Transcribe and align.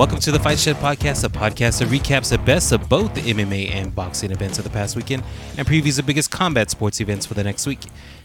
Welcome 0.00 0.20
to 0.20 0.32
the 0.32 0.38
Fight 0.40 0.58
Shed 0.58 0.76
Podcast, 0.76 1.24
a 1.24 1.28
podcast 1.28 1.80
that 1.80 1.88
recaps 1.88 2.30
the 2.30 2.38
best 2.38 2.72
of 2.72 2.88
both 2.88 3.12
the 3.14 3.20
MMA 3.20 3.70
and 3.70 3.94
boxing 3.94 4.30
events 4.30 4.56
of 4.56 4.64
the 4.64 4.70
past 4.70 4.96
weekend 4.96 5.22
and 5.58 5.68
previews 5.68 5.96
the 5.96 6.02
biggest 6.02 6.30
combat 6.30 6.70
sports 6.70 7.02
events 7.02 7.26
for 7.26 7.34
the 7.34 7.44
next 7.44 7.66
week. 7.66 7.80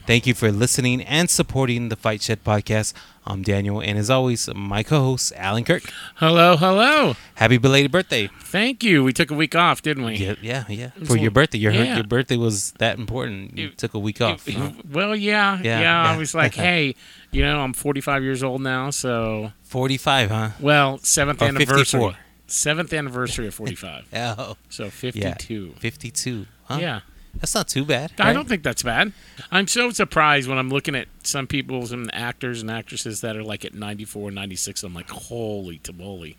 Thank 0.05 0.27
you 0.27 0.35
for 0.35 0.51
listening 0.51 1.01
and 1.01 1.27
supporting 1.31 1.89
the 1.89 1.95
Fight 1.95 2.21
Shed 2.21 2.43
Podcast. 2.43 2.93
I'm 3.25 3.41
Daniel, 3.41 3.81
and 3.81 3.97
as 3.97 4.11
always, 4.11 4.47
my 4.53 4.83
co 4.83 4.99
host, 5.01 5.33
Alan 5.35 5.63
Kirk. 5.63 5.81
Hello, 6.17 6.55
hello. 6.57 7.15
Happy 7.33 7.57
belated 7.57 7.91
birthday. 7.91 8.29
Thank 8.39 8.83
you. 8.83 9.03
We 9.03 9.13
took 9.13 9.31
a 9.31 9.33
week 9.33 9.55
off, 9.55 9.81
didn't 9.81 10.05
we? 10.05 10.13
Yeah, 10.17 10.35
yeah, 10.43 10.63
yeah. 10.69 10.89
For 11.05 11.17
your 11.17 11.31
birthday. 11.31 11.57
Your, 11.57 11.71
yeah. 11.71 11.95
your 11.95 12.03
birthday 12.03 12.37
was 12.37 12.73
that 12.73 12.99
important. 12.99 13.57
You 13.57 13.69
It- 13.69 13.79
took 13.79 13.95
a 13.95 13.99
week 13.99 14.21
off. 14.21 14.47
huh? 14.47 14.73
Well, 14.91 15.15
yeah, 15.15 15.55
Yeah, 15.57 15.61
yeah. 15.63 15.79
yeah. 15.81 16.11
I 16.11 16.17
was 16.17 16.35
like, 16.35 16.53
hey, 16.67 16.93
you 17.31 17.41
know, 17.41 17.61
I'm 17.61 17.73
45 17.73 18.21
years 18.21 18.43
old 18.43 18.61
now, 18.61 18.91
so 18.91 19.53
45, 19.63 20.29
huh? 20.29 20.49
well, 20.59 20.99
seventh 20.99 21.41
Or 21.41 21.45
anniversary. 21.45 21.99
54. 22.01 22.15
Seventh 22.45 22.93
anniversary 22.93 23.47
of 23.47 23.55
45. 23.55 24.05
Oh, 24.13 24.55
so 24.69 24.91
52. 24.91 25.73
52. 25.79 26.45
Huh? 26.65 26.77
Yeah. 26.79 26.99
That's 27.39 27.53
not 27.53 27.67
too 27.67 27.85
bad. 27.85 28.11
I 28.17 28.27
right? 28.27 28.33
don't 28.33 28.47
think 28.47 28.63
that's 28.63 28.83
bad. 28.83 29.11
I'm 29.51 29.67
so 29.67 29.89
surprised 29.91 30.47
when 30.47 30.57
I'm 30.57 30.69
looking 30.69 30.95
at 30.95 31.07
some 31.23 31.47
people, 31.47 31.85
some 31.85 32.09
actors 32.13 32.61
and 32.61 32.71
actresses 32.71 33.21
that 33.21 33.35
are 33.35 33.43
like 33.43 33.65
at 33.65 33.73
94, 33.73 34.31
96. 34.31 34.83
I'm 34.83 34.93
like, 34.93 35.09
holy 35.09 35.77
tamale. 35.79 36.37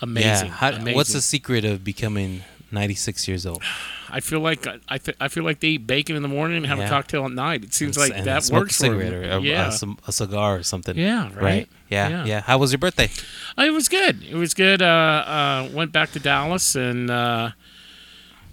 Amazing. 0.00 0.48
Yeah. 0.48 0.52
How, 0.54 0.68
amazing. 0.70 0.94
what's 0.96 1.12
the 1.12 1.20
secret 1.22 1.64
of 1.64 1.84
becoming 1.84 2.42
96 2.72 3.28
years 3.28 3.46
old? 3.46 3.62
I 4.10 4.20
feel 4.20 4.40
like 4.40 4.66
I, 4.88 4.98
th- 4.98 5.16
I 5.20 5.28
feel 5.28 5.44
like 5.44 5.60
they 5.60 5.68
eat 5.68 5.86
bacon 5.86 6.16
in 6.16 6.22
the 6.22 6.28
morning 6.28 6.56
and 6.58 6.66
have 6.66 6.78
Yeah. 6.78 6.86
a 6.86 6.90
cocktail 6.90 7.24
at 7.24 7.30
night. 7.32 7.62
It 7.62 7.72
seems 7.72 7.96
like 7.96 8.12
And 8.14 8.26
that 8.26 8.50
works 8.52 8.80
a 8.80 8.86
for 8.86 8.98
cigarette 8.98 9.12
or 9.12 9.22
a, 9.22 9.40
yeah. 9.40 9.68
a, 9.68 9.72
some- 9.72 9.98
a 10.08 10.12
cigar 10.12 10.56
or 10.56 10.62
something. 10.64 10.98
Yeah, 10.98 11.30
right. 11.34 11.68
Yeah, 11.88 12.08
yeah, 12.08 12.24
Yeah. 12.24 12.40
How 12.40 12.58
was 12.58 12.72
your 12.72 12.78
birthday? 12.78 13.10
Uh, 13.56 13.62
It 13.62 13.70
was 13.70 13.88
good. 13.88 14.22
It 14.24 14.34
was 14.34 14.54
good. 14.54 14.82
Uh, 14.82 14.86
uh, 14.86 15.68
went 15.72 15.92
back 15.92 16.10
to 16.12 16.18
Dallas 16.18 16.74
and 16.74 17.10
uh, 17.10 17.50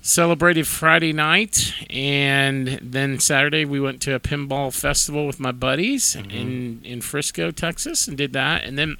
celebrated 0.02 0.66
Friday 0.68 1.14
night, 1.14 1.74
and 1.90 2.80
then 2.82 3.20
Saturday 3.20 3.66
we 3.66 3.80
went 3.80 4.02
to 4.02 4.14
a 4.16 4.20
pinball 4.20 4.74
festival 4.74 5.26
with 5.28 5.40
my 5.40 5.52
buddies 5.52 6.16
in 6.16 6.82
in 6.84 7.02
Frisco, 7.02 7.52
Texas, 7.52 8.08
and 8.08 8.18
did 8.18 8.34
that. 8.34 8.64
And 8.64 8.78
then 8.78 8.98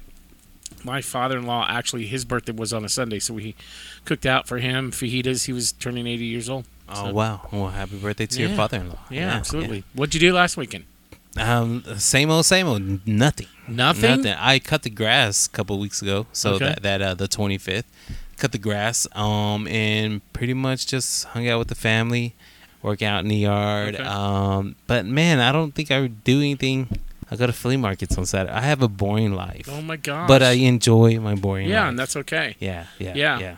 my 0.84 1.00
father-in-law 1.00 1.66
actually 1.68 2.06
his 2.06 2.24
birthday 2.24 2.52
was 2.52 2.72
on 2.72 2.84
a 2.84 2.88
Sunday, 2.88 3.18
so 3.18 3.34
we 3.34 3.54
cooked 4.04 4.26
out 4.26 4.46
for 4.46 4.58
him 4.58 4.90
fajitas. 4.90 5.46
He 5.46 5.52
was 5.52 5.72
turning 5.72 6.06
80 6.06 6.24
years 6.24 6.48
old. 6.48 6.64
Oh 6.88 7.12
wow! 7.12 7.46
Well, 7.52 7.68
happy 7.68 7.98
birthday 7.98 8.26
to 8.26 8.40
your 8.40 8.50
father-in-law. 8.56 8.98
Yeah, 9.10 9.28
absolutely. 9.30 9.84
What'd 9.94 10.14
you 10.14 10.20
do 10.20 10.32
last 10.32 10.56
weekend? 10.56 10.84
Um, 11.36 11.84
same 11.96 12.28
old, 12.28 12.44
same 12.44 12.66
old. 12.66 13.06
Nothing. 13.06 13.46
Nothing. 13.68 14.10
Nothing. 14.10 14.32
I 14.36 14.58
cut 14.58 14.82
the 14.82 14.90
grass 14.90 15.46
a 15.46 15.50
couple 15.50 15.78
weeks 15.78 16.02
ago, 16.02 16.26
so 16.32 16.54
Okay. 16.54 16.64
that 16.64 16.82
that 16.82 17.00
uh, 17.02 17.14
the 17.14 17.28
25th, 17.28 17.84
cut 18.40 18.52
the 18.52 18.58
grass. 18.58 19.06
Um, 19.14 19.66
and 19.68 20.20
pretty 20.32 20.54
much 20.54 20.86
just 20.86 21.24
hung 21.26 21.48
out 21.48 21.58
with 21.58 21.68
the 21.68 21.74
family, 21.74 22.34
work 22.82 23.02
out 23.02 23.20
in 23.22 23.28
the 23.28 23.36
yard. 23.36 23.94
Okay. 23.94 24.04
Um, 24.04 24.76
but 24.86 25.06
man, 25.06 25.38
I 25.40 25.52
don't 25.52 25.72
think 25.74 25.90
I 25.90 26.00
would 26.00 26.24
do 26.24 26.38
anything. 26.40 26.88
I 27.30 27.36
go 27.36 27.46
to 27.46 27.52
flea 27.52 27.76
markets 27.76 28.18
on 28.18 28.26
Saturday. 28.26 28.52
I 28.52 28.62
have 28.62 28.82
a 28.82 28.88
boring 28.88 29.32
life, 29.34 29.68
Oh 29.70 29.80
my 29.82 29.96
gosh. 29.96 30.26
but 30.26 30.42
I 30.42 30.52
enjoy 30.52 31.20
my 31.20 31.36
boring 31.36 31.68
yeah, 31.68 31.82
life. 31.82 31.88
and 31.90 31.98
that's 31.98 32.16
okay. 32.16 32.56
yeah, 32.58 32.86
yeah, 32.98 33.14
Yeah. 33.14 33.38
yeah, 33.38 33.56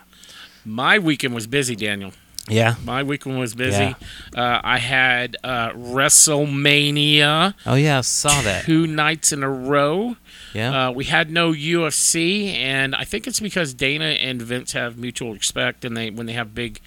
My 0.63 0.99
weekend 0.99 1.33
was 1.33 1.47
busy, 1.47 1.75
Daniel. 1.75 2.11
Yeah. 2.49 2.75
My 2.83 3.03
weekend 3.03 3.39
was 3.39 3.55
busy. 3.55 3.95
Uh, 4.35 4.59
I 4.63 4.77
had 4.77 5.37
uh, 5.43 5.69
WrestleMania 5.71 7.53
Oh 7.65 7.75
yeah, 7.75 7.99
I 7.99 8.01
saw 8.01 8.41
that. 8.41 8.65
two 8.65 8.87
nights 8.87 9.31
in 9.31 9.43
a 9.43 9.49
row. 9.49 10.17
Yeah. 10.53 10.87
Uh, 10.87 10.91
we 10.91 11.05
had 11.05 11.31
no 11.31 11.51
UFC, 11.51 12.53
and 12.53 12.95
I 12.95 13.05
think 13.05 13.25
it's 13.27 13.39
because 13.39 13.73
Dana 13.73 14.05
and 14.05 14.41
Vince 14.41 14.73
have 14.73 14.97
mutual 14.97 15.33
respect, 15.33 15.83
and 15.85 15.95
they 15.97 16.09
when 16.11 16.25
they 16.25 16.33
have 16.33 16.53
big 16.53 16.79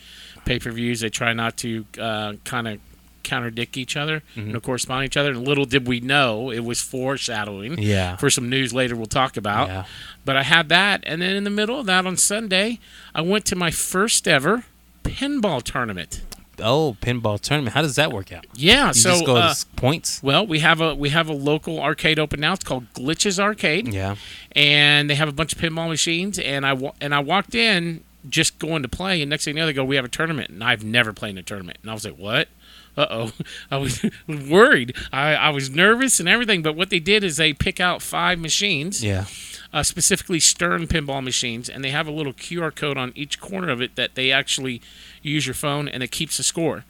pay 0.44 0.58
per 0.58 0.70
views, 0.70 1.00
they 1.00 1.08
try 1.08 1.32
not 1.32 1.56
to 1.58 1.84
uh, 1.98 2.34
kind 2.44 2.68
of 2.68 2.80
contradict 3.24 3.76
each 3.76 3.96
other 3.96 4.22
Mm-hmm. 4.36 4.54
and 4.54 4.62
correspond 4.62 5.00
to 5.00 5.06
each 5.06 5.16
other. 5.16 5.30
And 5.30 5.44
little 5.48 5.64
did 5.64 5.88
we 5.88 5.98
know 5.98 6.50
it 6.52 6.60
was 6.60 6.80
foreshadowing 6.80 7.76
yeah. 7.78 8.14
for 8.16 8.30
some 8.30 8.48
news 8.48 8.72
later 8.72 8.94
we'll 8.94 9.06
talk 9.06 9.36
about. 9.36 9.66
Yeah. 9.68 9.84
But 10.24 10.36
I 10.36 10.44
had 10.44 10.68
that, 10.68 11.02
and 11.04 11.20
then 11.20 11.34
in 11.34 11.42
the 11.42 11.50
middle 11.50 11.80
of 11.80 11.86
that 11.86 12.06
on 12.06 12.16
Sunday, 12.16 12.78
I 13.16 13.22
went 13.22 13.44
to 13.46 13.56
my 13.56 13.72
first 13.72 14.28
ever 14.28 14.64
pinball 15.06 15.62
tournament. 15.62 16.22
Oh, 16.58 16.96
pinball 17.02 17.38
tournament. 17.38 17.74
How 17.74 17.82
does 17.82 17.96
that 17.96 18.12
work 18.12 18.32
out? 18.32 18.46
Yeah, 18.54 18.88
You 18.88 18.94
so 18.94 19.10
just 19.10 19.26
go 19.26 19.36
uh, 19.36 19.54
points. 19.76 20.22
well, 20.22 20.46
we 20.46 20.60
have 20.60 20.80
a 20.80 20.94
we 20.94 21.10
have 21.10 21.28
a 21.28 21.32
local 21.34 21.80
arcade 21.80 22.18
open 22.18 22.40
now. 22.40 22.54
It's 22.54 22.64
called 22.64 22.90
Glitches 22.94 23.38
Arcade, 23.38 23.88
Yeah. 23.92 24.16
and 24.52 25.10
they 25.10 25.14
have 25.16 25.28
a 25.28 25.32
bunch 25.32 25.52
of 25.52 25.58
pinball 25.60 25.88
machines. 25.88 26.38
And 26.38 26.64
I 26.64 26.72
wa- 26.72 26.94
and 27.00 27.14
I 27.14 27.18
walked 27.20 27.54
in 27.54 28.02
just 28.28 28.58
going 28.58 28.82
to 28.82 28.88
play, 28.88 29.20
and 29.22 29.28
next 29.30 29.44
thing 29.44 29.54
you 29.56 29.60
know, 29.62 29.66
they 29.66 29.72
go, 29.74 29.84
"We 29.84 29.96
have 29.96 30.04
a 30.04 30.08
tournament," 30.08 30.48
and 30.50 30.64
I've 30.64 30.82
never 30.82 31.12
played 31.12 31.30
in 31.30 31.38
a 31.38 31.42
tournament, 31.42 31.78
and 31.82 31.90
I 31.90 31.94
was 31.94 32.04
like, 32.06 32.16
"What?" 32.16 32.48
Uh 32.96 33.06
oh, 33.10 33.32
I 33.70 33.76
was 33.76 34.04
worried. 34.28 34.94
I, 35.12 35.34
I 35.34 35.50
was 35.50 35.70
nervous 35.70 36.18
and 36.20 36.28
everything. 36.28 36.62
But 36.62 36.76
what 36.76 36.90
they 36.90 37.00
did 37.00 37.22
is 37.24 37.36
they 37.36 37.52
pick 37.52 37.80
out 37.80 38.02
five 38.02 38.38
machines, 38.38 39.04
Yeah. 39.04 39.26
uh, 39.72 39.82
specifically 39.82 40.40
Stern 40.40 40.86
pinball 40.86 41.22
machines, 41.22 41.68
and 41.68 41.84
they 41.84 41.90
have 41.90 42.06
a 42.06 42.10
little 42.12 42.32
QR 42.32 42.74
code 42.74 42.96
on 42.96 43.12
each 43.14 43.40
corner 43.40 43.68
of 43.68 43.82
it 43.82 43.96
that 43.96 44.14
they 44.14 44.32
actually 44.32 44.80
use 45.22 45.46
your 45.46 45.54
phone 45.54 45.88
and 45.88 46.02
it 46.02 46.10
keeps 46.10 46.38
a 46.38 46.42
score. 46.42 46.84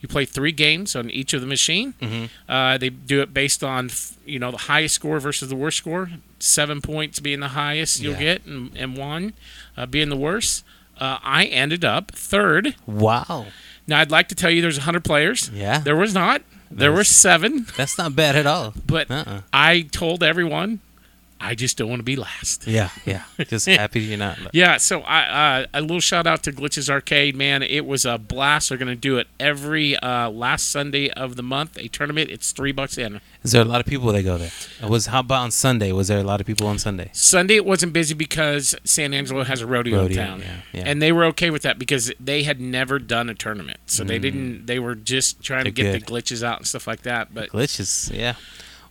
You 0.00 0.06
play 0.08 0.24
three 0.26 0.52
games 0.52 0.94
on 0.94 1.10
each 1.10 1.32
of 1.32 1.40
the 1.40 1.46
machine. 1.48 1.94
Mhm. 2.00 2.28
Uh, 2.48 2.78
they 2.78 2.88
do 2.88 3.20
it 3.20 3.34
based 3.34 3.64
on 3.64 3.90
you 4.24 4.38
know 4.38 4.52
the 4.52 4.56
highest 4.70 4.94
score 4.94 5.18
versus 5.18 5.48
the 5.48 5.56
worst 5.56 5.78
score. 5.78 6.10
Seven 6.38 6.80
points 6.80 7.18
being 7.18 7.40
the 7.40 7.48
highest 7.48 7.98
you'll 8.00 8.12
Yeah. 8.12 8.20
get, 8.34 8.46
and, 8.46 8.70
and 8.76 8.96
one 8.96 9.32
uh, 9.76 9.86
being 9.86 10.08
the 10.08 10.16
worst. 10.16 10.64
Uh, 11.00 11.18
I 11.24 11.46
ended 11.46 11.84
up 11.84 12.12
third. 12.12 12.76
Wow. 12.86 13.46
Now 13.88 13.98
I'd 14.00 14.10
like 14.10 14.28
to 14.28 14.34
tell 14.34 14.50
you 14.50 14.60
there's 14.62 14.78
100 14.78 15.02
players. 15.04 15.50
Yeah. 15.52 15.78
There 15.78 15.96
was 15.96 16.14
not. 16.14 16.42
There 16.70 16.92
were 16.92 17.02
seven, 17.04 17.66
That's 17.78 17.96
not 17.96 18.14
bad 18.14 18.36
at 18.36 18.46
all. 18.46 18.74
but 18.86 19.10
Uh-uh. 19.10 19.40
I 19.54 19.88
told 19.90 20.22
everyone 20.22 20.80
I 21.40 21.54
just 21.54 21.76
don't 21.78 21.88
want 21.88 22.00
to 22.00 22.04
be 22.04 22.16
last. 22.16 22.66
Yeah. 22.66 22.90
Yeah. 23.06 23.22
Just 23.44 23.66
happy 23.66 24.00
you're 24.00 24.18
not. 24.18 24.38
Yeah, 24.52 24.76
so 24.76 25.02
I 25.02 25.60
uh, 25.62 25.66
a 25.72 25.80
little 25.80 26.00
shout 26.00 26.26
out 26.26 26.42
to 26.44 26.52
Glitches 26.52 26.90
Arcade, 26.90 27.36
man. 27.36 27.62
It 27.62 27.86
was 27.86 28.04
a 28.04 28.18
blast. 28.18 28.68
They're 28.68 28.78
gonna 28.78 28.96
do 28.96 29.18
it 29.18 29.28
every 29.38 29.96
uh, 29.96 30.30
last 30.30 30.70
Sunday 30.70 31.10
of 31.10 31.36
the 31.36 31.42
month. 31.42 31.78
A 31.78 31.88
tournament. 31.88 32.30
It's 32.30 32.50
three 32.52 32.72
bucks 32.72 32.98
in. 32.98 33.20
Is 33.44 33.52
there 33.52 33.62
a 33.62 33.64
lot 33.64 33.80
of 33.80 33.86
people 33.86 34.12
that 34.12 34.22
go 34.24 34.36
there? 34.36 34.50
It 34.82 34.88
was 34.88 35.06
how 35.06 35.20
about 35.20 35.42
on 35.42 35.50
Sunday? 35.52 35.92
Was 35.92 36.08
there 36.08 36.18
a 36.18 36.24
lot 36.24 36.40
of 36.40 36.46
people 36.46 36.66
on 36.66 36.78
Sunday? 36.78 37.10
Sunday 37.12 37.54
it 37.54 37.64
wasn't 37.64 37.92
busy 37.92 38.14
because 38.14 38.74
San 38.84 39.14
Angelo 39.14 39.44
has 39.44 39.60
a 39.60 39.66
rodeo, 39.66 40.02
Rodeo, 40.02 40.20
in 40.20 40.26
town, 40.26 40.40
yeah, 40.40 40.56
yeah. 40.72 40.82
and 40.86 41.00
they 41.00 41.12
were 41.12 41.24
okay 41.26 41.50
with 41.50 41.62
that 41.62 41.78
because 41.78 42.12
they 42.18 42.42
had 42.42 42.60
never 42.60 42.98
done 42.98 43.30
a 43.30 43.34
tournament, 43.34 43.78
so 43.86 44.02
they 44.02 44.18
didn't. 44.18 44.66
They 44.66 44.78
were 44.80 44.96
just 44.96 45.40
trying 45.40 45.64
to 45.64 45.68
Mm. 45.68 45.74
They're 45.76 45.92
get 45.92 46.06
the 46.06 46.12
glitches 46.12 46.42
out 46.42 46.58
and 46.58 46.66
stuff 46.66 46.86
like 46.86 47.02
that. 47.02 47.32
But 47.34 47.50
Glitches. 47.50 48.12
Yeah. 48.12 48.34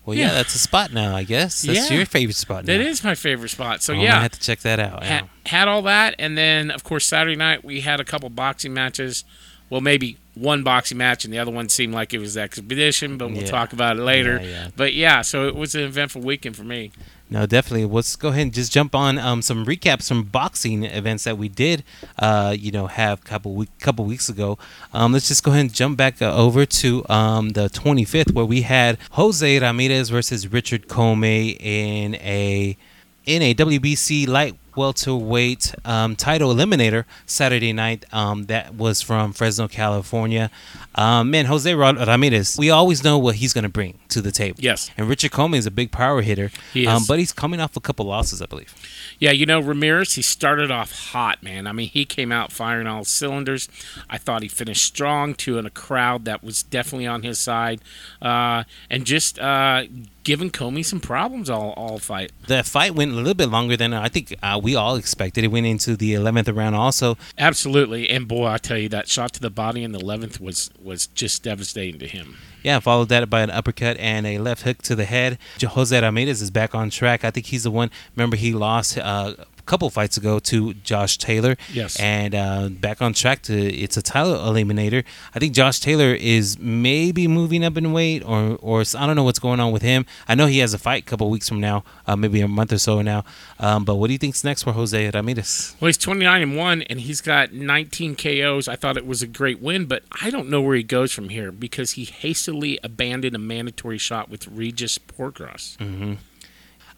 Well, 0.08 0.16
yeah, 0.18 0.28
Yeah. 0.28 0.34
that's 0.36 0.56
a 0.56 0.60
spot 0.60 0.94
now. 0.94 1.16
I 1.16 1.24
guess 1.24 1.62
that's 1.64 1.90
Yeah. 1.92 1.98
your 1.98 2.06
favorite 2.06 2.38
spot. 2.38 2.64
Now. 2.66 2.78
that 2.78 2.82
is 2.82 3.04
my 3.04 3.14
favorite 3.14 3.50
spot. 3.50 3.84
So 3.84 3.94
Oh, 3.94 4.02
yeah, 4.02 4.18
I 4.18 4.22
have 4.22 4.32
to 4.32 4.40
check 4.40 4.60
that 4.62 4.80
out. 4.80 5.00
Yeah. 5.04 5.08
had, 5.10 5.30
had 5.46 5.68
all 5.68 5.82
that, 5.84 6.16
and 6.18 6.38
then 6.38 6.72
of 6.72 6.84
course 6.86 7.06
Saturday 7.06 7.36
night 7.36 7.64
we 7.66 7.82
had 7.82 8.00
a 8.00 8.06
couple 8.06 8.30
boxing 8.30 8.74
matches. 8.74 9.26
Well, 9.70 9.82
maybe 9.82 10.16
one 10.34 10.64
boxing 10.64 10.98
match, 10.98 11.26
and 11.26 11.34
the 11.34 11.40
other 11.40 11.52
one 11.52 11.68
seemed 11.68 11.94
like 11.94 12.14
it 12.14 12.20
was 12.20 12.38
expedition, 12.38 13.18
but 13.18 13.32
we'll 13.32 13.46
talk 13.46 13.74
about 13.74 13.98
it 13.98 14.02
later. 14.02 14.42
But 14.78 14.94
yeah, 14.94 15.22
so 15.24 15.46
it 15.48 15.56
was 15.56 15.76
an 15.76 15.82
eventful 15.82 16.22
weekend 16.22 16.56
for 16.56 16.64
me. 16.64 16.92
No, 17.30 17.46
definitely. 17.46 17.86
Let's 17.86 18.16
go 18.16 18.30
ahead 18.30 18.44
and 18.44 18.54
just 18.54 18.72
jump 18.72 18.96
on 18.96 19.18
um, 19.20 19.42
some 19.42 19.66
recaps 19.66 20.08
from 20.08 20.24
boxing 20.24 20.84
events 20.86 21.26
that 21.26 21.38
we 21.38 21.50
did, 21.50 21.84
uh, 22.18 22.56
you 22.58 22.72
know, 22.72 22.88
have 22.88 23.24
couple 23.26 23.54
week, 23.54 23.70
couple 23.80 24.06
weeks 24.06 24.30
ago. 24.30 24.58
Um, 24.94 25.12
let's 25.12 25.28
just 25.28 25.44
go 25.44 25.52
ahead 25.52 25.62
and 25.62 25.74
jump 25.74 25.98
back 25.98 26.22
uh, 26.22 26.34
over 26.34 26.66
to 26.66 27.06
um, 27.10 27.50
the 27.50 27.68
25th, 27.70 28.34
where 28.34 28.46
we 28.46 28.62
had 28.62 28.98
Jose 29.12 29.60
Ramirez 29.60 30.10
versus 30.10 30.50
Richard 30.52 30.88
Commey 30.88 31.58
in 31.60 32.16
a 32.16 32.78
in 33.26 33.42
a 33.42 33.54
WBC 33.54 34.26
light 34.26 34.56
welterweight 34.78 35.76
um, 35.84 36.16
title 36.16 36.54
eliminator 36.54 37.04
Saturday 37.26 37.74
night. 37.74 38.06
Um, 38.14 38.46
that 38.46 38.76
was 38.76 39.02
from 39.02 39.34
Fresno, 39.34 39.68
California. 39.68 40.50
Um, 40.96 41.32
man, 41.32 41.46
Jose 41.46 41.74
Ramirez, 41.74 42.58
we 42.58 42.70
always 42.70 43.04
know 43.04 43.18
what 43.18 43.36
he's 43.36 43.54
going 43.54 43.64
to 43.64 43.70
bring 43.70 44.00
to 44.10 44.22
the 44.22 44.32
table. 44.32 44.58
Yes. 44.62 44.90
And 44.98 45.10
Richard 45.10 45.32
Commey 45.32 45.58
is 45.58 45.66
a 45.66 45.72
big 45.72 45.92
power 45.92 46.22
hitter. 46.22 46.52
He 46.74 46.84
is. 46.84 46.88
Um, 46.88 47.04
but 47.08 47.20
he's 47.20 47.34
coming 47.34 47.60
off 47.60 47.76
a 47.76 47.82
couple 47.82 48.06
losses, 48.06 48.42
I 48.42 48.46
believe. 48.46 48.74
Yeah, 49.20 49.32
you 49.32 49.46
know, 49.46 49.60
Ramirez, 49.60 50.14
he 50.14 50.22
started 50.22 50.72
off 50.72 50.92
hot, 51.12 51.42
man. 51.42 51.68
I 51.68 51.72
mean, 51.72 51.90
he 51.90 52.06
came 52.06 52.32
out 52.32 52.52
firing 52.52 52.88
all 52.88 53.04
cylinders. 53.04 53.68
I 54.10 54.18
thought 54.18 54.44
he 54.44 54.48
finished 54.48 54.84
strong, 54.84 55.34
too, 55.34 55.58
in 55.58 55.66
a 55.66 55.72
crowd 55.72 56.26
that 56.26 56.44
was 56.44 56.64
definitely 56.64 57.08
on 57.08 57.24
his 57.24 57.40
side. 57.40 57.82
Uh, 58.22 58.64
and 58.90 59.06
just 59.06 59.40
uh, 59.40 59.84
giving 60.28 60.52
Commey 60.52 60.84
some 60.84 61.00
problems 61.00 61.50
all, 61.50 61.72
all 61.78 62.00
fight. 62.00 62.34
The 62.48 62.62
fight 62.62 62.94
went 62.94 63.14
a 63.14 63.16
little 63.16 63.34
bit 63.34 63.48
longer 63.48 63.78
than 63.78 63.94
I 63.94 64.10
think 64.10 64.36
uh, 64.44 64.60
we 64.62 64.76
all 64.76 64.98
expected. 64.98 65.46
It 65.46 65.48
went 65.48 65.66
into 65.66 65.96
the 65.96 66.16
11th 66.16 66.54
round 66.54 66.76
also. 66.76 67.18
Absolutely. 67.38 68.10
And 68.10 68.28
boy, 68.28 68.48
I 68.48 68.58
tell 68.58 68.78
you, 68.78 68.90
that 68.90 69.08
shot 69.08 69.32
to 69.36 69.40
the 69.40 69.50
body 69.50 69.86
in 69.86 69.94
the 69.94 70.00
11th 70.00 70.42
was, 70.42 70.70
was 70.84 71.08
just 71.08 71.44
devastating 71.44 71.98
to 72.02 72.08
him. 72.08 72.36
Yeah, 72.62 72.80
followed 72.80 73.08
that 73.08 73.30
by 73.30 73.40
an 73.40 73.50
uppercut 73.50 73.96
and 74.00 74.28
a 74.28 74.40
left 74.40 74.64
hook 74.64 74.82
to 74.82 74.96
the 74.96 75.06
head. 75.06 75.38
Jose 75.62 75.98
Ramirez 75.98 76.42
is 76.42 76.52
back 76.52 76.76
on 76.76 76.90
track. 76.90 77.24
I 77.24 77.32
think 77.32 77.46
he's 77.46 77.64
the 77.64 77.72
one. 77.72 77.90
Remember, 78.14 78.36
he 78.36 78.52
lost 78.52 78.98
uh, 78.98 79.36
couple 79.68 79.90
fights 79.90 80.18
ago 80.18 80.40
to 80.40 80.74
Josh 80.76 81.18
Taylor. 81.18 81.56
Yes. 81.72 82.00
And 82.00 82.34
uh, 82.34 82.70
back 82.70 83.02
on 83.02 83.14
track 83.14 83.44
to 83.44 83.54
it's 83.54 83.98
a 83.98 84.02
title 84.02 84.34
eliminator. 84.34 85.04
I 85.36 85.40
think 85.40 85.54
Josh 85.54 85.80
Taylor 85.80 86.14
is 86.16 86.58
maybe 86.58 87.28
moving 87.28 87.64
up 87.64 87.78
in 87.78 87.92
weight, 87.94 88.24
or 88.24 88.58
or 88.62 88.84
I 88.98 89.06
don't 89.06 89.16
know 89.16 89.24
what's 89.24 89.40
going 89.40 89.60
on 89.60 89.72
with 89.72 89.82
him. 89.82 90.06
I 90.28 90.36
know 90.36 90.48
he 90.48 90.60
has 90.60 90.74
a 90.74 90.80
fight 90.80 91.04
a 91.04 91.06
couple 91.06 91.30
weeks 91.30 91.48
from 91.48 91.60
now, 91.60 91.84
uh, 92.08 92.16
maybe 92.16 92.42
a 92.42 92.48
month 92.48 92.72
or 92.74 92.78
so 92.78 93.02
now. 93.02 93.24
Um, 93.60 93.86
but 93.86 93.96
what 93.96 94.08
do 94.08 94.14
you 94.14 94.20
think's 94.20 94.44
next 94.44 94.64
for 94.64 94.72
Jose 94.72 95.12
Ramirez? 95.12 95.76
Well, 95.80 95.88
he's 95.88 95.98
29 95.98 96.42
and 96.42 96.58
1 96.58 96.82
and 96.84 97.02
he's 97.02 97.22
got 97.22 97.54
19 97.54 98.16
KOs. 98.16 98.68
I 98.68 98.76
thought 98.76 98.98
it 98.98 99.06
was 99.06 99.22
a 99.22 99.28
great 99.28 99.62
win, 99.62 99.86
but 99.86 100.04
I 100.22 100.30
don't 100.30 100.50
know 100.50 100.62
where 100.62 100.76
he 100.76 100.84
goes 100.84 101.12
from 101.12 101.30
here 101.30 101.52
because 101.52 101.92
he 101.92 102.06
hastily 102.06 102.80
abandoned 102.84 103.36
a 103.36 103.40
mandatory 103.40 103.98
shot 103.98 104.30
with 104.30 104.48
Regis 104.48 104.98
Prograis. 104.98 105.78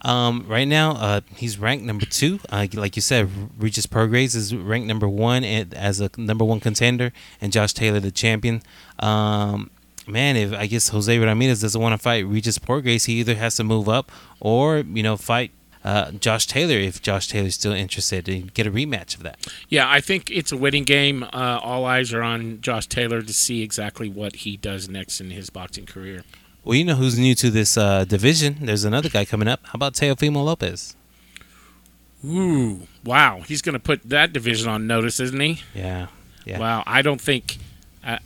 Um, 0.02 0.46
right 0.48 0.68
now, 0.68 0.92
uh, 0.92 1.22
he's 1.36 1.58
ranked 1.58 1.86
number 1.86 2.06
two. 2.06 2.40
Uh, 2.50 2.68
like 2.74 2.96
you 2.96 3.02
said, 3.02 3.30
Regis 3.58 3.86
Prograis 3.86 4.36
is 4.36 4.56
ranked 4.56 4.88
number 4.88 5.08
one 5.08 5.44
as 5.44 6.00
a 6.00 6.10
number 6.18 6.46
one 6.46 6.60
contender, 6.60 7.12
and 7.42 7.52
Josh 7.52 7.74
Taylor 7.74 8.00
the 8.00 8.12
champion. 8.12 8.62
Um, 9.00 9.70
man, 10.08 10.36
if 10.36 10.54
I 10.54 10.68
guess 10.68 10.90
Jose 10.90 11.18
Ramirez 11.18 11.62
doesn't 11.62 11.82
want 11.82 11.94
to 11.94 11.98
fight 11.98 12.26
Regis 12.26 12.60
Prograis, 12.60 13.06
he 13.06 13.20
either 13.20 13.36
has 13.36 13.56
to 13.58 13.64
move 13.64 13.90
up 13.90 14.12
or 14.40 14.78
you 14.78 15.04
know 15.04 15.18
fight 15.18 15.52
uh, 15.84 16.12
Josh 16.12 16.48
Taylor 16.48 16.76
if 16.76 17.02
Josh 17.02 17.28
Taylor's 17.28 17.56
still 17.56 17.72
interested 17.72 18.28
and 18.28 18.54
get 18.54 18.68
a 18.68 18.72
rematch 18.72 19.16
of 19.16 19.24
that. 19.24 19.48
Yeah, 19.70 19.90
I 19.90 20.02
think 20.02 20.30
it's 20.30 20.52
a 20.52 20.58
waiting 20.58 20.84
game. 20.84 21.24
Uh, 21.24 21.60
all 21.62 21.86
eyes 21.86 22.14
are 22.14 22.22
on 22.22 22.62
Josh 22.62 22.88
Taylor 22.88 23.22
to 23.22 23.34
see 23.34 23.62
exactly 23.62 24.10
what 24.10 24.38
he 24.38 24.58
does 24.58 24.90
next 24.90 25.22
in 25.22 25.32
his 25.32 25.50
boxing 25.50 25.86
career. 25.86 26.24
Well, 26.64 26.76
you 26.76 26.84
know 26.84 26.96
who's 26.96 27.18
new 27.18 27.36
to 27.36 27.50
this 27.50 27.78
uh, 27.78 28.06
division? 28.06 28.58
There's 28.62 28.84
another 28.84 29.10
guy 29.10 29.26
coming 29.26 29.48
up. 29.48 29.62
How 29.66 29.72
about 29.76 29.94
Teofimo 29.94 30.44
Lopez? 30.44 30.96
Ooh, 32.26 32.82
wow. 33.06 33.42
He's 33.48 33.62
going 33.62 33.74
to 33.74 33.80
put 33.80 34.04
that 34.10 34.34
division 34.34 34.68
on 34.70 34.86
notice, 34.88 35.20
isn't 35.20 35.40
he? 35.40 35.62
Yeah, 35.74 36.08
yeah. 36.46 36.60
Wow, 36.60 36.84
I 36.86 37.02
don't 37.02 37.22
think. 37.22 37.58
Uh, 38.04 38.20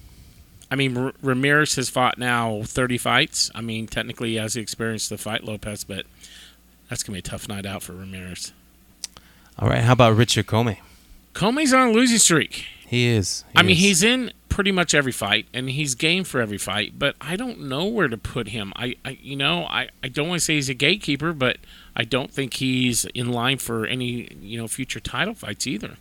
I 0.71 0.75
mean, 0.75 0.97
R- 0.97 1.13
Ramirez 1.21 1.75
has 1.75 1.89
fought 1.89 2.17
now 2.17 2.63
30 2.63 2.97
fights. 2.97 3.51
I 3.53 3.61
mean, 3.61 3.85
technically, 3.85 4.29
he 4.29 4.35
has 4.37 4.53
the 4.55 4.61
experience 4.61 5.07
to 5.09 5.17
fight 5.17 5.43
Lopez, 5.43 5.83
but 5.83 6.05
that's 6.89 7.03
going 7.03 7.13
to 7.15 7.23
be 7.23 7.27
a 7.27 7.31
tough 7.31 7.47
night 7.47 7.65
out 7.65 7.83
for 7.83 7.93
Ramirez. 7.93 8.51
All 9.59 9.69
right. 9.69 9.81
How 9.81 9.93
about 9.93 10.15
Richard 10.15 10.47
Commey? 10.47 10.79
Commey's 11.33 11.73
on 11.73 11.89
a 11.89 11.91
losing 11.91 12.17
streak. 12.17 12.65
He 12.87 13.07
is. 13.07 13.43
he 13.51 13.59
I 13.59 13.61
mean, 13.61 13.75
he's 13.75 14.03
in 14.03 14.31
pretty 14.53 14.71
much 14.71 14.93
every 14.93 15.11
fight, 15.11 15.47
and 15.51 15.67
he's 15.67 15.95
game 15.95 16.23
for 16.23 16.39
every 16.39 16.59
fight. 16.59 16.99
But 16.99 17.15
I 17.19 17.35
don't 17.35 17.61
know 17.61 17.85
where 17.85 18.07
to 18.07 18.17
put 18.17 18.49
him. 18.49 18.71
I, 18.75 18.95
I 19.03 19.17
you 19.19 19.35
know, 19.35 19.65
I, 19.65 19.89
I 20.03 20.09
don't 20.09 20.29
want 20.29 20.41
to 20.41 20.45
say 20.45 20.53
he's 20.53 20.69
a 20.69 20.75
gatekeeper, 20.75 21.33
but 21.33 21.57
I 21.95 22.03
don't 22.03 22.29
think 22.29 22.53
he's 22.53 23.05
in 23.15 23.31
line 23.31 23.57
for 23.57 23.87
any 23.87 24.29
you 24.39 24.59
know 24.59 24.67
future 24.67 24.99
title 24.99 25.33
fights 25.33 25.65
either. 25.65 25.97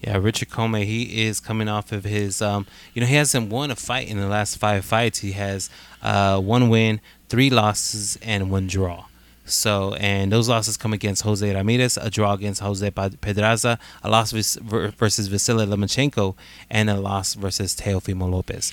Yeah, 0.00 0.16
Richard 0.16 0.50
Commey, 0.50 0.84
he 0.84 1.24
is 1.24 1.38
coming 1.38 1.68
off 1.68 1.92
of 1.92 2.02
his, 2.02 2.42
um, 2.42 2.66
you 2.92 3.00
know, 3.00 3.06
he 3.06 3.14
hasn't 3.14 3.50
won 3.50 3.70
a 3.70 3.76
fight 3.76 4.08
in 4.08 4.18
the 4.18 4.26
last 4.26 4.58
five 4.58 4.84
fights. 4.84 5.20
He 5.20 5.30
has 5.30 5.70
uh, 6.02 6.40
one 6.40 6.68
win, 6.68 7.00
three 7.28 7.50
losses, 7.50 8.18
and 8.20 8.50
one 8.50 8.66
draw. 8.66 9.04
So, 9.44 9.94
and 9.94 10.30
those 10.30 10.48
losses 10.48 10.76
come 10.76 10.92
against 10.92 11.22
Jose 11.22 11.54
Ramirez, 11.54 11.96
a 11.96 12.10
draw 12.10 12.32
against 12.34 12.60
Jose 12.60 12.88
Pedraza, 12.90 13.78
a 14.02 14.08
loss 14.08 14.30
versus 14.30 15.26
Vasily 15.26 15.66
Lomachenko, 15.66 16.36
and 16.70 16.88
a 16.88 17.00
loss 17.00 17.34
versus 17.34 17.74
Teofimo 17.74 18.30
Lopez. 18.30 18.72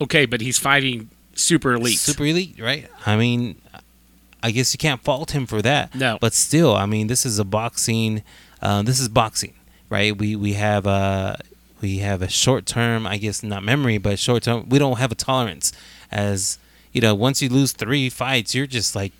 Okay, 0.00 0.26
but 0.26 0.40
he's 0.42 0.58
fighting 0.58 1.08
super 1.34 1.72
elite. 1.72 1.98
Super 1.98 2.24
elite, 2.26 2.60
right? 2.60 2.88
I 3.06 3.16
mean, 3.16 3.60
I 4.42 4.50
guess 4.50 4.74
you 4.74 4.78
can't 4.78 5.02
fault 5.02 5.30
him 5.30 5.46
for 5.46 5.62
that. 5.62 5.94
No. 5.94 6.18
But 6.20 6.34
still, 6.34 6.74
I 6.74 6.86
mean, 6.86 7.06
this 7.06 7.24
is 7.24 7.38
a 7.38 7.44
boxing. 7.44 8.22
Uh, 8.60 8.82
this 8.82 9.00
is 9.00 9.08
boxing, 9.08 9.54
right? 9.88 10.16
We 10.16 10.36
we 10.36 10.54
have 10.54 10.86
a 10.86 11.40
we 11.80 11.98
have 11.98 12.22
a 12.22 12.28
short 12.28 12.66
term, 12.66 13.06
I 13.06 13.18
guess 13.18 13.42
not 13.42 13.62
memory, 13.62 13.98
but 13.98 14.18
short 14.18 14.42
term. 14.42 14.68
We 14.68 14.78
don't 14.78 14.98
have 14.98 15.12
a 15.12 15.16
tolerance. 15.16 15.72
As 16.10 16.58
you 16.92 17.00
know, 17.00 17.14
once 17.14 17.40
you 17.40 17.48
lose 17.48 17.72
three 17.72 18.10
fights, 18.10 18.54
you're 18.54 18.66
just 18.66 18.94
like 18.94 19.12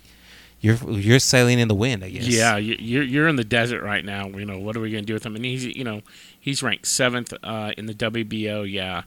you're 0.63 0.77
you're 0.89 1.19
sailing 1.19 1.59
in 1.59 1.67
the 1.67 1.75
wind. 1.75 2.03
I 2.03 2.09
guess. 2.09 2.25
Yeah, 2.27 2.57
you- 2.57 2.77
you're 2.79 3.03
you're 3.03 3.27
in 3.27 3.35
the 3.35 3.43
desert 3.43 3.83
right 3.83 4.03
now. 4.03 4.27
You 4.29 4.45
know 4.45 4.57
what 4.57 4.75
are 4.75 4.79
we 4.79 4.89
going 4.89 5.03
to 5.03 5.05
do 5.05 5.13
with 5.13 5.25
him? 5.25 5.35
And 5.35 5.43
he's 5.45 5.65
you 5.65 5.83
know 5.83 6.01
he's 6.39 6.63
ranked 6.63 6.87
seventh 6.87 7.33
uh, 7.43 7.73
in 7.77 7.85
the 7.85 7.93
WBO. 7.93 8.63
Yeah, 8.71 9.03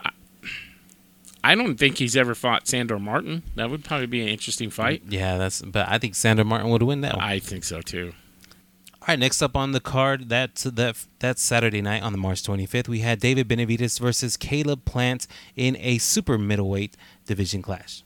I, 0.00 0.10
I 1.42 1.54
don't 1.54 1.76
think 1.76 1.98
he's 1.98 2.16
ever 2.16 2.34
fought 2.34 2.68
Sandor 2.68 2.98
Martin. 2.98 3.42
That 3.56 3.70
would 3.70 3.84
probably 3.84 4.06
be 4.06 4.22
an 4.22 4.28
interesting 4.28 4.70
fight. 4.70 5.02
Yeah, 5.08 5.36
that's. 5.36 5.60
But 5.62 5.88
I 5.88 5.98
think 5.98 6.14
Sandor 6.14 6.44
Martin 6.44 6.70
would 6.70 6.82
win 6.84 7.00
that 7.02 7.16
one. 7.16 7.24
I 7.24 7.40
think 7.40 7.64
so 7.64 7.80
too. 7.80 8.12
All 9.02 9.08
right, 9.08 9.18
next 9.18 9.42
up 9.42 9.54
on 9.56 9.72
the 9.72 9.80
card, 9.80 10.28
that's 10.28 10.62
that 10.62 11.04
that's 11.18 11.42
Saturday 11.42 11.82
night 11.82 12.04
on 12.04 12.12
the 12.12 12.18
March 12.18 12.42
25th. 12.44 12.86
We 12.88 13.00
had 13.00 13.18
David 13.18 13.48
Benavidez 13.48 13.98
versus 14.00 14.36
Caleb 14.38 14.84
Plant 14.86 15.26
in 15.56 15.76
a 15.80 15.98
super 15.98 16.38
middleweight 16.38 16.96
division 17.26 17.60
clash. 17.62 18.03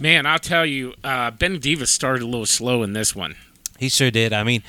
Man, 0.00 0.24
I'll 0.26 0.38
tell 0.38 0.64
you, 0.64 0.94
uh, 1.04 1.30
Benavidez 1.30 1.88
started 1.88 2.22
a 2.22 2.26
little 2.26 2.46
slow 2.46 2.82
in 2.82 2.94
this 2.94 3.14
one. 3.14 3.36
He 3.78 3.88
sure 3.88 4.10
did. 4.10 4.32
I 4.32 4.42
mean, 4.44 4.62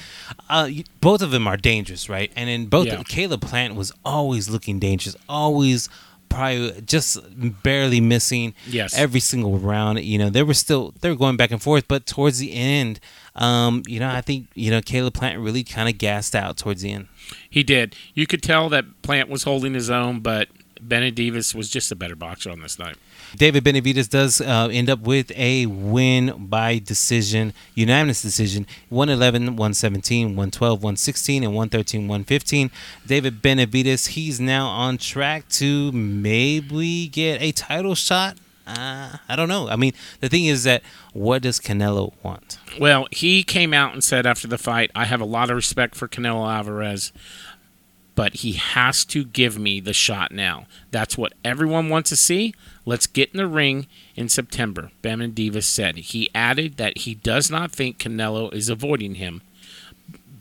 uh, 0.50 0.70
both 1.00 1.22
of 1.22 1.32
them 1.32 1.48
are 1.48 1.58
dangerous, 1.58 2.08
right? 2.10 2.32
And 2.36 2.50
in 2.50 2.68
both, 2.68 2.88
Yeah. 2.88 3.02
Caleb 3.08 3.42
Plant 3.42 3.76
was 3.76 3.92
always 4.06 4.50
looking 4.50 4.78
dangerous, 4.78 5.16
always 5.28 5.90
probably 6.30 6.80
just 6.86 7.18
barely 7.62 8.00
missing. 8.00 8.54
Yes. 8.68 8.98
every 8.98 9.20
single 9.20 9.58
round. 9.58 10.00
You 10.02 10.18
know, 10.18 10.30
they 10.30 10.44
were 10.44 10.54
still 10.54 10.94
they 11.02 11.10
were 11.10 11.16
going 11.16 11.36
back 11.38 11.52
and 11.52 11.62
forth, 11.62 11.88
but 11.90 12.06
towards 12.06 12.40
the 12.40 12.54
end, 12.54 13.00
um, 13.36 13.84
you 13.86 14.00
know, 14.00 14.10
I 14.10 14.22
think 14.22 14.48
you 14.54 14.72
know 14.72 14.82
Caleb 14.82 15.14
Plant 15.14 15.40
really 15.40 15.64
kind 15.64 15.90
of 15.90 15.98
gassed 15.98 16.34
out 16.36 16.56
towards 16.58 16.82
the 16.82 16.92
end. 16.92 17.08
He 17.50 17.64
did. 17.64 17.96
You 18.14 18.28
could 18.28 18.42
tell 18.42 18.70
that 18.70 19.02
Plant 19.02 19.28
was 19.30 19.44
holding 19.44 19.74
his 19.74 19.90
own, 19.90 20.20
but 20.22 20.48
Benavidez 20.86 21.54
was 21.54 21.70
just 21.70 21.92
a 21.92 21.96
better 21.96 22.16
boxer 22.16 22.50
on 22.50 22.62
this 22.62 22.80
night. 22.80 22.96
David 23.36 23.64
Benavidez 23.64 24.10
does 24.10 24.42
uh, 24.42 24.70
end 24.72 24.90
up 24.90 25.02
with 25.02 25.32
a 25.36 25.66
win 25.66 26.48
by 26.48 26.80
decision, 26.80 27.54
unanimous 27.76 28.22
decision 28.22 28.68
111, 28.90 29.56
117, 29.56 30.28
112, 30.30 30.84
116, 30.84 31.44
and 31.44 31.54
113, 31.54 32.02
115. 32.08 32.72
David 33.06 33.42
Benavidez, 33.42 34.10
he's 34.10 34.40
now 34.40 34.68
on 34.68 34.98
track 34.98 35.48
to 35.50 35.92
maybe 35.92 37.08
get 37.08 37.42
a 37.42 37.52
title 37.52 37.96
shot. 37.96 38.38
Uh, 38.68 39.18
I 39.28 39.36
don't 39.36 39.50
know. 39.50 39.68
I 39.68 39.76
mean, 39.76 39.94
the 40.20 40.30
thing 40.30 40.46
is 40.46 40.64
that 40.64 40.84
what 41.14 41.42
does 41.42 41.60
Canelo 41.60 42.14
want? 42.24 42.58
Well, 42.80 43.08
he 43.12 43.44
came 43.44 43.74
out 43.74 43.94
and 43.94 44.04
said 44.04 44.26
after 44.26 44.48
the 44.48 44.58
fight, 44.58 44.92
I 44.96 45.06
have 45.06 45.20
a 45.20 45.26
lot 45.26 45.50
of 45.50 45.56
respect 45.56 45.96
for 45.96 46.08
Canelo 46.08 46.50
Alvarez, 46.50 47.12
but 48.22 48.36
he 48.36 48.52
has 48.52 49.04
to 49.04 49.26
give 49.26 49.58
me 49.58 49.80
the 49.80 49.94
shot 49.94 50.32
now. 50.32 50.68
That's 50.92 51.18
what 51.18 51.34
everyone 51.44 51.90
wants 51.90 52.12
to 52.12 52.16
see. 52.16 52.54
Let's 52.86 53.08
get 53.08 53.32
in 53.32 53.40
the 53.40 53.48
ring 53.48 53.88
in 54.16 54.30
September, 54.30 54.92
Benavidez 55.02 55.64
said. 55.64 55.98
He 55.98 56.30
added 56.36 56.78
that 56.78 57.00
he 57.00 57.16
does 57.16 57.50
not 57.50 57.72
think 57.72 57.98
Canelo 57.98 58.54
is 58.54 58.70
avoiding 58.70 59.16
him, 59.16 59.42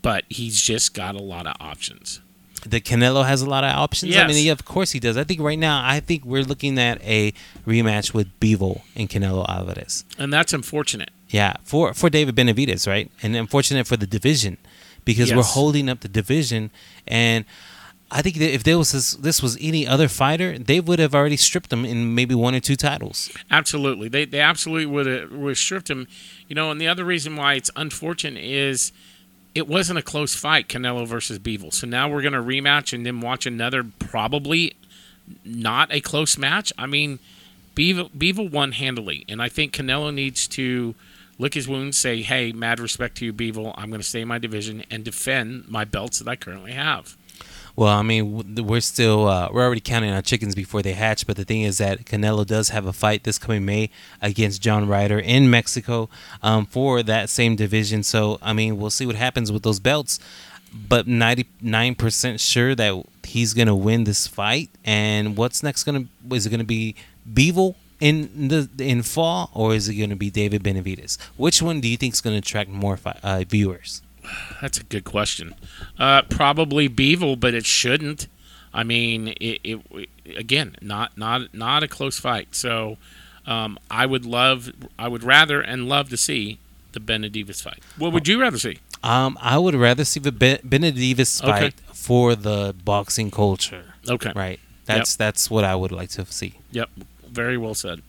but 0.02 0.24
he's 0.28 0.60
just 0.60 0.92
got 0.92 1.14
a 1.14 1.22
lot 1.22 1.46
of 1.46 1.56
options. 1.58 2.20
The 2.66 2.82
Canelo 2.82 3.24
has 3.24 3.40
a 3.40 3.48
lot 3.48 3.64
of 3.64 3.74
options. 3.74 4.14
I 4.14 4.26
mean, 4.26 4.44
yeah, 4.44 4.52
of 4.52 4.66
course 4.66 4.90
he 4.90 5.00
does. 5.00 5.16
I 5.16 5.24
think 5.24 5.40
right 5.40 5.58
now, 5.58 5.80
I 5.82 6.00
think 6.00 6.26
we're 6.26 6.44
looking 6.44 6.78
at 6.78 7.02
a 7.02 7.32
rematch 7.66 8.12
with 8.12 8.28
Bivol 8.40 8.82
and 8.94 9.08
Canelo 9.08 9.48
Alvarez. 9.48 10.04
And 10.18 10.30
that's 10.30 10.52
unfortunate. 10.52 11.12
Yeah, 11.30 11.56
for 11.62 11.94
for 11.94 12.10
David 12.10 12.36
Benavidez, 12.36 12.86
right? 12.86 13.10
And 13.22 13.34
unfortunate 13.34 13.86
for 13.86 13.96
the 13.96 14.06
division 14.06 14.58
because 15.04 15.32
we're 15.34 15.42
holding 15.42 15.88
up 15.88 16.00
the 16.00 16.08
division, 16.08 16.70
and 17.06 17.44
I 18.12 18.22
think 18.22 18.36
that 18.36 18.52
if 18.52 18.64
there 18.64 18.76
was 18.76 18.90
this, 18.92 19.12
this 19.14 19.42
was 19.42 19.56
any 19.60 19.86
other 19.86 20.08
fighter, 20.08 20.58
they 20.58 20.80
would 20.80 20.98
have 20.98 21.14
already 21.14 21.36
stripped 21.36 21.72
him 21.72 21.84
in 21.84 22.14
maybe 22.14 22.34
one 22.34 22.54
or 22.54 22.60
two 22.60 22.76
titles. 22.76 23.30
Absolutely, 23.50 24.08
they 24.08 24.24
they 24.24 24.40
absolutely 24.40 24.86
would 24.86 25.06
have 25.06 25.32
would 25.32 25.50
have 25.50 25.58
stripped 25.58 25.88
him. 25.88 26.08
You 26.48 26.54
know, 26.54 26.70
and 26.70 26.80
the 26.80 26.88
other 26.88 27.04
reason 27.04 27.36
why 27.36 27.54
it's 27.54 27.70
unfortunate 27.76 28.42
is 28.42 28.92
it 29.54 29.68
wasn't 29.68 29.98
a 29.98 30.02
close 30.02 30.34
fight, 30.34 30.68
Canelo 30.68 31.06
versus 31.06 31.38
Bivol. 31.38 31.72
So 31.72 31.86
now 31.86 32.08
we're 32.08 32.22
going 32.22 32.32
to 32.32 32.42
rematch 32.42 32.92
and 32.92 33.04
then 33.04 33.20
watch 33.20 33.46
another 33.46 33.84
probably 33.98 34.74
not 35.44 35.92
a 35.92 36.00
close 36.00 36.36
match. 36.36 36.72
I 36.76 36.86
mean, 36.86 37.20
Bivol, 37.74 38.10
Bivol 38.10 38.50
won 38.50 38.72
handily, 38.72 39.24
and 39.28 39.40
I 39.40 39.48
think 39.48 39.72
Canelo 39.72 40.12
needs 40.12 40.48
to 40.48 40.94
lick 41.38 41.54
his 41.54 41.68
wounds, 41.68 41.96
say, 41.96 42.22
"Hey, 42.22 42.50
mad 42.52 42.80
respect 42.80 43.16
to 43.18 43.24
you, 43.24 43.32
Bivol. 43.32 43.72
I'm 43.76 43.88
going 43.88 44.00
to 44.00 44.06
stay 44.06 44.22
in 44.22 44.28
my 44.28 44.38
division 44.38 44.84
and 44.90 45.04
defend 45.04 45.68
my 45.68 45.84
belts 45.84 46.18
that 46.18 46.28
I 46.28 46.34
currently 46.36 46.72
have." 46.72 47.16
Well, 47.80 47.96
I 47.96 48.02
mean, 48.02 48.66
we're 48.66 48.82
still 48.82 49.26
uh, 49.26 49.48
we're 49.50 49.64
already 49.64 49.80
counting 49.80 50.10
our 50.12 50.20
chickens 50.20 50.54
before 50.54 50.82
they 50.82 50.92
hatch. 50.92 51.26
But 51.26 51.38
the 51.38 51.46
thing 51.46 51.62
is 51.62 51.78
that 51.78 52.04
Canelo 52.04 52.46
does 52.46 52.68
have 52.68 52.84
a 52.84 52.92
fight 52.92 53.24
this 53.24 53.38
coming 53.38 53.64
May 53.64 53.88
against 54.20 54.60
John 54.60 54.86
Ryder 54.86 55.18
in 55.18 55.48
Mexico 55.48 56.10
um, 56.42 56.66
for 56.66 57.02
that 57.02 57.30
same 57.30 57.56
division. 57.56 58.02
So 58.02 58.38
I 58.42 58.52
mean, 58.52 58.76
we'll 58.76 58.90
see 58.90 59.06
what 59.06 59.16
happens 59.16 59.50
with 59.50 59.62
those 59.62 59.80
belts. 59.80 60.20
But 60.74 61.06
ninety 61.06 61.46
nine 61.62 61.94
percent 61.94 62.38
sure 62.38 62.74
that 62.74 63.02
he's 63.24 63.54
gonna 63.54 63.74
win 63.74 64.04
this 64.04 64.26
fight. 64.26 64.68
And 64.84 65.34
what's 65.38 65.62
next 65.62 65.84
gonna 65.84 66.04
is 66.32 66.44
it 66.44 66.50
gonna 66.50 66.64
be 66.64 66.96
Bivol 67.32 67.76
in 67.98 68.48
the 68.48 68.68
in 68.78 69.02
fall 69.02 69.50
or 69.54 69.74
is 69.74 69.88
it 69.88 69.94
gonna 69.94 70.16
be 70.16 70.28
David 70.28 70.62
Benavidez? 70.62 71.16
Which 71.38 71.62
one 71.62 71.80
do 71.80 71.88
you 71.88 71.96
think 71.96 72.12
is 72.12 72.20
gonna 72.20 72.36
attract 72.44 72.68
more 72.68 72.98
fi- 72.98 73.18
uh, 73.22 73.44
viewers? 73.48 74.02
That's 74.60 74.78
a 74.78 74.84
good 74.84 75.04
question. 75.04 75.54
Uh, 75.98 76.22
probably 76.22 76.88
Bivol, 76.88 77.38
but 77.38 77.54
it 77.54 77.66
shouldn't. 77.66 78.26
I 78.72 78.84
mean, 78.84 79.28
it, 79.40 79.60
it 79.64 80.08
again, 80.36 80.76
not 80.80 81.16
not 81.18 81.52
not 81.54 81.82
a 81.82 81.88
close 81.88 82.18
fight. 82.20 82.54
So 82.54 82.98
um, 83.46 83.78
I 83.90 84.06
would 84.06 84.24
love, 84.24 84.70
I 84.98 85.08
would 85.08 85.24
rather 85.24 85.60
and 85.60 85.88
love 85.88 86.08
to 86.10 86.16
see 86.16 86.58
the 86.92 87.00
Benavidez 87.00 87.62
fight. 87.62 87.82
What 87.96 88.12
would 88.12 88.28
you 88.28 88.40
rather 88.40 88.58
see? 88.58 88.78
Um, 89.02 89.38
I 89.40 89.58
would 89.58 89.74
rather 89.74 90.04
see 90.04 90.20
the 90.20 90.32
ben- 90.32 90.60
Okay. 90.64 91.40
fight 91.40 91.74
for 91.94 92.34
the 92.34 92.74
boxing 92.84 93.30
culture. 93.30 93.94
Okay. 94.08 94.32
Right. 94.34 94.60
That's 94.86 95.16
that's 95.16 95.50
what 95.50 95.64
I 95.64 95.74
would 95.74 95.92
like 95.92 96.10
to 96.10 96.26
see. 96.26 96.54
Yep. 96.72 96.90
Very 97.28 97.56
well 97.56 97.74
said. 97.74 98.02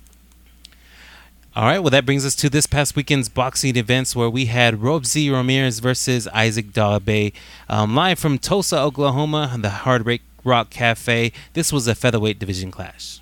All 1.53 1.65
right, 1.65 1.79
well, 1.79 1.89
that 1.89 2.05
brings 2.05 2.25
us 2.25 2.33
to 2.35 2.49
this 2.49 2.65
past 2.65 2.95
weekend's 2.95 3.27
boxing 3.27 3.75
events 3.75 4.15
where 4.15 4.29
we 4.29 4.45
had 4.45 4.75
Robeisy 4.75 5.29
Ramirez 5.29 5.79
versus 5.79 6.25
Isaac 6.29 6.71
Dogboe 6.71 7.33
um, 7.67 7.93
live 7.93 8.19
from 8.19 8.37
Tulsa, 8.37 8.79
Oklahoma, 8.79 9.57
the 9.59 9.69
Hard 9.69 10.05
Break 10.05 10.21
Rock 10.45 10.69
Cafe. 10.69 11.33
This 11.51 11.73
was 11.73 11.89
a 11.89 11.93
featherweight 11.93 12.39
division 12.39 12.71
clash. 12.71 13.19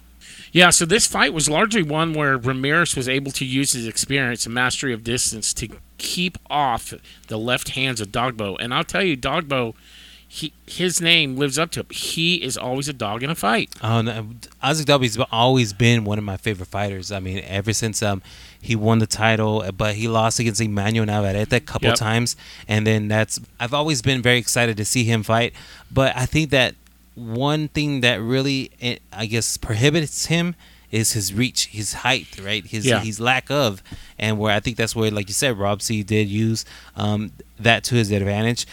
Yeah, 0.51 0.69
so 0.69 0.85
this 0.85 1.07
fight 1.07 1.33
was 1.33 1.49
largely 1.49 1.81
one 1.81 2.13
where 2.13 2.37
Ramirez 2.37 2.95
was 2.95 3.09
able 3.09 3.31
to 3.31 3.45
use 3.45 3.71
his 3.71 3.87
experience 3.87 4.45
and 4.45 4.53
mastery 4.53 4.93
of 4.93 5.03
distance 5.03 5.51
to 5.55 5.67
keep 5.97 6.37
off 6.51 6.93
the 7.29 7.37
left 7.37 7.69
hands 7.69 7.99
of 7.99 8.11
Dogboe. 8.11 8.57
And 8.59 8.75
I'll 8.75 8.83
tell 8.83 9.03
you, 9.03 9.17
Dogboe, 9.17 9.73
he 10.31 10.53
his 10.67 11.01
name 11.01 11.35
lives 11.37 11.57
up 11.57 11.71
to 11.71 11.79
it. 11.79 11.91
He 11.91 12.35
is 12.35 12.55
always 12.55 12.87
a 12.87 12.93
dog 12.93 13.23
in 13.23 13.31
a 13.31 13.35
fight. 13.35 13.71
No, 13.81 14.27
Isaac 14.61 14.85
Dogboe's 14.85 15.17
always 15.31 15.73
been 15.73 16.03
one 16.05 16.19
of 16.19 16.23
my 16.23 16.37
favorite 16.37 16.67
fighters. 16.67 17.11
I 17.11 17.19
mean, 17.19 17.39
ever 17.45 17.73
since 17.73 18.03
um 18.03 18.21
he 18.61 18.75
won 18.75 18.99
the 18.99 19.07
title, 19.07 19.65
but 19.75 19.95
he 19.95 20.07
lost 20.07 20.39
against 20.39 20.61
Emmanuel 20.61 21.05
Navarrete 21.07 21.51
a 21.51 21.59
couple 21.59 21.87
Yep. 21.89 21.97
times, 21.97 22.35
and 22.67 22.85
then 22.85 23.07
that's 23.07 23.39
I've 23.59 23.73
always 23.73 24.01
been 24.03 24.21
very 24.21 24.37
excited 24.37 24.77
to 24.77 24.85
see 24.85 25.03
him 25.03 25.23
fight. 25.23 25.53
But 25.91 26.15
I 26.15 26.25
think 26.27 26.51
that 26.51 26.75
one 27.15 27.67
thing 27.69 28.01
that 28.01 28.21
really 28.21 28.69
eh, 28.81 28.97
I 29.11 29.25
guess 29.25 29.57
prohibits 29.57 30.27
him 30.27 30.53
is 30.91 31.13
his 31.13 31.33
reach, 31.33 31.67
his 31.67 31.93
height, 31.93 32.27
right? 32.43 32.65
His 32.65 32.85
Yeah. 32.85 32.99
his 33.01 33.19
lack 33.19 33.49
of, 33.51 33.81
and 34.17 34.39
where 34.39 34.55
I 34.55 34.59
think 34.59 34.75
that's 34.77 34.95
where, 34.95 35.11
like 35.11 35.27
you 35.27 35.33
said, 35.35 35.55
Robeisy 35.55 36.03
did 36.03 36.27
use 36.27 36.65
um, 36.95 37.31
that 37.59 37.83
to 37.85 37.95
his 37.95 38.09
advantage. 38.11 38.65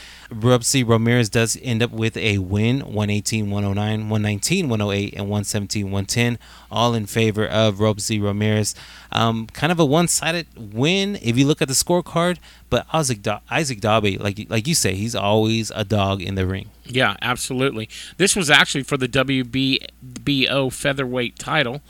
C 0.61 0.83
Ramirez 0.83 1.29
does 1.29 1.59
end 1.63 1.83
up 1.83 1.93
with 1.93 2.17
a 2.17 2.39
win, 2.39 2.81
118, 2.81 3.51
109, 3.51 4.09
119, 4.09 4.69
108, 4.69 5.15
and 5.15 5.23
117, 5.23 5.85
110, 5.87 6.39
all 6.71 6.95
in 6.95 7.07
favor 7.07 7.47
of 7.47 8.01
C 8.01 8.19
Ramirez. 8.19 8.75
Um, 9.13 9.47
kind 9.53 9.71
of 9.71 9.79
a 9.79 9.85
one-sided 9.85 10.47
win 10.57 11.17
if 11.23 11.39
you 11.39 11.47
look 11.47 11.63
at 11.63 11.69
the 11.69 11.75
scorecard, 11.75 12.39
but 12.71 12.87
Isaac 12.93 13.21
Isaac 13.51 13.81
Dogboe, 13.81 14.21
like 14.21 14.47
like 14.49 14.67
you 14.67 14.75
say, 14.75 14.95
he's 14.95 15.15
always 15.15 15.71
a 15.75 15.85
dog 15.85 16.21
in 16.21 16.35
the 16.35 16.47
ring. 16.47 16.71
Yeah, 16.85 17.17
absolutely. 17.23 17.89
This 18.17 18.35
was 18.35 18.51
actually 18.51 18.85
for 18.85 18.97
the 18.97 19.09
WBO 19.09 20.73
featherweight 20.73 21.39
title. 21.39 21.81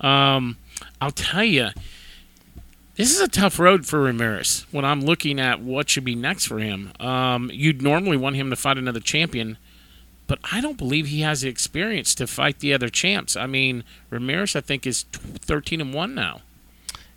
Um, 0.00 0.56
I'll 1.00 1.10
tell 1.10 1.44
you, 1.44 1.70
this 2.96 3.14
is 3.14 3.20
a 3.20 3.28
tough 3.28 3.58
road 3.58 3.86
for 3.86 4.00
Ramirez 4.00 4.66
when 4.70 4.84
I'm 4.84 5.02
looking 5.02 5.38
at 5.38 5.60
what 5.60 5.90
should 5.90 6.04
be 6.04 6.14
next 6.14 6.46
for 6.46 6.58
him. 6.58 6.92
Um, 6.98 7.50
you'd 7.52 7.82
normally 7.82 8.16
want 8.16 8.36
him 8.36 8.50
to 8.50 8.56
fight 8.56 8.78
another 8.78 9.00
champion, 9.00 9.58
but 10.26 10.38
I 10.50 10.60
don't 10.60 10.78
believe 10.78 11.06
he 11.06 11.20
has 11.20 11.42
the 11.42 11.48
experience 11.48 12.14
to 12.16 12.26
fight 12.26 12.60
the 12.60 12.72
other 12.72 12.88
champs. 12.88 13.36
I 13.36 13.46
mean, 13.46 13.84
Ramirez, 14.08 14.56
I 14.56 14.62
think, 14.62 14.86
is 14.86 15.02
13 15.12 15.80
and 15.80 15.92
1 15.92 16.14
now. 16.14 16.40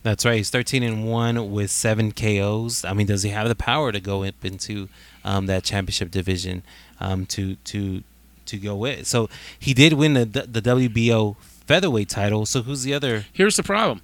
That's 0.04 0.26
right. 0.26 0.38
He's 0.38 0.50
13 0.50 0.84
and 0.84 1.10
1 1.10 1.52
with 1.52 1.72
7 1.72 2.12
KOs. 2.12 2.86
I 2.86 2.94
mean, 2.94 3.08
does 3.08 3.24
he 3.24 3.30
have 3.30 3.48
the 3.48 3.56
power 3.56 3.92
to 3.92 4.00
go 4.00 4.24
up 4.24 4.44
into 4.44 4.90
um, 5.24 5.46
that 5.48 5.64
championship 5.64 6.12
division 6.12 6.64
um, 7.00 7.26
to 7.28 7.56
to 7.56 8.04
to 8.46 8.58
go 8.58 8.76
with? 8.76 9.08
So 9.08 9.30
he 9.58 9.74
did 9.74 9.94
win 9.94 10.14
the 10.14 10.26
the 10.26 10.62
WBO 10.62 11.36
featherweight 11.68 12.08
title. 12.08 12.46
So 12.46 12.62
who's 12.62 12.84
the 12.84 12.94
other? 12.94 13.26
Here's 13.34 13.58
the 13.58 13.64
problem. 13.64 14.02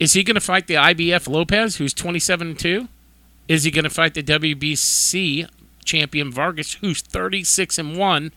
Is 0.00 0.14
he 0.14 0.24
going 0.24 0.34
to 0.34 0.40
fight 0.40 0.66
the 0.66 0.74
IBF 0.74 1.28
Lopez, 1.28 1.76
who's 1.76 1.92
27 1.94 2.48
and 2.48 2.58
2? 2.58 2.88
Is 3.48 3.64
he 3.64 3.70
going 3.70 3.84
to 3.84 3.90
fight 3.90 4.14
the 4.14 4.22
WBC 4.22 5.46
champion 5.84 6.32
Vargas, 6.32 6.74
who's 6.74 7.02
36 7.02 7.78
and 7.78 7.96
1, 7.98 8.32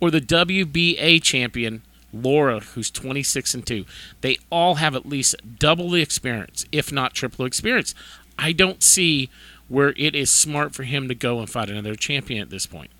or 0.00 0.10
the 0.10 0.20
WBA 0.20 1.20
champion 1.22 1.82
Lara, 2.12 2.60
who's 2.60 2.90
26 2.90 3.54
and 3.54 3.66
2? 3.66 3.84
They 4.20 4.38
all 4.50 4.76
have 4.76 4.94
at 4.94 5.04
least 5.06 5.34
double 5.58 5.90
the 5.90 6.00
experience, 6.00 6.64
if 6.70 6.92
not 6.92 7.14
triple 7.14 7.44
experience. 7.44 7.94
I 8.38 8.52
don't 8.52 8.82
see 8.82 9.28
where 9.68 9.90
it 9.96 10.14
is 10.14 10.30
smart 10.30 10.74
for 10.74 10.84
him 10.84 11.08
to 11.08 11.14
go 11.14 11.40
and 11.40 11.50
fight 11.50 11.70
another 11.70 11.94
champion 11.96 12.40
at 12.40 12.50
this 12.50 12.66
point. 12.66 12.90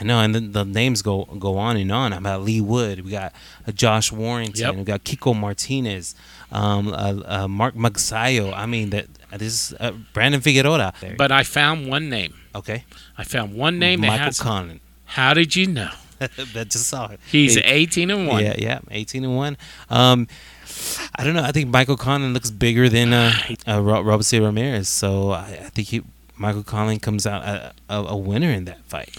I 0.00 0.04
know, 0.04 0.20
and 0.20 0.32
then 0.34 0.52
the 0.52 0.64
names 0.64 1.02
go 1.02 1.24
go 1.24 1.58
on 1.58 1.76
and 1.76 1.90
on. 1.90 2.12
About 2.12 2.42
Leigh 2.42 2.60
Wood, 2.60 3.04
we 3.04 3.10
got 3.10 3.32
Josh 3.74 4.12
Warrington, 4.12 4.60
Yep. 4.66 4.76
we 4.76 4.84
got 4.84 5.02
Kiko 5.02 5.34
Martinez, 5.36 6.14
um, 6.52 6.88
uh, 6.88 7.22
uh, 7.24 7.48
Mark 7.48 7.74
Magsayo. 7.74 8.52
I 8.54 8.66
mean, 8.66 8.90
that 8.90 9.06
this 9.32 9.70
is 9.72 9.76
uh, 9.78 9.92
Brandon 10.12 10.40
Figueroa. 10.40 10.94
But 11.16 11.32
I 11.32 11.42
found 11.42 11.88
one 11.88 12.08
name. 12.08 12.34
okay, 12.54 12.84
I 13.16 13.24
found 13.24 13.54
one 13.54 13.78
name 13.78 14.00
that 14.00 14.08
Michael 14.08 14.24
has. 14.26 14.38
Conlan. 14.38 14.80
How 15.04 15.34
did 15.34 15.56
you 15.56 15.66
know? 15.66 15.90
that 16.18 16.68
just 16.70 16.88
saw 16.88 17.08
it. 17.10 17.20
He's 17.30 17.54
Hey, 17.54 17.62
18 17.62 18.10
and 18.10 18.26
1. 18.26 18.42
Yeah, 18.42 18.54
yeah, 18.58 18.80
eighteen 18.90 19.24
and 19.24 19.36
one. 19.36 19.56
Um, 19.88 20.26
I 21.14 21.24
don't 21.24 21.34
know. 21.34 21.44
I 21.44 21.52
think 21.52 21.68
Michael 21.70 21.96
Conlan 21.96 22.32
looks 22.34 22.50
bigger 22.50 22.88
than 22.88 23.12
uh, 23.12 23.32
uh, 23.68 23.80
Robert 23.80 24.24
C. 24.24 24.38
Ramirez, 24.40 24.88
so 24.88 25.30
I, 25.30 25.44
I 25.66 25.70
think 25.70 25.88
he, 25.88 26.02
Michael 26.36 26.64
Conlan 26.64 27.00
comes 27.00 27.26
out 27.26 27.42
a, 27.44 27.72
a, 27.88 27.96
a 28.08 28.16
winner 28.16 28.50
in 28.50 28.64
that 28.64 28.84
fight. 28.84 29.16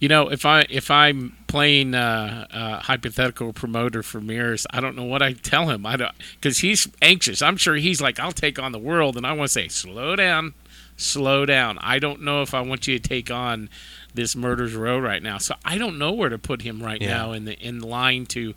You 0.00 0.08
know, 0.08 0.30
if 0.30 0.46
I 0.46 0.66
if 0.70 0.90
I'm 0.90 1.36
playing 1.46 1.94
uh, 1.94 2.46
uh, 2.50 2.78
hypothetical 2.80 3.52
promoter 3.52 4.02
for 4.02 4.20
Mears, 4.20 4.66
I 4.70 4.80
don't 4.80 4.96
know 4.96 5.04
what 5.04 5.20
I 5.22 5.34
tell 5.34 5.68
him. 5.68 5.84
I 5.84 5.96
don't 5.96 6.14
because 6.34 6.58
he's 6.58 6.88
anxious. 7.02 7.42
I'm 7.42 7.56
sure 7.58 7.76
he's 7.76 8.00
like, 8.00 8.18
I'll 8.18 8.32
take 8.32 8.58
on 8.58 8.72
the 8.72 8.78
world, 8.78 9.16
and 9.18 9.26
I 9.26 9.32
want 9.32 9.48
to 9.48 9.52
say, 9.52 9.68
slow 9.68 10.16
down, 10.16 10.54
slow 10.96 11.44
down. 11.44 11.78
I 11.82 11.98
don't 11.98 12.22
know 12.22 12.40
if 12.40 12.54
I 12.54 12.62
want 12.62 12.86
you 12.88 12.98
to 12.98 13.08
take 13.08 13.30
on 13.30 13.68
this 14.14 14.34
murder's 14.34 14.74
row 14.74 14.98
right 14.98 15.22
now. 15.22 15.36
So 15.38 15.54
I 15.64 15.76
don't 15.76 15.98
know 15.98 16.12
where 16.12 16.30
to 16.30 16.38
put 16.38 16.62
him 16.62 16.82
right 16.82 17.00
Yeah. 17.00 17.08
now 17.18 17.32
in 17.32 17.44
the 17.44 17.58
in 17.58 17.80
line 17.80 18.24
to, 18.26 18.54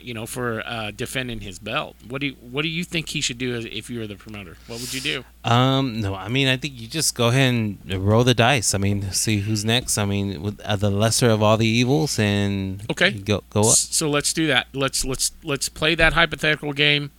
you 0.00 0.14
know, 0.14 0.26
for 0.26 0.62
uh, 0.66 0.90
defending 0.90 1.40
his 1.40 1.58
belt. 1.58 1.96
What 2.08 2.20
do 2.20 2.28
you, 2.28 2.32
what 2.40 2.62
do 2.62 2.68
you 2.68 2.84
think 2.84 3.10
he 3.10 3.20
should 3.20 3.38
do 3.38 3.54
if 3.56 3.88
you 3.90 4.00
were 4.00 4.06
the 4.06 4.16
promoter? 4.16 4.56
What 4.66 4.80
would 4.80 4.92
you 4.92 5.00
do? 5.00 5.24
Um, 5.48 6.00
no, 6.00 6.14
I 6.14 6.28
mean, 6.28 6.48
I 6.48 6.56
think 6.56 6.80
you 6.80 6.86
just 6.88 7.14
go 7.14 7.28
ahead 7.28 7.52
and 7.52 7.78
roll 8.06 8.24
the 8.24 8.34
dice. 8.34 8.74
I 8.74 8.78
mean, 8.78 9.10
see 9.12 9.38
who's 9.38 9.64
next. 9.64 9.98
I 9.98 10.04
mean, 10.04 10.42
with 10.42 10.60
uh, 10.60 10.76
the 10.76 10.90
lesser 10.90 11.28
of 11.30 11.42
all 11.42 11.56
the 11.56 11.66
evils, 11.66 12.18
and 12.18 12.82
Okay. 12.90 13.10
go 13.12 13.42
go 13.50 13.60
up. 13.60 13.76
So 13.76 14.08
let's 14.10 14.32
do 14.32 14.46
that. 14.48 14.66
Let's 14.72 15.04
let's 15.04 15.32
let's 15.42 15.68
play 15.68 15.94
that 15.94 16.12
hypothetical 16.14 16.72
game 16.72 17.10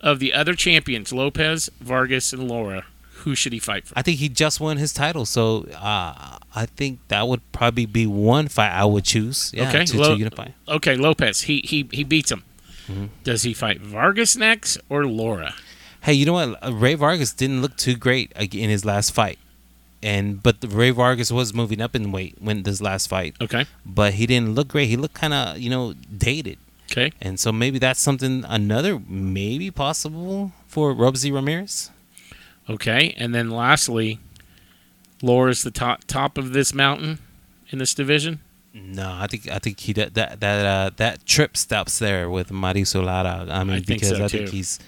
of 0.00 0.18
the 0.18 0.32
other 0.34 0.54
champions, 0.54 1.12
Lopez, 1.12 1.70
Vargas, 1.80 2.32
and 2.32 2.48
Lara. 2.48 2.84
Who 3.24 3.34
should 3.34 3.52
he 3.52 3.58
fight 3.58 3.86
for? 3.86 3.98
I 3.98 4.02
think 4.02 4.18
he 4.18 4.28
just 4.28 4.60
won 4.60 4.76
his 4.76 4.92
title, 4.92 5.24
so 5.26 5.64
uh, 5.76 6.38
I 6.54 6.66
think 6.76 7.00
that 7.08 7.26
would 7.26 7.40
probably 7.52 7.86
be 7.86 8.06
one 8.06 8.48
fight 8.48 8.70
I 8.72 8.84
would 8.84 9.04
choose. 9.04 9.50
Yeah, 9.54 9.68
Okay, 9.68 9.84
to, 9.86 9.98
Lo- 9.98 10.12
to 10.14 10.18
unify. 10.18 10.48
Okay, 10.68 10.94
Lopez. 10.96 11.42
He 11.42 11.60
he 11.64 11.88
he 11.92 12.04
beats 12.04 12.30
him. 12.30 12.44
Mm-hmm. 12.88 13.06
Does 13.24 13.42
he 13.44 13.54
fight 13.54 13.80
Vargas 13.80 14.36
next 14.36 14.78
or 14.88 15.06
Lara? 15.06 15.54
Hey, 16.02 16.12
you 16.12 16.26
know 16.26 16.34
what? 16.34 16.62
Uh, 16.62 16.72
Ray 16.74 16.94
Vargas 16.94 17.32
didn't 17.32 17.62
look 17.62 17.76
too 17.78 17.96
great 17.96 18.30
in 18.36 18.68
his 18.68 18.84
last 18.84 19.10
fight, 19.14 19.38
and 20.02 20.42
but 20.42 20.56
Ray 20.68 20.90
Vargas 20.90 21.32
was 21.32 21.54
moving 21.54 21.80
up 21.80 21.96
in 21.96 22.12
weight 22.12 22.34
when 22.40 22.62
this 22.64 22.80
last 22.82 23.06
fight, 23.08 23.34
Okay. 23.40 23.64
but 23.86 24.14
he 24.14 24.26
didn't 24.26 24.54
look 24.54 24.68
great. 24.68 24.88
He 24.88 24.96
looked 24.98 25.14
kind 25.14 25.32
of 25.32 25.58
you 25.58 25.70
know 25.70 25.94
dated, 26.16 26.58
Okay. 26.92 27.12
and 27.22 27.40
so 27.40 27.52
maybe 27.52 27.78
that's 27.78 28.00
something 28.00 28.44
another 28.46 29.00
maybe 29.08 29.70
possible 29.70 30.52
for 30.68 30.94
Robeisy 30.94 31.32
Ramirez. 31.32 31.90
Okay. 32.68 33.14
And 33.16 33.34
then 33.34 33.50
lastly, 33.50 34.18
Lore 35.22 35.48
is 35.48 35.62
the 35.62 35.70
top 35.70 36.04
top 36.06 36.38
of 36.38 36.52
this 36.52 36.72
mountain 36.74 37.18
in 37.70 37.78
this 37.78 37.94
division. 37.94 38.40
No, 38.72 39.08
I 39.12 39.26
think 39.26 39.48
I 39.48 39.58
think 39.58 39.78
he 39.80 39.92
that 39.92 40.14
that 40.14 40.40
that, 40.40 40.66
uh, 40.66 40.90
that 40.96 41.24
trip 41.26 41.56
stops 41.56 41.98
there 41.98 42.28
with 42.28 42.48
Mauricio 42.50 43.04
Lara. 43.04 43.46
I 43.48 43.62
mean, 43.64 43.74
I 43.76 43.80
think 43.80 44.00
because 44.00 44.08
so, 44.18 44.24
I 44.24 44.28
think 44.28 44.48
he's 44.50 44.78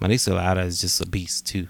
Mauricio 0.00 0.34
Lara 0.34 0.64
is 0.64 0.80
just 0.80 1.00
a 1.00 1.06
beast 1.06 1.46
too. 1.46 1.68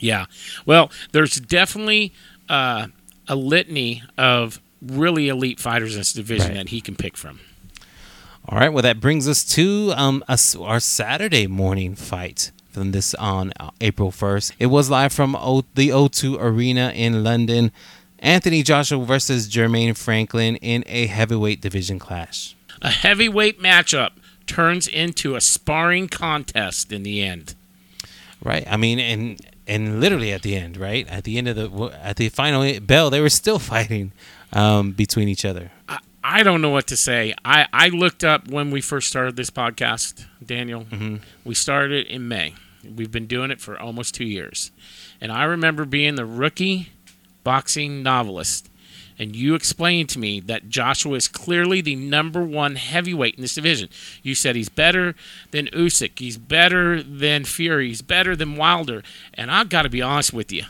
Yeah. 0.00 0.26
Well, 0.64 0.90
there's 1.12 1.34
definitely 1.40 2.12
uh, 2.48 2.86
a 3.26 3.34
litany 3.36 4.02
of 4.16 4.60
really 4.80 5.28
elite 5.28 5.58
fighters 5.60 5.94
in 5.94 6.00
this 6.00 6.12
division 6.12 6.48
Right. 6.48 6.56
that 6.58 6.68
he 6.68 6.80
can 6.80 6.94
pick 6.96 7.16
from. 7.16 7.40
All 8.48 8.58
right, 8.58 8.70
well 8.72 8.82
that 8.82 8.98
brings 9.00 9.28
us 9.28 9.44
to 9.56 9.92
um 9.94 10.24
us, 10.26 10.56
our 10.56 10.80
Saturday 10.80 11.46
morning 11.46 11.94
fight 11.94 12.50
from 12.70 12.92
this 12.92 13.14
on 13.14 13.52
uh, 13.58 13.70
April 13.80 14.10
first. 14.10 14.52
It 14.58 14.66
was 14.66 14.90
live 14.90 15.12
from 15.12 15.34
o- 15.36 15.64
the 15.74 15.88
O2 15.88 16.38
Arena 16.40 16.92
in 16.94 17.22
London. 17.24 17.72
Anthony 18.20 18.62
Joshua 18.62 19.04
versus 19.04 19.48
Jermaine 19.48 19.96
Franklin 19.96 20.56
in 20.56 20.82
a 20.86 21.06
heavyweight 21.06 21.60
division 21.60 21.98
clash. 21.98 22.56
A 22.82 22.90
heavyweight 22.90 23.60
matchup 23.60 24.10
turns 24.46 24.88
into 24.88 25.36
a 25.36 25.40
sparring 25.40 26.08
contest 26.08 26.90
in 26.92 27.02
the 27.02 27.22
end. 27.22 27.54
Right. 28.42 28.66
I 28.68 28.76
mean, 28.76 28.98
and 28.98 29.40
and 29.66 30.00
literally 30.00 30.32
at 30.32 30.42
the 30.42 30.56
end, 30.56 30.76
right 30.76 31.06
at 31.08 31.24
the 31.24 31.38
end 31.38 31.48
of 31.48 31.56
the 31.56 31.98
at 32.02 32.16
the 32.16 32.28
final 32.28 32.80
bell, 32.80 33.10
they 33.10 33.20
were 33.20 33.28
still 33.28 33.58
fighting 33.74 34.12
um, 34.52 34.92
between 34.92 35.28
each 35.28 35.44
other. 35.44 35.70
I, 35.88 35.98
I 36.30 36.42
don't 36.42 36.60
know 36.60 36.68
what 36.68 36.86
to 36.88 36.96
say. 36.96 37.34
I, 37.42 37.66
I 37.72 37.88
looked 37.88 38.22
up 38.22 38.48
when 38.48 38.70
we 38.70 38.82
first 38.82 39.08
started 39.08 39.36
this 39.36 39.48
podcast, 39.48 40.26
Daniel. 40.44 40.84
Mm-hmm. 40.84 41.16
We 41.42 41.54
started 41.54 42.06
in 42.06 42.28
May. 42.28 42.52
We've 42.84 43.10
been 43.10 43.26
doing 43.26 43.50
it 43.50 43.62
for 43.62 43.80
almost 43.80 44.14
two 44.14 44.26
years. 44.26 44.70
And 45.22 45.32
I 45.32 45.44
remember 45.44 45.86
being 45.86 46.16
the 46.16 46.26
rookie 46.26 46.90
boxing 47.44 48.02
novelist. 48.02 48.68
And 49.18 49.34
you 49.34 49.54
explained 49.54 50.10
to 50.10 50.18
me 50.18 50.38
that 50.40 50.68
Joshua 50.68 51.14
is 51.14 51.28
clearly 51.28 51.80
the 51.80 51.96
number 51.96 52.44
one 52.44 52.76
heavyweight 52.76 53.36
in 53.36 53.40
this 53.40 53.54
division. 53.54 53.88
You 54.22 54.34
said 54.34 54.54
he's 54.54 54.68
better 54.68 55.14
than 55.50 55.68
Usyk. 55.68 56.18
He's 56.18 56.36
better 56.36 57.02
than 57.02 57.46
Fury. 57.46 57.88
He's 57.88 58.02
better 58.02 58.36
than 58.36 58.56
Wilder. 58.56 59.02
And 59.32 59.50
I've 59.50 59.70
got 59.70 59.82
to 59.82 59.88
be 59.88 60.02
honest 60.02 60.34
with 60.34 60.52
you. 60.52 60.64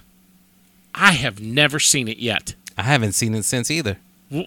I 0.95 1.13
have 1.13 1.41
never 1.41 1.81
seen 1.81 2.07
it 2.07 2.19
yet. 2.19 2.55
I 2.77 2.83
haven't 2.83 3.13
seen 3.13 3.35
it 3.35 3.45
since 3.45 3.73
either. 3.73 3.99
Wh- 4.33 4.45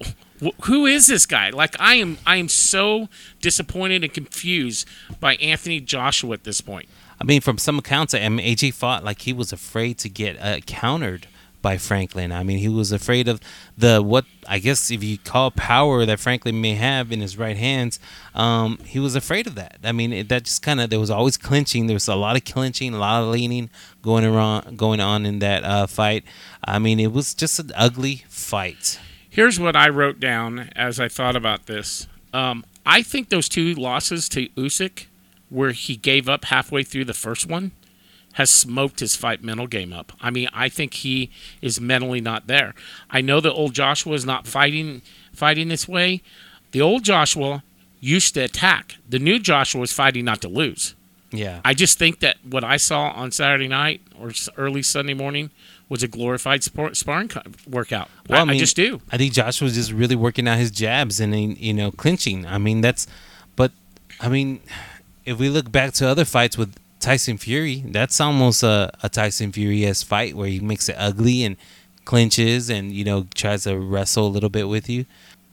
who 0.64 0.86
is 0.86 1.08
this 1.08 1.26
guy? 1.26 1.50
Like 1.50 1.80
I 1.80 1.96
am, 1.96 2.18
I 2.26 2.38
am 2.38 2.50
so 2.50 3.10
disappointed 3.42 4.04
and 4.04 4.14
confused 4.14 4.88
by 5.20 5.36
Anthony 5.36 5.80
Joshua 5.80 6.34
at 6.34 6.44
this 6.44 6.62
point. 6.62 6.90
I 7.20 7.24
mean, 7.24 7.42
from 7.42 7.58
some 7.58 7.78
accounts, 7.78 8.14
I 8.14 8.28
mean, 8.28 8.46
AJ 8.46 8.74
fought 8.74 9.04
like 9.04 9.22
he 9.22 9.34
was 9.34 9.54
afraid 9.54 10.00
to 10.00 10.10
get 10.10 10.42
uh, 10.42 10.60
countered 10.62 11.28
by 11.62 11.78
Franklin. 11.78 12.32
I 12.32 12.44
mean, 12.44 12.58
he 12.58 12.68
was 12.68 12.92
afraid 12.92 13.28
of 13.28 13.40
the 13.78 14.02
what 14.02 14.26
I 14.48 14.58
guess 14.60 14.90
if 14.90 15.04
you 15.04 15.18
call 15.18 15.52
power 15.52 16.06
that 16.06 16.20
Franklin 16.20 16.60
may 16.60 16.74
have 16.74 17.12
in 17.12 17.22
his 17.22 17.38
right 17.38 17.58
hands. 17.58 18.00
Um, 18.34 18.80
he 18.86 19.00
was 19.00 19.16
afraid 19.16 19.46
of 19.48 19.56
that. 19.56 19.78
I 19.84 19.92
mean, 19.92 20.12
it, 20.12 20.30
that 20.30 20.46
just 20.46 20.64
kind 20.64 20.82
of 20.82 20.90
there 20.90 21.00
was 21.00 21.12
always 21.12 21.38
clinching. 21.38 21.88
There 21.88 21.96
was 21.96 22.08
a 22.08 22.16
lot 22.16 22.36
of 22.36 22.44
clinching, 22.46 22.94
a 22.94 22.98
lot 22.98 23.22
of 23.22 23.30
leaning 23.30 23.70
going 24.02 24.26
around, 24.26 24.78
going 24.78 25.00
on 25.00 25.26
in 25.26 25.40
that 25.40 25.64
uh, 25.64 25.88
fight. 25.88 26.24
I 26.64 26.80
mean, 26.80 27.00
it 27.00 27.12
was 27.12 27.34
just 27.34 27.60
an 27.60 27.72
ugly 27.76 28.24
fight. 28.30 29.00
Here's 29.32 29.58
what 29.58 29.78
I 29.78 29.88
wrote 29.88 30.20
down 30.20 30.70
as 30.76 31.00
I 31.00 31.08
thought 31.08 31.38
about 31.38 31.66
this. 31.66 32.06
Um, 32.34 32.66
I 32.86 33.02
think 33.02 33.30
those 33.30 33.48
two 33.48 33.74
losses 33.74 34.28
to 34.28 34.50
Usyk, 34.50 35.06
where 35.50 35.72
he 35.72 35.96
gave 35.96 36.28
up 36.28 36.44
halfway 36.46 36.84
through 36.84 37.06
the 37.06 37.14
first 37.14 37.48
one, 37.48 37.72
has 38.34 38.50
smoked 38.50 39.00
his 39.00 39.16
fight 39.16 39.42
mental 39.42 39.68
game 39.68 39.94
up. 39.94 40.12
I 40.20 40.32
mean, 40.32 40.50
I 40.54 40.68
think 40.68 40.96
he 40.96 41.32
is 41.62 41.80
mentally 41.80 42.20
not 42.20 42.48
there. 42.48 42.76
I 43.10 43.22
know 43.22 43.40
the 43.40 43.54
old 43.54 43.74
Joshua 43.74 44.16
is 44.16 44.26
not 44.26 44.48
fighting 44.48 45.02
fighting 45.32 45.70
this 45.70 45.88
way. 45.88 46.22
The 46.72 46.82
old 46.82 47.06
Joshua 47.06 47.64
used 48.02 48.34
to 48.34 48.42
attack. 48.42 48.98
The 49.08 49.20
new 49.20 49.40
Joshua 49.40 49.84
is 49.84 49.94
fighting 49.94 50.26
not 50.26 50.42
to 50.42 50.50
lose. 50.50 50.94
Yeah. 51.32 51.62
I 51.64 51.74
just 51.74 51.98
think 51.98 52.20
that 52.20 52.36
what 52.44 52.66
I 52.66 52.76
saw 52.76 53.12
on 53.12 53.32
Saturday 53.32 53.70
night 53.70 54.02
or 54.20 54.32
early 54.58 54.84
Sunday 54.84 55.14
morning 55.14 55.52
was 55.92 56.02
a 56.04 56.08
glorified 56.08 56.64
sparring 56.64 57.28
co- 57.28 57.42
workout. 57.70 58.10
Well, 58.30 58.40
I, 58.40 58.42
I 58.42 58.46
mean- 58.46 58.56
I 58.56 58.60
just 58.60 58.76
do. 58.78 59.02
I 59.12 59.18
think 59.18 59.34
Joshua 59.34 59.66
was 59.66 59.76
just 59.76 59.92
really 59.92 60.16
working 60.16 60.48
out 60.48 60.58
his 60.58 60.72
jabs 60.72 61.20
and 61.20 61.36
you 61.58 61.74
know 61.74 61.92
clinching. 61.92 62.46
I 62.48 62.58
mean 62.58 62.80
that's, 62.82 63.08
but 63.56 63.72
I 64.22 64.30
mean, 64.30 64.62
if 65.26 65.38
we 65.38 65.50
look 65.50 65.72
back 65.72 65.94
to 65.96 66.08
other 66.08 66.24
fights 66.26 66.58
with 66.58 66.76
Tyson 67.02 67.38
Fury, 67.38 67.84
that's 67.88 68.22
almost 68.22 68.64
a, 68.64 68.90
a 69.04 69.10
Tyson 69.10 69.52
Fury 69.52 69.86
esque 69.86 70.08
fight 70.08 70.34
where 70.36 70.48
he 70.48 70.60
makes 70.62 70.88
it 70.88 70.96
ugly 70.98 71.44
and 71.44 71.58
clinches 72.06 72.70
and 72.70 72.92
you 72.94 73.04
know 73.04 73.28
tries 73.36 73.64
to 73.66 73.78
wrestle 73.78 74.26
a 74.28 74.30
little 74.30 74.50
bit 74.50 74.68
with 74.70 74.90
you. 74.90 75.06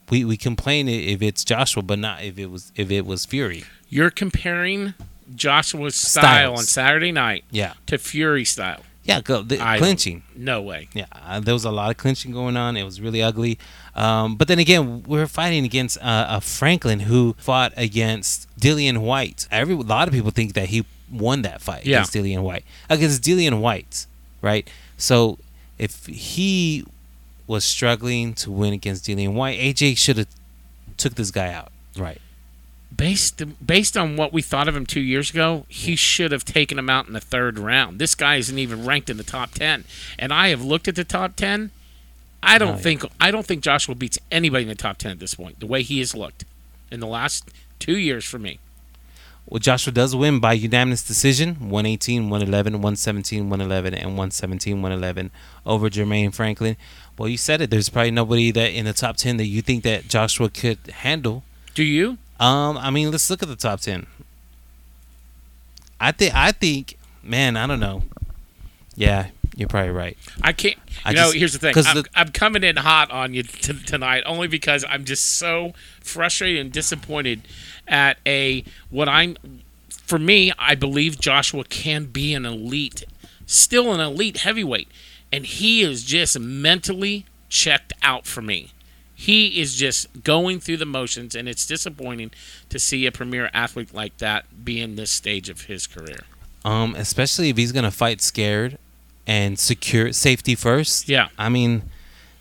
We 0.09 0.25
we 0.25 0.37
complain 0.37 0.89
if 0.89 1.21
it's 1.21 1.45
Joshua, 1.45 1.83
but 1.83 1.99
not 1.99 2.23
if 2.23 2.39
it 2.39 2.47
was 2.51 2.71
if 2.77 2.91
it 2.93 3.05
was 3.07 3.27
Fury. 3.27 3.65
You're 3.89 4.11
comparing 4.11 4.95
Joshua's 5.35 5.95
style 5.97 6.23
Styles. 6.23 6.59
on 6.61 6.65
Saturday 6.65 7.11
night 7.13 7.45
Yeah, 7.51 7.73
to 7.87 7.99
Fury 7.99 8.45
style. 8.45 8.83
Yeah, 9.09 9.21
go, 9.23 9.43
the, 9.43 9.57
clinching. 9.79 10.23
No 10.37 10.61
way. 10.61 10.89
Yeah, 10.93 11.07
uh, 11.13 11.41
there 11.41 11.55
was 11.55 11.65
a 11.65 11.71
lot 11.71 11.91
of 11.91 11.97
clinching 11.97 12.31
going 12.31 12.57
on. 12.59 12.77
It 12.77 12.85
was 12.85 13.01
really 13.01 13.23
ugly. 13.23 13.59
Um, 13.95 14.37
but 14.37 14.49
then 14.49 14.59
again, 14.59 15.03
we 15.05 15.19
are 15.19 15.27
fighting 15.27 15.65
against 15.65 15.97
uh, 15.99 16.27
a 16.29 16.41
Franklin 16.43 17.01
who 17.01 17.35
fought 17.39 17.73
against 17.77 18.47
Dillian 18.61 18.99
Whyte. 18.99 19.49
Every 19.51 19.75
a 19.75 19.79
lot 19.79 20.09
of 20.09 20.15
people 20.15 20.31
think 20.31 20.53
that 20.53 20.69
he 20.69 20.85
won 21.11 21.41
that 21.43 21.63
fight 21.63 21.87
Yeah. 21.87 21.97
against 21.99 22.13
Dillian 22.13 22.43
Whyte 22.43 22.65
against 22.91 23.23
Dillian 23.23 23.61
Whyte, 23.61 24.07
right? 24.43 24.69
So 24.99 25.39
if 25.79 26.05
he 26.07 26.85
was 27.47 27.65
struggling 27.65 28.35
to 28.35 28.51
win 28.51 28.75
against 28.75 29.07
Dillian 29.07 29.33
Whyte, 29.33 29.59
AJ 29.59 29.97
should 29.97 30.19
have 30.19 30.29
took 30.99 31.15
this 31.15 31.31
guy 31.31 31.51
out, 31.51 31.73
right? 31.97 32.21
Based 32.95 33.43
based 33.65 33.97
on 33.97 34.17
what 34.17 34.33
we 34.33 34.41
thought 34.43 34.67
of 34.67 34.75
him 34.75 34.87
two 34.87 35.01
years 35.01 35.31
ago, 35.31 35.67
he 35.69 35.95
should 35.95 36.33
have 36.33 36.45
taken 36.45 36.79
him 36.79 36.89
out 36.89 37.07
in 37.07 37.13
the 37.13 37.21
third 37.21 37.59
round. 37.59 37.99
This 37.99 38.15
guy 38.15 38.37
isn't 38.37 38.59
even 38.59 38.85
ranked 38.87 39.11
in 39.11 39.19
the 39.19 39.23
top 39.25 39.51
ten, 39.53 39.85
and 40.19 40.33
I 40.33 40.49
have 40.49 40.65
looked 40.65 40.89
at 40.89 40.97
the 40.97 41.05
top 41.05 41.37
ten. 41.37 41.71
I 42.43 42.57
don't 42.57 42.69
Oh, 42.69 42.73
yeah. 42.73 42.79
think 42.79 43.05
I 43.21 43.31
don't 43.31 43.45
think 43.47 43.63
Joshua 43.63 43.95
beats 43.95 44.19
anybody 44.31 44.63
in 44.63 44.69
the 44.69 44.75
top 44.75 44.97
ten 44.99 45.11
at 45.13 45.19
this 45.19 45.35
point. 45.35 45.61
The 45.61 45.67
way 45.67 45.83
he 45.83 45.99
has 45.99 46.15
looked 46.15 46.45
in 46.91 47.01
the 47.01 47.07
last 47.07 47.51
two 47.79 47.99
years 47.99 48.25
for 48.25 48.39
me. 48.39 48.59
Well, 49.47 49.59
Joshua 49.61 49.93
does 49.93 50.15
win 50.17 50.41
by 50.41 50.55
unanimous 50.55 51.03
decision 51.07 51.57
118, 51.71 52.31
111, 52.31 52.73
117, 52.75 53.49
111, 53.51 53.95
and 53.95 54.09
117, 54.11 54.83
111 54.83 55.31
over 55.67 55.89
Jermaine 55.91 56.35
Franklin. 56.35 56.77
Well, 57.19 57.29
you 57.29 57.37
said 57.39 57.61
it. 57.61 57.71
There's 57.71 57.89
probably 57.91 58.11
nobody 58.11 58.51
that 58.51 58.73
in 58.73 58.85
the 58.87 58.93
top 58.93 59.17
10 59.17 59.37
that 59.39 59.47
you 59.47 59.63
think 59.63 59.85
that 59.85 60.09
Joshua 60.09 60.49
could 60.49 60.79
handle. 60.93 61.45
Do 61.75 61.83
you? 61.85 62.19
Um, 62.41 62.77
I 62.79 62.91
mean, 62.91 63.11
let's 63.11 63.29
look 63.31 63.43
at 63.43 63.49
the 63.49 63.57
top 63.57 63.81
10. 63.81 64.07
I 66.01 66.13
think, 66.13 66.35
I 66.35 66.53
think, 66.53 66.97
man, 67.23 67.57
I 67.57 67.67
don't 67.67 67.81
know. 67.81 68.03
Yeah, 68.95 69.29
you're 69.57 69.69
probably 69.69 69.91
right. 69.91 70.17
I 70.43 70.53
can't. 70.53 70.77
You 70.77 70.93
I 71.05 71.13
know, 71.13 71.23
just- 71.25 71.37
here's 71.37 71.53
the 71.55 71.59
thing. 71.59 71.75
I'm, 71.77 71.97
the- 71.97 72.09
I'm 72.15 72.29
coming 72.29 72.63
in 72.63 72.77
hot 72.77 73.11
on 73.11 73.35
you 73.35 73.43
t- 73.43 73.73
tonight, 73.85 74.23
only 74.27 74.47
because 74.49 74.85
I'm 74.89 75.05
just 75.05 75.39
so 75.39 75.73
frustrated 76.01 76.61
and 76.61 76.73
disappointed 76.73 77.43
at 77.87 78.19
a 78.27 78.65
what 78.91 79.09
I'm. 79.09 79.37
For 79.89 80.19
me, 80.19 80.53
I 80.59 80.75
believe 80.75 81.21
Joshua 81.21 81.65
can 81.65 82.07
be 82.07 82.33
an 82.35 82.47
elite, 82.47 83.05
still 83.47 83.93
an 83.93 84.01
elite 84.01 84.39
heavyweight, 84.39 84.89
and 85.33 85.45
he 85.45 85.83
is 85.83 86.03
just 86.05 86.39
mentally 86.39 87.27
checked 87.49 87.93
out 88.03 88.27
for 88.27 88.41
me. 88.41 88.73
He 89.21 89.61
is 89.61 89.75
just 89.75 90.23
going 90.23 90.61
through 90.61 90.77
the 90.77 90.87
motions, 90.87 91.35
and 91.35 91.49
it's 91.49 91.67
disappointing 91.67 92.31
to 92.69 92.79
see 92.79 93.05
a 93.05 93.11
premier 93.11 93.51
athlete 93.53 93.93
like 93.93 94.17
that 94.19 94.65
be 94.65 94.81
in 94.81 94.95
this 94.95 95.11
stage 95.11 95.49
of 95.49 95.63
his 95.63 95.89
career. 95.89 96.21
Um, 96.65 96.95
especially 96.95 97.49
if 97.49 97.57
he's 97.57 97.73
gonna 97.73 97.91
fight 97.91 98.21
scared 98.21 98.79
and 99.27 99.59
secure 99.59 100.13
safety 100.13 100.55
first. 100.55 101.09
Yeah. 101.09 101.31
I 101.37 101.49
mean, 101.49 101.83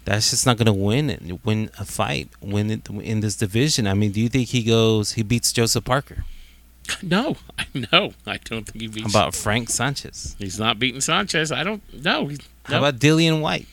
that's 0.05 0.29
just 0.29 0.45
not 0.45 0.57
gonna 0.57 0.71
win 0.71 1.09
it. 1.09 1.43
Win 1.43 1.71
a 1.79 1.83
fight. 1.85 2.29
Win 2.41 2.69
it 2.69 2.87
in 2.89 3.21
this 3.21 3.35
division. 3.35 3.87
I 3.87 3.95
mean, 3.95 4.11
do 4.11 4.21
you 4.21 4.29
think 4.29 4.49
he 4.49 4.61
goes? 4.61 5.13
He 5.13 5.23
beats 5.23 5.51
Joseph 5.51 5.83
Parker. 5.83 6.25
No, 7.01 7.35
I 7.59 7.65
know. 7.91 8.13
I 8.25 8.37
don't 8.37 8.65
think 8.65 8.79
he 8.81 8.87
How 8.87 8.93
beats. 8.93 9.13
about 9.13 9.35
Frank 9.35 9.69
Sanchez? 9.69 10.35
He's 10.39 10.57
not 10.57 10.79
beating 10.79 11.01
Sanchez. 11.01 11.51
I 11.51 11.63
don't. 11.65 11.81
No, 12.03 12.29
How 12.63 12.77
about 12.77 12.99
Dillian 12.99 13.41
Whyte? 13.41 13.67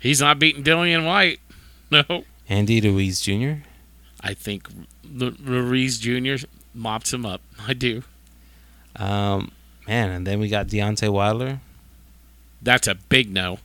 he's 0.00 0.20
not 0.20 0.38
beating 0.40 0.64
Dillian 0.64 1.04
Whyte. 1.06 1.40
No, 1.90 2.24
Andy 2.48 2.80
Ruiz 2.80 3.20
Jr. 3.20 3.62
I 4.20 4.34
think 4.34 4.68
L- 5.20 5.32
Ruiz 5.42 5.98
Jr. 5.98 6.46
mops 6.74 7.12
him 7.12 7.24
up. 7.26 7.40
I 7.68 7.74
do. 7.74 8.02
Um, 8.96 9.52
man, 9.86 10.10
and 10.10 10.26
then 10.26 10.40
we 10.40 10.48
got 10.48 10.66
Deontay 10.68 11.10
Wilder. 11.10 11.60
That's 12.60 12.88
a 12.88 12.94
big 12.96 13.32
no. 13.32 13.58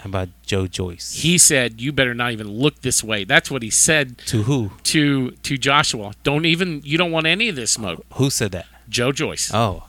How 0.00 0.10
about 0.10 0.28
Joe 0.46 0.66
Joyce? 0.68 1.14
He 1.22 1.38
said, 1.38 1.80
"You 1.80 1.90
better 1.92 2.14
not 2.14 2.30
even 2.32 2.46
look 2.48 2.82
this 2.82 3.02
way." 3.02 3.24
That's 3.24 3.50
what 3.50 3.62
he 3.62 3.70
said 3.70 4.18
to 4.26 4.44
who? 4.44 4.70
to 4.84 5.32
to 5.32 5.58
Joshua. 5.58 6.12
Don't 6.22 6.44
even. 6.44 6.82
You 6.84 6.98
don't 6.98 7.10
want 7.10 7.26
any 7.26 7.48
of 7.48 7.56
this 7.56 7.72
smoke. 7.72 8.04
Who 8.14 8.30
said 8.30 8.52
that? 8.52 8.66
Joe 8.88 9.10
Joyce. 9.10 9.50
Oh, 9.52 9.84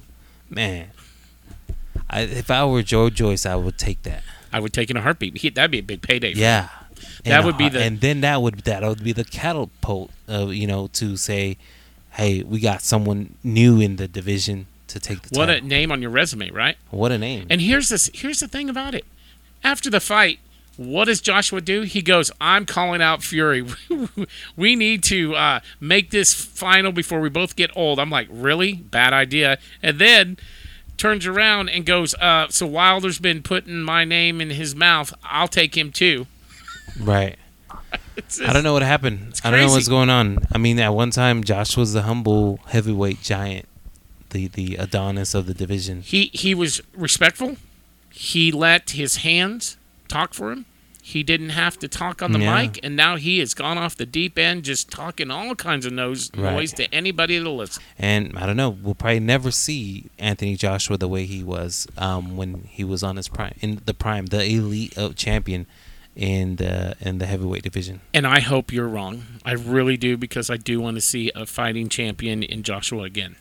man. 0.49 0.91
I, 2.09 2.21
if 2.21 2.49
I 2.49 2.65
were 2.65 2.81
Joe 2.81 3.09
Joyce, 3.11 3.45
I 3.45 3.55
would 3.55 3.77
take 3.77 4.01
that. 4.03 4.23
I 4.51 4.59
would 4.59 4.73
take 4.73 4.89
in 4.89 4.97
a 4.97 5.01
heartbeat. 5.01 5.37
He, 5.37 5.49
that'd 5.49 5.69
be 5.69 5.77
a 5.79 5.83
big 5.83 6.01
payday. 6.01 6.33
Yeah. 6.33 6.69
That 7.25 7.37
And 7.37 7.45
would 7.45 7.57
be 7.57 7.69
the- 7.69 7.81
and 7.83 7.99
then 8.01 8.21
that 8.21 8.41
would 8.41 8.59
that 8.59 8.83
would 8.83 9.03
be 9.03 9.11
the 9.11 9.23
catapult 9.25 10.11
of 10.27 10.53
you 10.53 10.67
know 10.67 10.87
to 10.93 11.17
say, 11.17 11.57
hey, 12.11 12.43
we 12.43 12.59
got 12.59 12.81
someone 12.81 13.35
new 13.43 13.79
in 13.81 13.97
the 13.97 14.07
division 14.07 14.67
to 14.87 14.99
take 14.99 15.21
the 15.23 15.37
What 15.37 15.49
a 15.49 15.61
name 15.61 15.91
on 15.91 16.01
your 16.01 16.11
resume, 16.11 16.49
right? 16.51 16.77
what 16.89 17.11
a 17.11 17.17
name! 17.17 17.45
And 17.49 17.61
here's 17.61 17.89
this. 17.89 18.09
Here's 18.13 18.39
the 18.39 18.47
thing 18.47 18.69
about 18.69 18.95
it. 18.95 19.05
After 19.63 19.89
the 19.89 19.99
fight, 19.99 20.39
what 20.77 21.05
does 21.05 21.19
Joshua 21.21 21.59
do? 21.61 21.81
He 21.81 22.01
goes, 22.01 22.31
"I'm 22.39 22.65
calling 22.65 23.01
out 23.01 23.21
Fury. 23.21 23.65
we 24.55 24.75
need 24.75 25.03
to 25.03 25.35
uh, 25.35 25.59
make 25.81 26.09
this 26.11 26.33
final 26.33 26.91
before 26.93 27.19
we 27.19 27.29
both 27.29 27.55
get 27.55 27.69
old." 27.75 27.99
I'm 27.99 28.09
like, 28.09 28.27
"Really? 28.31 28.73
Bad 28.73 29.11
idea." 29.13 29.57
And 29.83 29.99
then 29.99 30.37
turns 30.97 31.25
around 31.27 31.69
and 31.69 31.85
goes, 31.85 32.15
uh, 32.15 32.47
"So 32.49 32.65
Wilder's 32.65 33.19
been 33.19 33.43
putting 33.43 33.81
my 33.81 34.05
name 34.05 34.39
in 34.41 34.49
his 34.51 34.73
mouth. 34.73 35.13
I'll 35.23 35.49
take 35.49 35.77
him 35.77 35.91
too." 35.91 36.25
Right. 36.99 37.37
It's 38.17 38.41
I 38.41 38.51
don't 38.53 38.63
know 38.63 38.73
what 38.73 38.81
happened. 38.83 39.39
I 39.43 39.51
don't 39.51 39.61
know 39.61 39.69
what's 39.71 39.87
going 39.87 40.09
on. 40.09 40.39
I 40.51 40.57
mean, 40.57 40.79
at 40.79 40.93
one 40.93 41.11
time, 41.11 41.43
Josh 41.43 41.77
was 41.77 41.93
the 41.93 42.01
humble 42.03 42.59
heavyweight 42.67 43.21
giant, 43.21 43.67
the 44.31 44.47
the 44.47 44.75
Adonis 44.75 45.33
of 45.33 45.45
the 45.45 45.53
division. 45.53 46.01
He 46.01 46.29
he 46.33 46.53
was 46.53 46.81
respectful. 46.93 47.57
he 48.11 48.51
let 48.51 48.89
his 48.91 49.17
hands 49.17 49.77
talk 50.09 50.33
for 50.33 50.51
him. 50.51 50.65
He 51.01 51.23
didn't 51.23 51.49
have 51.51 51.79
to 51.79 51.87
talk 51.87 52.21
on 52.21 52.33
the 52.33 52.39
Yeah. 52.39 52.61
mic, 52.63 52.79
and 52.83 52.95
now 52.95 53.15
he 53.15 53.39
has 53.39 53.53
gone 53.53 53.77
off 53.77 53.95
the 53.95 54.05
deep 54.05 54.37
end, 54.37 54.63
just 54.65 54.91
talking 54.91 55.31
all 55.31 55.55
kinds 55.55 55.85
of 55.85 55.93
nose, 55.93 56.29
Right. 56.35 56.53
noise 56.53 56.73
to 56.73 56.93
anybody 56.93 57.37
that'll 57.37 57.55
listen. 57.55 57.81
And 57.97 58.37
I 58.37 58.45
don't 58.45 58.57
know, 58.57 58.69
we'll 58.71 58.93
probably 58.95 59.21
never 59.21 59.49
see 59.51 60.05
Anthony 60.19 60.55
Joshua 60.57 60.97
the 60.97 61.07
way 61.07 61.25
he 61.25 61.43
was 61.43 61.87
um, 61.97 62.35
when 62.35 62.67
he 62.69 62.83
was 62.83 63.01
on 63.03 63.15
his 63.15 63.27
prime, 63.29 63.53
in 63.61 63.81
the 63.85 63.93
prime, 63.93 64.25
the 64.27 64.43
elite 64.43 64.97
uh, 64.97 65.13
champion 65.13 65.65
in 66.19 66.57
the 66.57 66.95
in 66.99 67.17
the 67.17 67.25
heavyweight 67.25 67.63
division. 67.63 68.01
And 68.13 68.27
I 68.27 68.41
hope 68.41 68.73
you're 68.73 68.89
wrong. 68.89 69.23
I 69.45 69.53
really 69.53 69.95
do 69.95 70.17
because 70.17 70.49
I 70.49 70.57
do 70.57 70.81
want 70.81 70.95
to 70.97 71.01
see 71.01 71.31
a 71.33 71.45
fighting 71.45 71.87
champion 71.87 72.43
in 72.43 72.61
Joshua 72.61 73.03
again. 73.03 73.37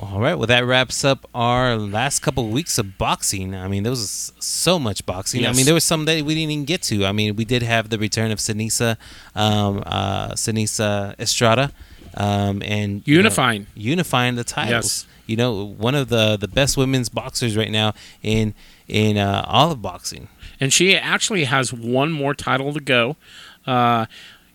All 0.00 0.18
right, 0.20 0.34
well 0.34 0.46
that 0.46 0.64
wraps 0.64 1.04
up 1.04 1.28
our 1.34 1.76
last 1.76 2.20
couple 2.20 2.46
of 2.46 2.50
weeks 2.50 2.78
of 2.78 2.96
boxing. 2.96 3.54
I 3.54 3.68
mean, 3.68 3.82
there 3.82 3.90
was 3.92 4.32
so 4.40 4.78
much 4.78 5.04
boxing. 5.04 5.46
I 5.46 5.52
mean, 5.52 5.66
there 5.66 5.74
was 5.74 5.84
some 5.84 6.06
that 6.06 6.24
we 6.24 6.34
didn't 6.34 6.50
even 6.50 6.64
get 6.64 6.80
to. 6.84 7.04
I 7.04 7.12
mean, 7.12 7.36
we 7.36 7.44
did 7.44 7.62
have 7.62 7.90
the 7.90 7.98
return 7.98 8.30
of 8.32 8.38
Seniesa, 8.38 8.96
um, 9.36 9.82
uh, 9.86 10.30
Seniesa 10.30 11.14
Estrada, 11.20 11.72
um, 12.16 12.62
and 12.64 13.06
you 13.06 13.16
know, 13.16 13.18
Unifying. 13.18 13.66
unifying 13.74 14.34
the 14.36 14.44
titles. 14.44 15.04
Yes. 15.04 15.06
You 15.26 15.36
know, 15.36 15.64
one 15.64 15.94
of 15.94 16.08
the 16.08 16.38
the 16.38 16.48
best 16.48 16.76
women's 16.76 17.08
boxers 17.10 17.54
right 17.56 17.70
now 17.70 17.92
in 18.22 18.54
in 18.88 19.16
uh, 19.18 19.44
all 19.46 19.70
of 19.70 19.80
boxing. 19.82 20.28
And 20.60 20.72
she 20.72 20.96
actually 20.96 21.44
has 21.44 21.72
one 21.72 22.12
more 22.12 22.34
title 22.34 22.72
to 22.72 22.80
go. 22.80 23.16
Uh, 23.66 24.06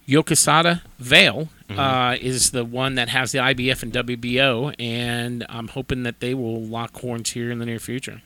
Yokasta 0.08 0.82
Valle 0.98 1.50
uh, 1.70 2.18
is 2.20 2.50
the 2.50 2.66
one 2.66 2.96
that 2.96 3.10
has 3.10 3.32
the 3.32 3.38
IBF 3.38 3.84
and 3.84 3.94
WBO, 3.94 4.74
and 4.80 5.46
I'm 5.50 5.68
hoping 5.68 6.02
that 6.04 6.20
they 6.20 6.34
will 6.34 6.62
lock 6.62 6.98
horns 7.00 7.32
here 7.32 7.52
in 7.52 7.60
the 7.60 7.66
near 7.66 7.80
future. 7.80 8.22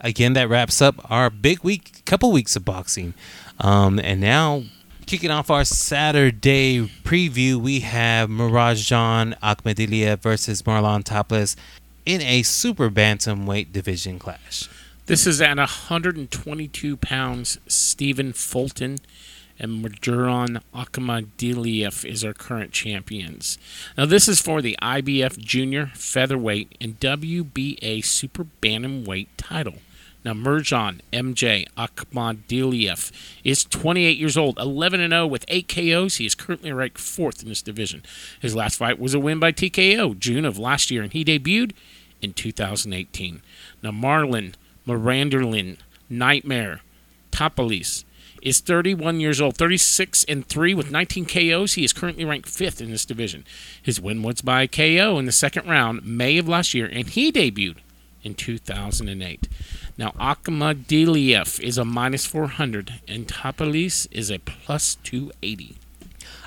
Again, 0.00 0.32
that 0.32 0.48
wraps 0.48 0.80
up 0.80 1.10
our 1.10 1.28
big 1.28 1.62
week, 1.62 2.02
couple 2.06 2.32
weeks 2.32 2.56
of 2.56 2.64
boxing, 2.64 3.12
um, 3.58 3.98
and 3.98 4.18
now 4.18 4.62
kicking 5.04 5.30
off 5.30 5.50
our 5.50 5.64
Saturday 5.64 6.88
preview, 7.04 7.56
we 7.56 7.80
have 7.80 8.30
Murodjon 8.30 9.36
Akhmadaliev 9.40 10.20
versus 10.20 10.62
Marlon 10.62 11.02
Tapales 11.02 11.56
in 12.06 12.22
a 12.22 12.42
super 12.42 12.88
bantamweight 12.88 13.72
division 13.72 14.18
clash. 14.18 14.68
This 15.10 15.26
is 15.26 15.40
at 15.42 15.56
122 15.56 16.96
pounds. 16.96 17.58
Stephen 17.66 18.32
Fulton 18.32 18.98
and 19.58 19.84
Murodjon 19.84 20.62
Akhmadaliev 20.72 22.04
is 22.04 22.24
our 22.24 22.32
current 22.32 22.70
champions. 22.70 23.58
Now, 23.98 24.06
this 24.06 24.28
is 24.28 24.40
for 24.40 24.62
the 24.62 24.78
IBF 24.80 25.36
Junior 25.36 25.90
Featherweight 25.94 26.76
and 26.80 27.00
WBA 27.00 28.04
Super 28.04 28.46
Bantamweight 28.62 29.26
title. 29.36 29.78
Now, 30.24 30.34
Merjan 30.34 31.00
MJ 31.12 31.66
Akhmadaliev 31.76 33.10
is 33.42 33.64
28 33.64 34.16
years 34.16 34.36
old, 34.36 34.60
11 34.60 35.00
and 35.00 35.12
0 35.12 35.26
with 35.26 35.44
8 35.48 35.66
KOs. 35.66 36.18
He 36.18 36.26
is 36.26 36.36
currently 36.36 36.70
ranked 36.70 36.98
fourth 36.98 37.42
in 37.42 37.48
this 37.48 37.62
division. 37.62 38.04
His 38.38 38.54
last 38.54 38.76
fight 38.76 39.00
was 39.00 39.14
a 39.14 39.18
win 39.18 39.40
by 39.40 39.50
TKO 39.50 40.16
June 40.20 40.44
of 40.44 40.56
last 40.56 40.88
year, 40.88 41.02
and 41.02 41.12
he 41.12 41.24
debuted 41.24 41.72
in 42.22 42.32
2018. 42.32 43.42
Now, 43.82 43.90
Marlon 43.90 44.54
Miranderlin 44.90 45.76
Nightmare 46.08 46.80
Tapales 47.30 48.04
is 48.42 48.58
31 48.58 49.20
years 49.20 49.40
old, 49.40 49.56
36 49.56 50.24
and 50.24 50.44
3 50.44 50.74
with 50.74 50.90
19 50.90 51.26
KOs. 51.26 51.74
He 51.74 51.84
is 51.84 51.92
currently 51.92 52.24
ranked 52.24 52.48
fifth 52.48 52.80
in 52.80 52.90
this 52.90 53.04
division. 53.04 53.44
His 53.80 54.00
win 54.00 54.22
was 54.24 54.42
by 54.42 54.66
KO 54.66 55.16
in 55.18 55.26
the 55.26 55.32
second 55.32 55.68
round, 55.68 56.04
May 56.04 56.38
of 56.38 56.48
last 56.48 56.74
year, 56.74 56.86
and 56.86 57.08
he 57.08 57.30
debuted 57.30 57.76
in 58.24 58.34
2008. 58.34 59.48
Now, 59.96 60.10
Akhmadaliev 60.12 61.60
is 61.60 61.78
a 61.78 61.84
minus 61.84 62.26
400, 62.26 62.94
and 63.06 63.28
Tapales 63.28 64.08
is 64.10 64.28
a 64.28 64.38
plus 64.38 64.96
280. 65.04 65.76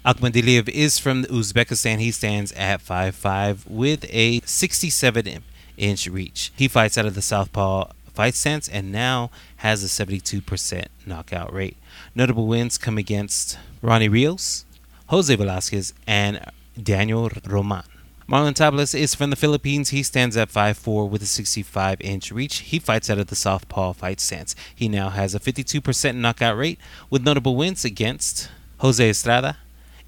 Akhmadaliev 0.05 0.67
is 0.67 0.99
from 0.99 1.23
Uzbekistan. 1.25 1.99
He 1.99 2.11
stands 2.11 2.51
at 2.53 2.81
5'5 2.81 3.69
with 3.69 4.05
a 4.09 4.41
67 4.41 5.43
inch 5.77 6.07
reach. 6.07 6.51
He 6.55 6.67
fights 6.67 6.97
out 6.97 7.05
of 7.05 7.15
the 7.15 7.21
southpaw 7.21 7.91
fight 8.13 8.35
stance 8.35 8.67
and 8.67 8.91
now 8.91 9.31
has 9.57 9.83
a 9.83 9.87
72% 9.87 10.85
knockout 11.05 11.53
rate. 11.53 11.77
Notable 12.15 12.47
wins 12.47 12.77
come 12.77 12.97
against 12.97 13.57
Ronnie 13.81 14.09
Rios, 14.09 14.65
Jose 15.07 15.35
Velasquez, 15.35 15.93
and 16.07 16.39
Daniel 16.81 17.29
Roman. 17.45 17.83
Marlon 18.27 18.53
Tapales 18.53 18.97
is 18.97 19.13
from 19.13 19.31
the 19.31 19.35
Philippines. 19.35 19.89
He 19.89 20.01
stands 20.01 20.37
at 20.37 20.49
5'4 20.49 21.09
with 21.09 21.21
a 21.21 21.25
65 21.25 21.99
inch 21.99 22.31
reach. 22.31 22.59
He 22.59 22.79
fights 22.79 23.09
out 23.09 23.19
of 23.19 23.27
the 23.27 23.35
southpaw 23.35 23.93
fight 23.93 24.21
stance. 24.21 24.55
He 24.73 24.87
now 24.87 25.09
has 25.09 25.35
a 25.35 25.39
52% 25.39 26.15
knockout 26.15 26.57
rate 26.57 26.79
with 27.09 27.25
notable 27.25 27.55
wins 27.55 27.83
against 27.83 28.49
Jose 28.77 29.09
Estrada, 29.09 29.57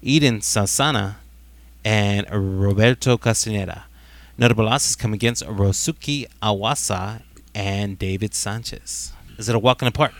Eden 0.00 0.40
Sonsona, 0.40 1.16
and 1.84 2.26
Roberto 2.30 3.18
Castaneda. 3.18 3.84
Notable 4.38 4.64
losses 4.64 4.96
come 4.96 5.12
against 5.12 5.44
Ryosuke 5.44 6.26
Iwasa 6.42 7.22
and 7.56 7.98
David 7.98 8.34
Sanchez. 8.34 9.12
Is 9.38 9.48
it 9.48 9.56
a 9.56 9.58
walk 9.58 9.80
in 9.80 9.86
the 9.86 9.92
park? 9.92 10.12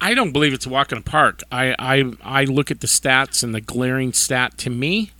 I 0.00 0.14
don't 0.14 0.32
believe 0.32 0.52
it's 0.54 0.66
a 0.66 0.70
walk 0.70 0.90
in 0.90 0.98
the 0.98 1.04
park. 1.04 1.42
I, 1.52 1.76
I, 1.78 2.12
I 2.22 2.44
look 2.44 2.70
at 2.70 2.80
the 2.80 2.86
stats, 2.86 3.44
and 3.44 3.54
the 3.54 3.60
glaring 3.60 4.12
stat 4.14 4.56
to 4.58 4.70
me 4.70 5.12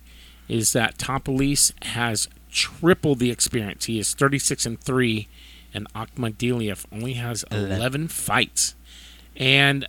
is 0.49 0.73
that 0.73 0.97
Tapales 0.97 1.71
has 1.85 2.27
triple 2.51 3.15
the 3.15 3.31
experience. 3.31 3.85
He 3.85 3.99
is 3.99 4.13
36 4.13 4.65
and 4.65 4.79
3, 4.81 5.27
and 5.73 5.91
Akhmadaliev 5.93 6.85
only 6.91 7.13
has 7.13 7.45
11 7.51 8.07
fights. 8.09 8.73
And 9.37 9.87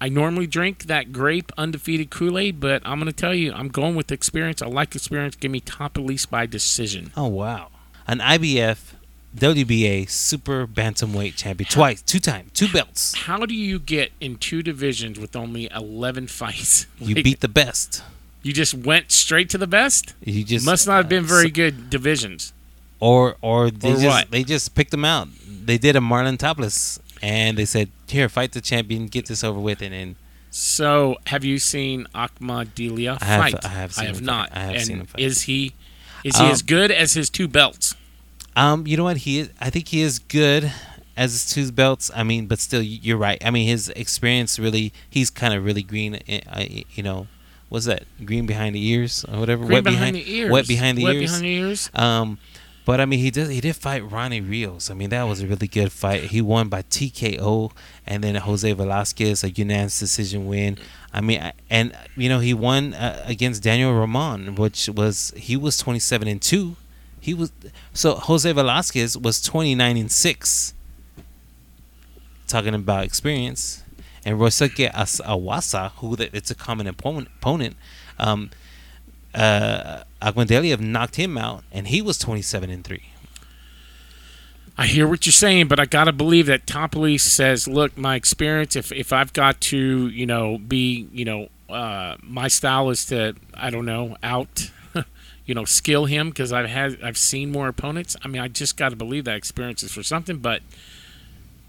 I 0.00 0.08
normally 0.08 0.46
drink 0.46 0.84
that 0.84 1.12
grape 1.12 1.52
undefeated 1.56 2.10
Kool 2.10 2.36
Aid, 2.36 2.60
but 2.60 2.82
I'm 2.84 2.98
going 2.98 3.10
to 3.10 3.16
tell 3.16 3.34
you, 3.34 3.52
I'm 3.52 3.68
going 3.68 3.94
with 3.94 4.10
experience. 4.12 4.60
I 4.60 4.66
like 4.66 4.94
experience. 4.94 5.36
Give 5.36 5.52
me 5.52 5.60
Tapales 5.60 6.28
by 6.28 6.46
decision. 6.46 7.12
Oh, 7.16 7.28
wow. 7.28 7.68
An 8.06 8.18
IBF 8.18 8.95
WBA 9.38 10.08
super 10.08 10.66
bantamweight 10.66 11.36
champion 11.36 11.68
twice, 11.70 12.00
two 12.02 12.18
times, 12.20 12.50
two 12.54 12.68
belts. 12.68 13.14
How 13.14 13.44
do 13.46 13.54
you 13.54 13.78
get 13.78 14.12
in 14.20 14.36
two 14.36 14.62
divisions 14.62 15.18
with 15.18 15.36
only 15.36 15.68
11 15.74 16.28
fights? 16.28 16.86
You 16.98 17.14
Like, 17.14 17.24
beat 17.24 17.40
the 17.40 17.48
best. 17.48 18.02
You 18.42 18.52
just 18.52 18.74
went 18.74 19.10
straight 19.12 19.50
to 19.50 19.58
the 19.58 19.66
best? 19.66 20.14
You 20.24 20.44
just 20.44 20.64
Must 20.64 20.86
not 20.86 20.96
have 20.96 21.08
been 21.08 21.24
uh, 21.24 21.28
very 21.28 21.44
so- 21.48 21.50
good 21.50 21.90
divisions. 21.90 22.52
or 23.00 23.36
or 23.42 23.70
they 23.70 23.90
Or 23.92 23.94
just 23.96 24.06
what? 24.06 24.30
they 24.30 24.42
just 24.44 24.74
picked 24.74 24.90
them 24.92 25.04
out. 25.04 25.28
They 25.46 25.76
did 25.78 25.96
a 25.96 26.00
Marlon 26.00 26.38
Tapales, 26.38 26.98
and 27.20 27.58
they 27.58 27.64
said, 27.66 27.90
"Here, 28.08 28.28
fight 28.28 28.52
the 28.52 28.60
champion, 28.60 29.08
get 29.08 29.26
this 29.26 29.42
over 29.44 29.58
with." 29.58 29.82
And 29.82 29.92
then 29.92 30.16
So, 30.50 31.16
have 31.26 31.44
you 31.44 31.58
seen 31.58 32.06
Akhmadaliev 32.14 33.18
I 33.20 33.24
have- 33.24 33.40
fight? 33.42 33.64
I 33.64 33.68
have 33.68 33.92
seen 33.92 34.06
him 34.06 34.14
fight. 34.14 34.24
not. 34.24 34.48
I 34.52 34.60
have 34.60 34.74
and 34.76 34.84
seen 34.84 34.98
him 35.00 35.06
fight. 35.06 35.20
Is 35.20 35.42
he 35.42 35.72
is 36.24 36.36
he 36.38 36.44
Um, 36.44 36.50
as 36.52 36.62
good 36.62 36.90
as 36.90 37.12
his 37.14 37.28
two 37.28 37.48
belts? 37.48 37.94
Um, 38.56 38.86
you 38.86 38.96
know 38.96 39.04
what? 39.04 39.18
He 39.18 39.38
is, 39.40 39.50
I 39.60 39.70
think 39.70 39.88
he 39.88 40.00
is 40.00 40.18
good 40.18 40.72
as 41.16 41.32
his 41.32 41.46
two 41.48 41.70
belts. 41.70 42.10
I 42.14 42.22
mean, 42.22 42.46
but 42.46 42.58
still, 42.58 42.82
you're 42.82 43.18
right. 43.18 43.40
I 43.44 43.50
mean, 43.50 43.68
his 43.68 43.90
experience 43.90 44.58
really, 44.58 44.92
he's 45.08 45.30
kind 45.30 45.54
of 45.54 45.64
really 45.64 45.82
green. 45.82 46.18
eh, 46.26 46.82
you 46.90 47.02
know, 47.02 47.26
what's 47.68 47.84
that? 47.84 48.04
Green 48.24 48.46
behind 48.46 48.74
the 48.74 48.84
ears 48.84 49.24
or 49.30 49.38
whatever. 49.40 49.64
Green 49.66 49.76
wet 49.76 49.84
behind, 49.84 50.16
the 50.16 50.32
ears. 50.32 50.50
Wet 50.50 50.66
behind 50.66 50.98
the 50.98 51.04
Wet 51.04 51.16
ears. 51.16 51.30
behind 51.30 51.44
the 51.44 51.54
ears. 51.54 51.90
Um, 51.94 52.38
but 52.86 53.00
I 53.00 53.04
mean, 53.04 53.18
he 53.18 53.30
did 53.30 53.50
he 53.50 53.60
did 53.60 53.74
fight 53.74 54.08
Ronnie 54.10 54.40
Rios. 54.40 54.90
I 54.90 54.94
mean, 54.94 55.10
that 55.10 55.24
was 55.24 55.42
a 55.42 55.46
really 55.46 55.66
good 55.66 55.90
fight. 55.90 56.24
He 56.24 56.40
won 56.40 56.68
by 56.68 56.82
TKO, 56.82 57.72
and 58.06 58.22
then 58.22 58.36
Jose 58.36 58.72
Velasquez 58.72 59.42
a 59.42 59.50
unanimous 59.50 59.98
decision 59.98 60.46
win. 60.46 60.78
I 61.12 61.20
mean, 61.20 61.52
and 61.68 61.96
you 62.16 62.28
know, 62.28 62.38
he 62.38 62.54
won 62.54 62.94
uh, 62.94 63.24
against 63.26 63.62
Daniel 63.64 63.92
Roman, 63.92 64.54
which 64.54 64.88
was 64.88 65.32
he 65.36 65.56
was 65.56 65.76
twenty 65.76 65.98
seven 65.98 66.28
and 66.28 66.40
two. 66.40 66.76
He 67.20 67.34
was 67.34 67.52
so 67.92 68.14
Jose 68.14 68.50
Velasquez 68.50 69.16
was 69.16 69.42
twenty 69.42 69.74
nine 69.74 69.96
and 69.96 70.10
six. 70.10 70.74
Talking 72.46 72.74
about 72.74 73.04
experience, 73.04 73.82
and 74.24 74.38
Rosuke 74.38 74.88
As- 74.94 75.20
Iwasa, 75.24 75.90
who 75.96 76.14
it's 76.18 76.50
a 76.50 76.54
common 76.54 76.86
opponent, 76.86 77.76
um, 78.20 78.50
uh, 79.34 80.04
knocked 80.80 81.16
him 81.16 81.36
out, 81.36 81.64
and 81.72 81.88
he 81.88 82.00
was 82.00 82.18
twenty-seven 82.18 82.70
and 82.70 82.84
three. 82.84 83.02
I 84.78 84.86
hear 84.86 85.08
what 85.08 85.24
you're 85.24 85.32
saying, 85.32 85.68
but 85.68 85.80
I 85.80 85.86
gotta 85.86 86.12
believe 86.12 86.46
that 86.46 86.66
Tapales 86.66 87.20
says, 87.20 87.66
"Look, 87.66 87.96
my 87.96 88.14
experience. 88.14 88.76
If 88.76 88.92
if 88.92 89.12
I've 89.12 89.32
got 89.32 89.60
to, 89.62 90.08
you 90.08 90.26
know, 90.26 90.58
be, 90.58 91.08
you 91.12 91.24
know, 91.24 91.48
uh, 91.68 92.16
my 92.22 92.48
style 92.48 92.90
is 92.90 93.06
to, 93.06 93.34
I 93.54 93.70
don't 93.70 93.86
know, 93.86 94.16
out, 94.22 94.70
you 95.46 95.54
know, 95.54 95.64
skill 95.64 96.04
him 96.04 96.30
because 96.30 96.52
I've 96.52 96.68
had, 96.68 96.98
I've 97.02 97.16
seen 97.16 97.52
more 97.52 97.68
opponents. 97.68 98.16
I 98.22 98.28
mean, 98.28 98.42
I 98.42 98.48
just 98.48 98.76
got 98.76 98.90
to 98.90 98.96
believe 98.96 99.24
that 99.24 99.36
experience 99.36 99.82
is 99.82 99.92
for 99.92 100.02
something. 100.02 100.38
But 100.38 100.62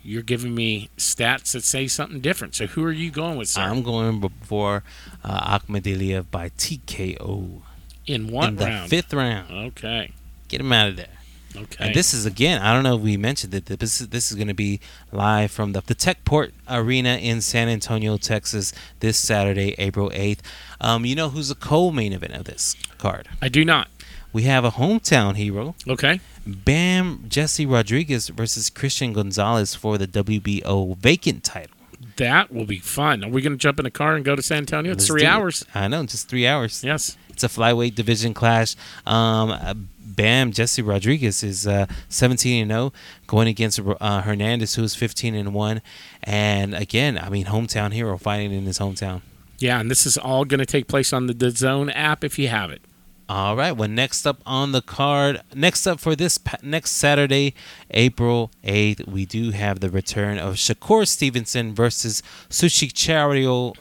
you're 0.03 0.23
giving 0.23 0.55
me 0.55 0.89
stats 0.97 1.51
that 1.51 1.63
say 1.63 1.87
something 1.87 2.19
different. 2.19 2.55
So 2.55 2.65
who 2.67 2.83
are 2.83 2.91
you 2.91 3.11
going 3.11 3.37
with, 3.37 3.49
sir? 3.49 3.61
I'm 3.61 3.83
going 3.83 4.27
for 4.43 4.83
uh, 5.23 5.59
Akhmadaliev 5.59 6.31
by 6.31 6.49
TKO 6.49 7.61
in 8.07 8.27
one 8.29 8.49
in 8.49 8.55
the 8.55 8.65
round? 8.65 8.89
fifth 8.89 9.13
round. 9.13 9.51
Okay. 9.51 10.11
Get 10.47 10.61
him 10.61 10.71
out 10.71 10.89
of 10.89 10.95
there. 10.95 11.16
Okay. 11.57 11.85
And 11.85 11.95
this 11.95 12.13
is 12.13 12.25
again, 12.25 12.61
I 12.61 12.73
don't 12.73 12.83
know 12.83 12.95
if 12.95 13.01
we 13.01 13.17
mentioned 13.17 13.51
that 13.53 13.65
This 13.79 13.99
is 14.01 14.09
this 14.09 14.31
is 14.31 14.35
going 14.37 14.47
to 14.47 14.53
be 14.53 14.79
live 15.11 15.51
from 15.51 15.73
the 15.73 15.81
the 15.81 15.95
Techport 15.95 16.51
Arena 16.69 17.17
in 17.17 17.41
San 17.41 17.67
Antonio, 17.69 18.17
Texas, 18.17 18.73
this 18.99 19.17
Saturday, 19.17 19.75
April 19.77 20.11
eighth. 20.13 20.41
Um, 20.79 21.05
you 21.05 21.15
know 21.15 21.29
who's 21.29 21.49
the 21.49 21.55
co-main 21.55 22.13
event 22.13 22.33
of 22.33 22.43
this 22.45 22.75
card? 22.97 23.27
I 23.41 23.49
do 23.49 23.65
not. 23.65 23.87
We 24.33 24.43
have 24.43 24.63
a 24.65 24.71
hometown 24.71 25.35
hero, 25.35 25.73
Okay. 25.87 26.19
Bam 26.45 27.25
Jesse 27.27 27.65
Rodriguez 27.65 28.27
versus 28.29 28.69
Christian 28.69 29.13
Gonzalez 29.13 29.73
for 29.73 29.97
the 29.97 30.05
WBO 30.07 30.95
vacant 30.97 31.43
title. 31.43 31.71
That 32.17 32.51
will 32.53 32.65
be 32.65 32.79
fun. 32.79 33.23
Are 33.23 33.29
we 33.29 33.41
going 33.41 33.53
to 33.53 33.57
jump 33.57 33.79
in 33.79 33.85
a 33.85 33.91
car 33.91 34.15
and 34.15 34.23
go 34.23 34.35
to 34.35 34.41
San 34.41 34.59
Antonio? 34.59 34.91
It's 34.91 35.03
Let's 35.03 35.07
three 35.07 35.23
it. 35.23 35.27
hours. 35.27 35.65
I 35.73 35.87
know, 35.87 36.05
just 36.05 36.27
three 36.29 36.45
hours. 36.47 36.83
Yes. 36.83 37.17
It's 37.29 37.43
a 37.43 37.47
flyweight 37.47 37.95
division 37.95 38.33
clash. 38.33 38.75
Um, 39.05 39.89
Bam 40.17 40.51
Jesse 40.51 40.81
Rodriguez 40.81 41.43
is 41.43 41.65
uh, 41.65 41.85
17 42.09 42.63
and 42.63 42.71
0, 42.71 42.93
going 43.27 43.47
against 43.47 43.79
uh, 43.79 44.21
Hernandez, 44.23 44.75
who 44.75 44.83
is 44.83 44.95
15 44.95 45.33
and 45.33 45.53
1. 45.53 45.81
And 46.23 46.75
again, 46.75 47.17
I 47.17 47.29
mean, 47.29 47.45
hometown 47.45 47.93
hero 47.93 48.17
fighting 48.17 48.51
in 48.51 48.65
his 48.65 48.79
hometown. 48.79 49.21
Yeah, 49.59 49.79
and 49.79 49.89
this 49.89 50.05
is 50.05 50.17
all 50.17 50.43
going 50.43 50.59
to 50.59 50.65
take 50.65 50.87
place 50.87 51.13
on 51.13 51.27
the 51.27 51.33
DAZN 51.33 51.91
app 51.95 52.23
if 52.23 52.37
you 52.37 52.49
have 52.49 52.71
it. 52.71 52.81
All 53.29 53.55
right. 53.57 53.73
Well, 53.73 53.89
next 53.89 54.25
up 54.25 54.41
on 54.45 54.71
the 54.71 54.81
card, 54.81 55.41
next 55.53 55.85
up 55.85 55.99
for 55.99 56.15
this 56.15 56.39
next 56.63 56.91
Saturday, 56.91 57.53
April 57.91 58.51
8th, 58.63 59.05
we 59.07 59.25
do 59.25 59.51
have 59.51 59.81
the 59.81 59.89
return 59.89 60.37
of 60.37 60.55
Shakur 60.55 61.05
Stevenson 61.05 61.75
versus 61.75 62.23
Shuichiro 62.49 63.75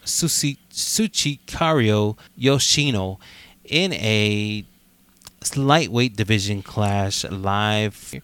Yoshino 2.36 3.18
in 3.64 3.92
a 3.92 4.66
lightweight 5.54 6.16
division 6.16 6.62
clash 6.62 7.24
live 7.24 8.14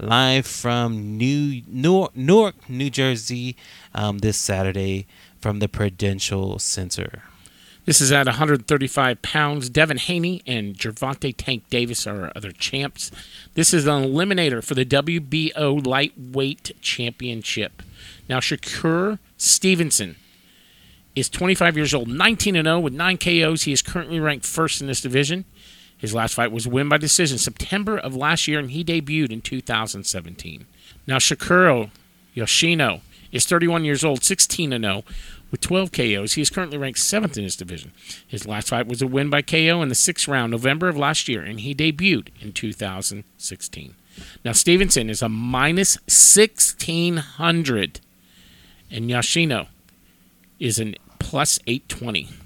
live 0.00 0.46
from 0.46 1.18
New 1.18 1.60
Newark, 1.66 2.16
Newark 2.16 2.68
New 2.70 2.88
Jersey 2.88 3.56
um, 3.94 4.20
this 4.20 4.38
Saturday 4.38 5.06
from 5.38 5.58
the 5.58 5.68
Prudential 5.68 6.58
Center. 6.58 7.24
This 7.84 8.00
is 8.00 8.12
at 8.12 8.26
135 8.26 9.22
pounds. 9.22 9.68
Devin 9.68 9.96
Haney 9.98 10.40
and 10.46 10.78
Gervonta 10.78 11.34
Tank 11.36 11.68
Davis 11.68 12.06
are 12.06 12.30
other 12.36 12.52
champs. 12.52 13.10
This 13.54 13.74
is 13.74 13.86
an 13.86 14.04
eliminator 14.04 14.64
for 14.64 14.74
the 14.74 14.84
WBO 14.84 15.84
Lightweight 15.84 16.80
Championship. 16.80 17.82
Now, 18.28 18.38
Shakur 18.38 19.18
Stevenson 19.36 20.14
is 21.16 21.28
25 21.28 21.76
years 21.76 21.92
old, 21.92 22.08
19 22.08 22.54
and 22.54 22.66
0 22.66 22.80
with 22.80 22.92
9 22.92 23.18
KOs. 23.18 23.64
He 23.64 23.72
is 23.72 23.82
currently 23.82 24.20
ranked 24.20 24.46
first 24.46 24.80
in 24.80 24.86
this 24.86 25.00
division. 25.00 25.44
His 26.02 26.12
last 26.12 26.34
fight 26.34 26.50
was 26.50 26.66
a 26.66 26.70
win 26.70 26.88
by 26.88 26.98
decision 26.98 27.38
September 27.38 27.96
of 27.96 28.16
last 28.16 28.48
year, 28.48 28.58
and 28.58 28.72
he 28.72 28.82
debuted 28.82 29.30
in 29.30 29.40
2017. 29.40 30.66
Now, 31.06 31.18
Shuichiro 31.18 31.90
Yoshino 32.34 33.02
is 33.30 33.46
31 33.46 33.84
years 33.84 34.02
old, 34.02 34.24
16 34.24 34.70
0 34.70 35.04
with 35.52 35.60
12 35.60 35.92
KOs. 35.92 36.32
He 36.32 36.42
is 36.42 36.50
currently 36.50 36.76
ranked 36.76 36.98
seventh 36.98 37.38
in 37.38 37.44
his 37.44 37.54
division. 37.54 37.92
His 38.26 38.48
last 38.48 38.70
fight 38.70 38.88
was 38.88 39.00
a 39.00 39.06
win 39.06 39.30
by 39.30 39.42
KO 39.42 39.80
in 39.80 39.88
the 39.90 39.94
sixth 39.94 40.26
round, 40.26 40.50
November 40.50 40.88
of 40.88 40.96
last 40.96 41.28
year, 41.28 41.40
and 41.40 41.60
he 41.60 41.72
debuted 41.72 42.30
in 42.40 42.52
2016. 42.52 43.94
Now, 44.44 44.50
Stevenson 44.50 45.08
is 45.08 45.22
a 45.22 45.28
minus 45.28 45.98
1600, 46.08 48.00
and 48.90 49.08
Yoshino 49.08 49.68
is 50.58 50.80
an 50.80 50.96
plus 51.20 51.60
820. 51.68 52.41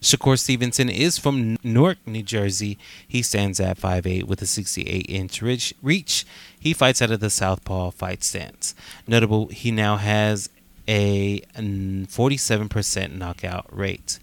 Shakur 0.00 0.38
Stevenson 0.38 0.88
is 0.88 1.18
from 1.18 1.58
Newark, 1.62 1.98
New 2.06 2.22
Jersey. 2.22 2.78
He 3.06 3.20
stands 3.20 3.60
at 3.60 3.78
5'8 3.78 4.24
with 4.24 4.40
a 4.40 4.46
68 4.46 5.06
inch 5.08 5.42
reach-. 5.82 6.26
He 6.58 6.72
fights 6.72 7.02
out 7.02 7.10
of 7.10 7.20
the 7.20 7.28
Southpaw 7.28 7.90
fight 7.90 8.24
stance. 8.24 8.74
Notable, 9.06 9.48
he 9.48 9.70
now 9.70 9.96
has 9.96 10.48
a 10.88 11.40
mm, 11.54 12.06
47% 12.08 13.12
knockout 13.12 13.66
rate. 13.70 14.18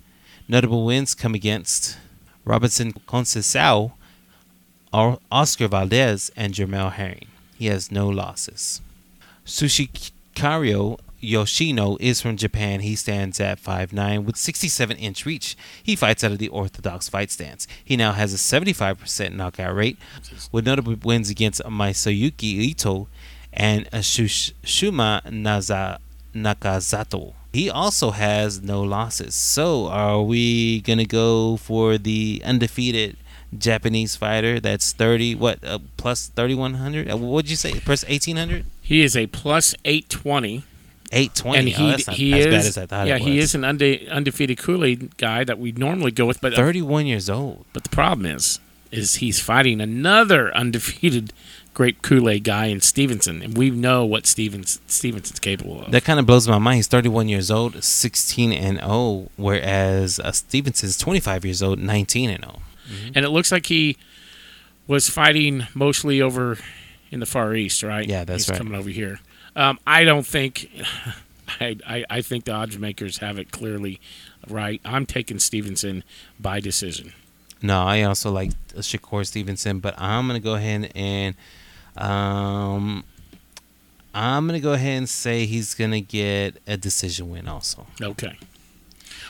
Notable 0.47 0.83
wins 0.83 1.13
come 1.13 1.35
against 1.35 1.97
Robinson 2.43 2.93
Conceição, 2.93 3.91
Oscar 4.91 5.67
Valdez, 5.67 6.31
and 6.35 6.53
Jamel 6.53 6.93
Herring. 6.93 7.27
He 7.55 7.67
has 7.67 7.91
no 7.91 8.07
losses. 8.07 8.81
Shuichiro 9.45 10.99
Yoshino 11.19 11.97
is 11.99 12.21
from 12.21 12.37
Japan. 12.37 12.81
He 12.81 12.95
stands 12.95 13.39
at 13.39 13.61
5'9 13.61 14.23
with 14.25 14.37
67 14.37 14.97
inch 14.97 15.25
reach. 15.25 15.57
He 15.81 15.95
fights 15.95 16.23
out 16.23 16.31
of 16.31 16.37
the 16.37 16.49
orthodox 16.49 17.09
fight 17.09 17.31
stance. 17.31 17.67
He 17.83 17.97
now 17.97 18.11
has 18.13 18.33
a 18.33 18.37
75% 18.37 19.33
knockout 19.33 19.75
rate, 19.75 19.97
with 20.51 20.65
notable 20.65 20.95
wins 21.03 21.29
against 21.29 21.61
Masayuki 21.63 22.43
Ito 22.43 23.07
and 23.53 23.87
Shush- 24.03 24.53
Shuma 24.63 25.21
Naza- 25.23 25.97
Nakazato. 26.35 27.33
He 27.53 27.69
also 27.69 28.11
has 28.11 28.61
no 28.61 28.81
losses. 28.83 29.33
So, 29.33 29.87
are 29.87 30.21
we 30.21 30.81
going 30.81 30.99
to 30.99 31.05
go 31.05 31.57
for 31.57 31.97
the 31.97 32.41
undefeated 32.45 33.17
Japanese 33.57 34.15
fighter 34.15 34.59
that's 34.59 34.91
30, 34.93 35.33
what, 35.35 35.63
uh, 35.63 35.79
plus 35.95 36.27
3,100? 36.27 37.09
Uh, 37.09 37.17
what'd 37.17 37.49
you 37.49 37.55
say? 37.55 37.79
Plus 37.79 38.03
1,800? 38.03 38.65
He 38.81 39.01
is 39.01 39.15
a 39.17 39.25
plus 39.27 39.73
820. 39.85 40.63
820. 41.11 41.57
and 41.57 41.67
oh, 41.67 41.71
he, 41.71 41.89
that's 41.91 42.07
not 42.07 42.15
he 42.15 42.33
as 42.33 42.39
is 42.39 42.45
bad 42.45 42.53
as 42.65 42.77
I 42.77 42.85
thought 42.85 43.07
yeah 43.07 43.17
he 43.17 43.39
is 43.39 43.55
an 43.55 43.63
unde- 43.63 44.07
undefeated 44.09 44.57
Kool-Aid 44.57 45.17
guy 45.17 45.43
that 45.43 45.59
we 45.59 45.71
normally 45.71 46.11
go 46.11 46.25
with 46.25 46.41
but 46.41 46.53
31 46.53 47.05
years 47.05 47.29
old. 47.29 47.65
but 47.73 47.83
the 47.83 47.89
problem 47.89 48.25
is 48.25 48.59
is 48.91 49.15
he's 49.15 49.39
fighting 49.39 49.81
another 49.81 50.53
undefeated 50.55 51.33
great 51.73 52.01
Kool-Aid 52.01 52.43
guy 52.43 52.65
in 52.67 52.81
Stevenson 52.81 53.41
and 53.43 53.55
we 53.57 53.69
know 53.69 54.03
what 54.05 54.25
Stevens 54.25 54.79
Stevenson's 54.87 55.39
capable 55.39 55.81
of 55.83 55.91
That 55.91 56.03
kind 56.03 56.19
of 56.19 56.25
blows 56.25 56.47
my 56.47 56.57
mind. 56.57 56.77
He's 56.77 56.87
31 56.87 57.29
years 57.29 57.51
old, 57.51 57.83
16 57.83 58.51
and 58.51 58.79
0, 58.79 59.29
whereas 59.35 60.19
uh, 60.19 60.31
Stevenson's 60.31 60.97
25 60.97 61.45
years 61.45 61.61
old, 61.61 61.77
19 61.79 62.29
and 62.31 62.45
oh. 62.45 62.59
0. 62.89 63.11
and 63.15 63.25
it 63.25 63.29
looks 63.29 63.51
like 63.51 63.67
he 63.67 63.95
was 64.87 65.09
fighting 65.09 65.67
mostly 65.75 66.21
over 66.21 66.57
in 67.11 67.19
the 67.19 67.25
Far 67.25 67.53
East 67.53 67.83
right 67.83 68.07
Yeah, 68.07 68.23
that's 68.23 68.45
he's 68.45 68.49
right. 68.51 68.57
coming 68.57 68.73
over 68.73 68.89
here 68.89 69.19
um, 69.57 69.77
I 69.85 70.05
don't 70.05 70.25
think 70.25 70.69
I, 71.59 71.75
I, 71.85 72.05
I 72.09 72.21
think 72.21 72.45
the 72.45 72.53
odds 72.53 72.77
makers 72.77 73.17
have 73.17 73.37
it 73.37 73.51
clearly 73.51 73.99
right 74.47 74.79
I'm 74.85 75.05
taking 75.05 75.39
Stevenson 75.39 76.03
by 76.39 76.59
decision 76.61 77.11
No, 77.61 77.81
I 77.83 78.03
also 78.03 78.31
like 78.31 78.51
uh, 78.75 78.79
Shakur 78.81 79.25
Stevenson, 79.25 79.79
but 79.79 79.93
I'm 79.97 80.27
gonna 80.27 80.39
go 80.39 80.55
ahead 80.55 80.91
and 80.95 81.35
um, 81.97 83.03
I'm 84.13 84.45
gonna 84.47 84.59
go 84.59 84.73
ahead 84.73 84.97
and 84.99 85.09
say 85.09 85.45
he's 85.45 85.73
gonna 85.73 86.01
get 86.01 86.61
a 86.67 86.77
decision 86.77 87.29
win. 87.31 87.47
Also, 87.47 87.87
Okay. 88.01 88.37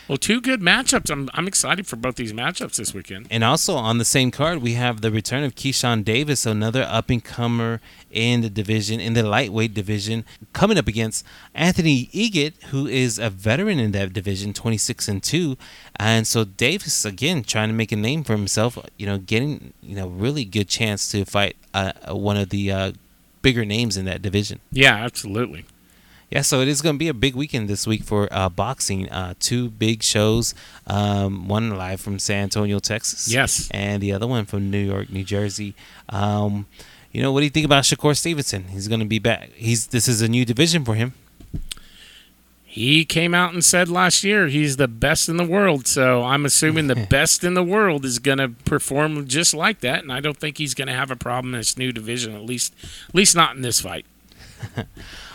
Well, 0.07 0.17
two 0.17 0.39
good 0.39 0.61
matchups. 0.61 1.11
I'm 1.11 1.29
I'm 1.33 1.47
excited 1.47 1.85
for 1.85 1.97
both 1.97 2.15
these 2.15 2.31
matchups 2.31 2.77
this 2.77 2.93
weekend. 2.93 3.27
and 3.29 3.43
also 3.43 3.75
on 3.75 3.97
the 3.97 4.05
same 4.05 4.31
card 4.31 4.61
we 4.61 4.73
have 4.73 5.01
the 5.01 5.11
return 5.11 5.43
of 5.43 5.55
Keyshawn 5.55 6.05
Davis, 6.05 6.45
another 6.45 6.83
up 6.83 7.09
and 7.09 7.23
comer 7.23 7.81
in 8.09 8.41
the 8.41 8.49
division, 8.49 8.99
in 9.01 9.13
the 9.13 9.23
lightweight 9.23 9.73
division, 9.73 10.23
coming 10.53 10.77
up 10.77 10.87
against 10.87 11.25
Anthony 11.53 12.07
Yigit, 12.07 12.61
who 12.65 12.87
is 12.87 13.19
a 13.19 13.29
veteran 13.29 13.79
in 13.79 13.91
that 13.91 14.13
division, 14.13 14.53
26 14.53 15.07
and 15.09 15.21
two, 15.21 15.57
and 15.97 16.25
so 16.25 16.45
Davis 16.45 17.03
again 17.03 17.43
trying 17.43 17.67
to 17.67 17.73
make 17.75 17.91
a 17.91 17.97
name 17.97 18.23
for 18.23 18.33
himself. 18.33 18.77
You 18.97 19.07
know, 19.07 19.17
getting 19.17 19.73
you 19.81 19.95
know 19.95 20.07
really 20.07 20.45
good 20.45 20.69
chance 20.69 21.11
to 21.11 21.25
fight 21.25 21.57
uh, 21.73 21.91
one 22.15 22.37
of 22.37 22.49
the 22.49 22.71
uh, 22.71 22.91
bigger 23.41 23.65
names 23.65 23.97
in 23.97 24.05
that 24.05 24.21
division. 24.21 24.59
Yeah, 24.71 24.95
absolutely. 24.95 25.65
Yeah, 26.29 26.41
so 26.41 26.59
it 26.59 26.67
is 26.67 26.81
going 26.81 26.95
to 26.95 26.99
be 26.99 27.07
a 27.07 27.13
big 27.13 27.35
weekend 27.35 27.69
this 27.69 27.87
week 27.87 28.03
for 28.03 28.27
uh, 28.31 28.49
boxing. 28.49 29.09
Uh, 29.09 29.33
two 29.39 29.69
big 29.69 30.03
shows, 30.03 30.53
um, 30.85 31.47
one 31.47 31.77
live 31.77 32.01
from 32.01 32.19
San 32.19 32.43
Antonio, 32.43 32.79
Texas. 32.79 33.29
Yes. 33.29 33.69
And 33.71 34.03
the 34.03 34.11
other 34.11 34.27
one 34.27 34.45
from 34.45 34.69
New 34.69 34.83
York, 34.85 35.09
New 35.09 35.23
Jersey. 35.23 35.73
Um, 36.09 36.67
you 37.13 37.21
know, 37.21 37.31
what 37.31 37.39
do 37.39 37.45
you 37.45 37.49
think 37.49 37.65
about 37.65 37.85
Shakur 37.85 38.15
Stevenson? 38.15 38.65
He's 38.65 38.89
going 38.89 38.99
to 38.99 39.05
be 39.05 39.19
back. 39.19 39.51
He's 39.55 39.87
This 39.87 40.09
is 40.09 40.21
a 40.21 40.27
new 40.27 40.43
division 40.43 40.83
for 40.83 40.95
him. 40.95 41.13
He 42.65 43.05
came 43.05 43.33
out 43.33 43.53
and 43.53 43.65
said 43.65 43.89
last 43.89 44.23
year 44.23 44.49
he's 44.49 44.77
the 44.77 44.87
best 44.87 45.29
in 45.29 45.37
the 45.37 45.47
world. 45.47 45.87
So 45.87 46.23
I'm 46.23 46.45
assuming 46.45 46.87
the 46.87 46.95
best 47.09 47.43
in 47.43 47.53
the 47.53 47.63
world 47.63 48.03
is 48.03 48.19
going 48.19 48.37
to 48.37 48.49
perform 48.49 49.27
just 49.27 49.53
like 49.53 49.79
that, 49.79 50.03
and 50.03 50.11
I 50.11 50.19
don't 50.19 50.37
think 50.37 50.57
he's 50.57 50.73
going 50.73 50.89
to 50.89 50.93
have 50.93 51.09
a 51.09 51.15
problem 51.15 51.53
in 51.53 51.61
this 51.61 51.77
new 51.77 51.93
division. 51.93 52.35
At 52.35 52.43
least, 52.43 52.75
at 53.07 53.15
least 53.15 53.35
not 53.35 53.55
in 53.55 53.61
this 53.61 53.79
fight. 53.79 54.05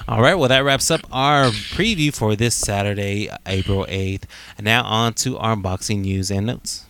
All 0.08 0.20
right, 0.20 0.34
well, 0.34 0.48
that 0.48 0.64
wraps 0.64 0.90
up 0.90 1.02
our 1.12 1.44
preview 1.44 2.12
for 2.12 2.34
this 2.34 2.56
Saturday, 2.56 3.30
April 3.46 3.86
8th. 3.88 4.24
And 4.58 4.64
now 4.64 4.82
on 4.82 5.14
to 5.14 5.38
our 5.38 5.54
boxing 5.54 6.02
news 6.02 6.28
and 6.28 6.46
notes. 6.46 6.86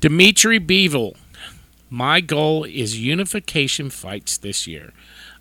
Dmitry 0.00 0.58
Bivol. 0.58 1.16
My 1.88 2.20
goal 2.20 2.64
is 2.64 3.00
unification 3.00 3.88
fights 3.88 4.36
this 4.36 4.66
year. 4.66 4.92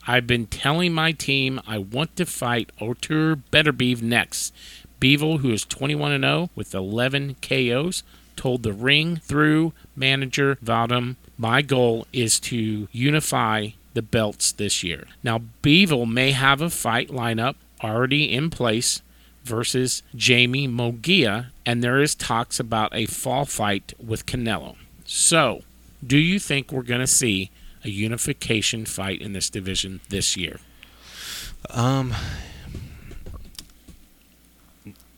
I've 0.05 0.27
been 0.27 0.45
telling 0.45 0.93
my 0.93 1.13
team 1.13 1.59
I 1.65 1.79
want 1.79 2.15
to 2.17 2.27
fight 2.27 2.71
Artur 2.79 3.37
Beterbiev 3.37 4.03
next. 4.03 4.53
Bivol, 4.99 5.39
who 5.39 5.49
is 5.49 5.65
21 5.65 6.21
0 6.21 6.51
with 6.53 6.75
11 6.75 7.37
KOs, 7.41 8.03
told 8.35 8.61
the 8.61 8.71
ring 8.71 9.17
through 9.17 9.73
manager 9.95 10.57
Vadim, 10.63 11.15
my 11.39 11.63
goal 11.63 12.05
is 12.13 12.39
to 12.41 12.87
unify 12.91 13.69
the 13.93 14.01
belts 14.01 14.51
this 14.51 14.83
year. 14.83 15.07
Now, 15.23 15.41
Bivol 15.61 16.09
may 16.11 16.31
have 16.31 16.61
a 16.61 16.69
fight 16.69 17.09
lineup 17.09 17.55
already 17.83 18.31
in 18.31 18.49
place 18.49 19.01
versus 19.43 20.03
Jamie 20.15 20.67
Munguia, 20.67 21.47
and 21.65 21.83
there 21.83 22.01
is 22.01 22.15
talks 22.15 22.59
about 22.59 22.93
a 22.95 23.05
fall 23.05 23.45
fight 23.45 23.93
with 24.03 24.25
Canelo. 24.25 24.75
So, 25.05 25.61
do 26.05 26.17
you 26.17 26.39
think 26.39 26.71
we're 26.71 26.81
going 26.83 27.01
to 27.01 27.07
see 27.07 27.51
a 27.83 27.89
unification 27.89 28.85
fight 28.85 29.21
in 29.21 29.33
this 29.33 29.49
division 29.49 29.99
this 30.09 30.35
year? 30.37 30.59
Um, 31.69 32.13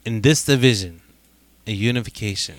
in 0.03 0.21
this 0.21 0.43
division, 0.45 1.01
a 1.67 1.71
unification. 1.71 2.55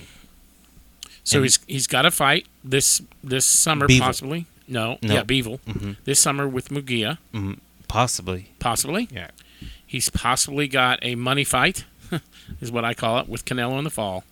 So 1.25 1.39
And- 1.39 1.45
he's 1.45 1.59
he's 1.67 1.87
got 1.87 2.07
a 2.07 2.11
fight 2.11 2.47
this 2.65 3.03
this 3.23 3.45
summer 3.45 3.87
Bivol. 3.89 4.01
possibly. 4.01 4.47
No, 4.69 4.99
No. 5.03 5.15
yeah, 5.15 5.23
Bivol. 5.23 5.61
Mhm. 5.61 5.97
This 6.05 6.19
summer 6.21 6.49
with 6.49 6.71
Mugia, 6.71 7.19
Mm, 7.33 7.59
possibly. 7.89 8.51
possibly. 8.59 9.09
Yeah. 9.13 9.31
He's 9.87 10.09
possibly 10.11 10.67
got 10.69 10.99
a 11.03 11.15
money 11.15 11.45
fight, 11.45 11.85
is 12.61 12.71
what 12.73 12.85
I 12.85 12.93
call 12.95 13.21
it, 13.21 13.29
with 13.29 13.45
Canelo 13.45 13.79
in 13.79 13.85
the 13.85 13.91
fall. 13.91 14.25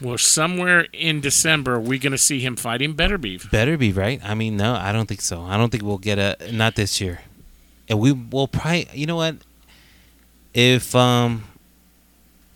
Well, 0.00 0.16
somewhere 0.16 0.86
in 0.92 1.20
December, 1.20 1.74
are 1.74 1.80
we 1.80 1.98
going 1.98 2.12
to 2.12 2.18
see 2.18 2.38
him 2.40 2.54
fighting 2.56 2.94
Beterbiev? 2.94 3.50
Better 3.50 3.76
be 3.76 3.92
right. 3.92 4.20
I 4.24 4.34
mean, 4.34 4.56
no, 4.56 4.74
I 4.74 4.92
don't 4.92 5.06
think 5.06 5.20
so. 5.20 5.42
I 5.42 5.56
don't 5.56 5.70
think 5.70 5.82
we'll 5.82 5.98
get 5.98 6.18
a 6.18 6.36
not 6.52 6.76
this 6.76 7.00
year, 7.00 7.22
and 7.88 7.98
we 7.98 8.12
will 8.12 8.46
probably. 8.48 8.88
You 8.94 9.06
know 9.06 9.16
what? 9.16 9.36
If 10.54 10.94
um, 10.94 11.44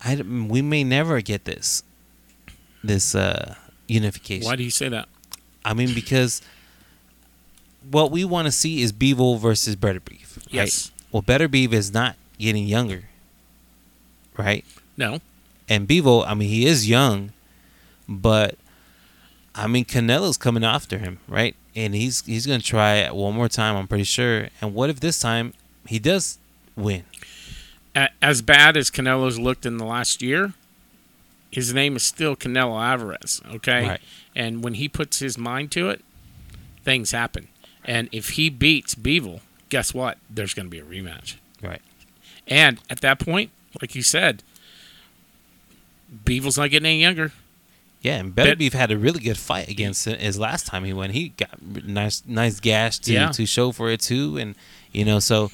I 0.04 0.14
we 0.22 0.62
may 0.62 0.84
never 0.84 1.20
get 1.20 1.44
this, 1.44 1.82
this 2.84 3.14
uh 3.16 3.56
unification. 3.88 4.46
Why 4.46 4.54
do 4.56 4.62
you 4.62 4.70
say 4.70 4.88
that? 4.88 5.08
I 5.64 5.74
mean, 5.74 5.94
because 5.94 6.42
what 7.90 8.10
we 8.10 8.24
want 8.24 8.46
to 8.46 8.52
see 8.52 8.82
is 8.82 8.92
Bivol 8.92 9.38
versus 9.38 9.76
Beterbiev. 9.76 10.36
right? 10.36 10.46
Yes. 10.50 10.90
Well, 11.10 11.22
Beterbiev 11.22 11.72
is 11.72 11.92
not 11.92 12.16
getting 12.38 12.66
younger, 12.66 13.04
right? 14.36 14.64
No. 14.96 15.20
And 15.68 15.86
Bivol, 15.88 16.26
I 16.26 16.34
mean, 16.34 16.48
he 16.48 16.66
is 16.66 16.88
young, 16.88 17.32
but 18.08 18.56
I 19.54 19.66
mean, 19.66 19.84
Canelo's 19.84 20.36
coming 20.36 20.64
after 20.64 20.98
him, 20.98 21.18
right? 21.28 21.54
And 21.74 21.94
he's 21.94 22.24
he's 22.26 22.46
gonna 22.46 22.60
try 22.60 22.96
it 22.96 23.14
one 23.14 23.34
more 23.34 23.48
time. 23.48 23.76
I'm 23.76 23.86
pretty 23.88 24.04
sure. 24.04 24.48
And 24.60 24.74
what 24.74 24.90
if 24.90 25.00
this 25.00 25.18
time 25.20 25.54
he 25.86 25.98
does 25.98 26.38
win? 26.76 27.04
As 28.22 28.40
bad 28.42 28.76
as 28.76 28.90
Canelo's 28.90 29.38
looked 29.38 29.66
in 29.66 29.76
the 29.76 29.84
last 29.84 30.22
year, 30.22 30.54
his 31.50 31.74
name 31.74 31.94
is 31.96 32.02
still 32.02 32.34
Canelo 32.34 32.82
Alvarez, 32.82 33.42
okay? 33.54 33.86
Right. 33.86 34.00
And 34.34 34.62
when 34.64 34.74
he 34.74 34.88
puts 34.88 35.18
his 35.18 35.36
mind 35.36 35.70
to 35.72 35.88
it, 35.90 36.02
things 36.84 37.10
happen. 37.10 37.48
And 37.84 38.08
if 38.12 38.30
he 38.30 38.48
beats 38.48 38.94
Bivol, 38.94 39.40
guess 39.68 39.92
what? 39.92 40.18
There's 40.30 40.54
going 40.54 40.66
to 40.66 40.70
be 40.70 40.78
a 40.78 40.84
rematch. 40.84 41.36
Right. 41.62 41.82
And 42.48 42.80
at 42.90 43.00
that 43.02 43.18
point, 43.18 43.50
like 43.80 43.94
you 43.94 44.02
said, 44.02 44.42
Bivol's 46.24 46.58
not 46.58 46.70
getting 46.70 46.86
any 46.86 47.00
younger. 47.02 47.32
Yeah, 48.00 48.16
and 48.18 48.34
Better 48.34 48.50
Bet- 48.50 48.58
Beef 48.58 48.72
had 48.72 48.90
a 48.90 48.98
really 48.98 49.20
good 49.20 49.38
fight 49.38 49.68
against 49.68 50.04
his 50.06 50.38
last 50.38 50.66
time 50.66 50.84
he 50.84 50.92
went. 50.92 51.12
He 51.12 51.28
got 51.30 51.62
nice 51.62 52.22
nice 52.26 52.58
gash 52.58 52.98
to 53.00 53.12
Yeah. 53.12 53.30
to 53.30 53.46
show 53.46 53.70
for 53.70 53.90
it 53.90 54.00
too, 54.00 54.36
and 54.38 54.56
you 54.92 55.04
know 55.04 55.20
so. 55.20 55.50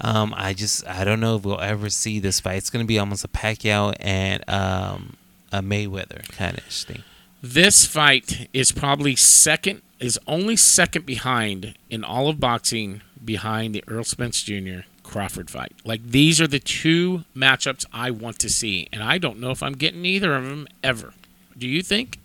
Um, 0.00 0.34
I 0.36 0.52
just 0.52 0.84
I 0.88 1.04
don't 1.04 1.20
know 1.20 1.36
if 1.36 1.44
we'll 1.44 1.60
ever 1.60 1.88
see 1.90 2.18
this 2.18 2.40
fight. 2.40 2.56
It's 2.56 2.70
gonna 2.70 2.84
be 2.86 2.98
almost 2.98 3.24
a 3.24 3.28
Pacquiao 3.28 3.94
and 4.00 4.42
um, 4.50 5.16
a 5.52 5.62
Mayweather 5.62 6.26
kind 6.32 6.58
of 6.58 6.64
thing. 6.64 7.04
This 7.42 7.84
fight 7.86 8.48
is 8.52 8.70
probably 8.70 9.16
second, 9.16 9.82
is 9.98 10.18
only 10.26 10.56
second 10.56 11.06
behind 11.06 11.74
in 11.90 12.04
all 12.04 12.28
of 12.28 12.38
boxing 12.38 13.02
behind 13.24 13.74
the 13.74 13.82
Errol 13.90 14.04
Spence 14.04 14.42
Jr. 14.42 14.80
Crawford 15.02 15.50
fight. 15.50 15.72
Like 15.84 16.02
these 16.10 16.40
are 16.40 16.46
the 16.46 16.60
two 16.60 17.24
matchups 17.36 17.84
I 17.92 18.10
want 18.12 18.38
to 18.40 18.48
see, 18.48 18.88
and 18.92 19.02
I 19.02 19.18
don't 19.18 19.40
know 19.40 19.50
if 19.50 19.62
I'm 19.62 19.72
getting 19.72 20.04
either 20.04 20.34
of 20.36 20.44
them 20.44 20.68
ever. 20.84 21.14
Do 21.58 21.66
you 21.66 21.82
think? 21.82 22.18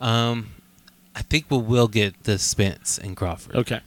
Um, 0.00 0.50
I 1.16 1.22
think 1.22 1.46
we 1.50 1.58
will 1.58 1.88
get 1.88 2.22
the 2.24 2.38
Spence 2.38 2.96
and 2.98 3.16
Crawford. 3.16 3.56
Okay. 3.56 3.80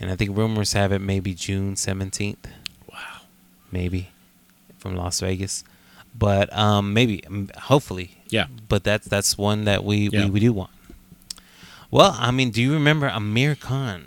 And 0.00 0.10
I 0.10 0.16
think 0.16 0.36
rumors 0.36 0.72
have 0.72 0.90
it 0.92 0.98
maybe 1.00 1.32
June 1.34 1.74
17th, 1.74 2.36
Wow. 2.92 3.20
maybe 3.70 4.08
from 4.78 4.96
Las 4.96 5.20
Vegas. 5.20 5.62
But 6.14 6.52
um, 6.56 6.92
maybe, 6.92 7.24
um, 7.26 7.48
hopefully. 7.56 8.18
Yeah. 8.28 8.46
But 8.68 8.84
that's 8.84 9.06
that's 9.06 9.36
one 9.38 9.64
that 9.64 9.84
we, 9.84 10.08
Yeah. 10.08 10.24
we, 10.26 10.30
we 10.32 10.40
do 10.40 10.52
want. 10.52 10.70
Well, 11.90 12.16
I 12.18 12.30
mean, 12.30 12.50
do 12.50 12.62
you 12.62 12.72
remember 12.72 13.06
Amir 13.08 13.54
Khan? 13.54 14.06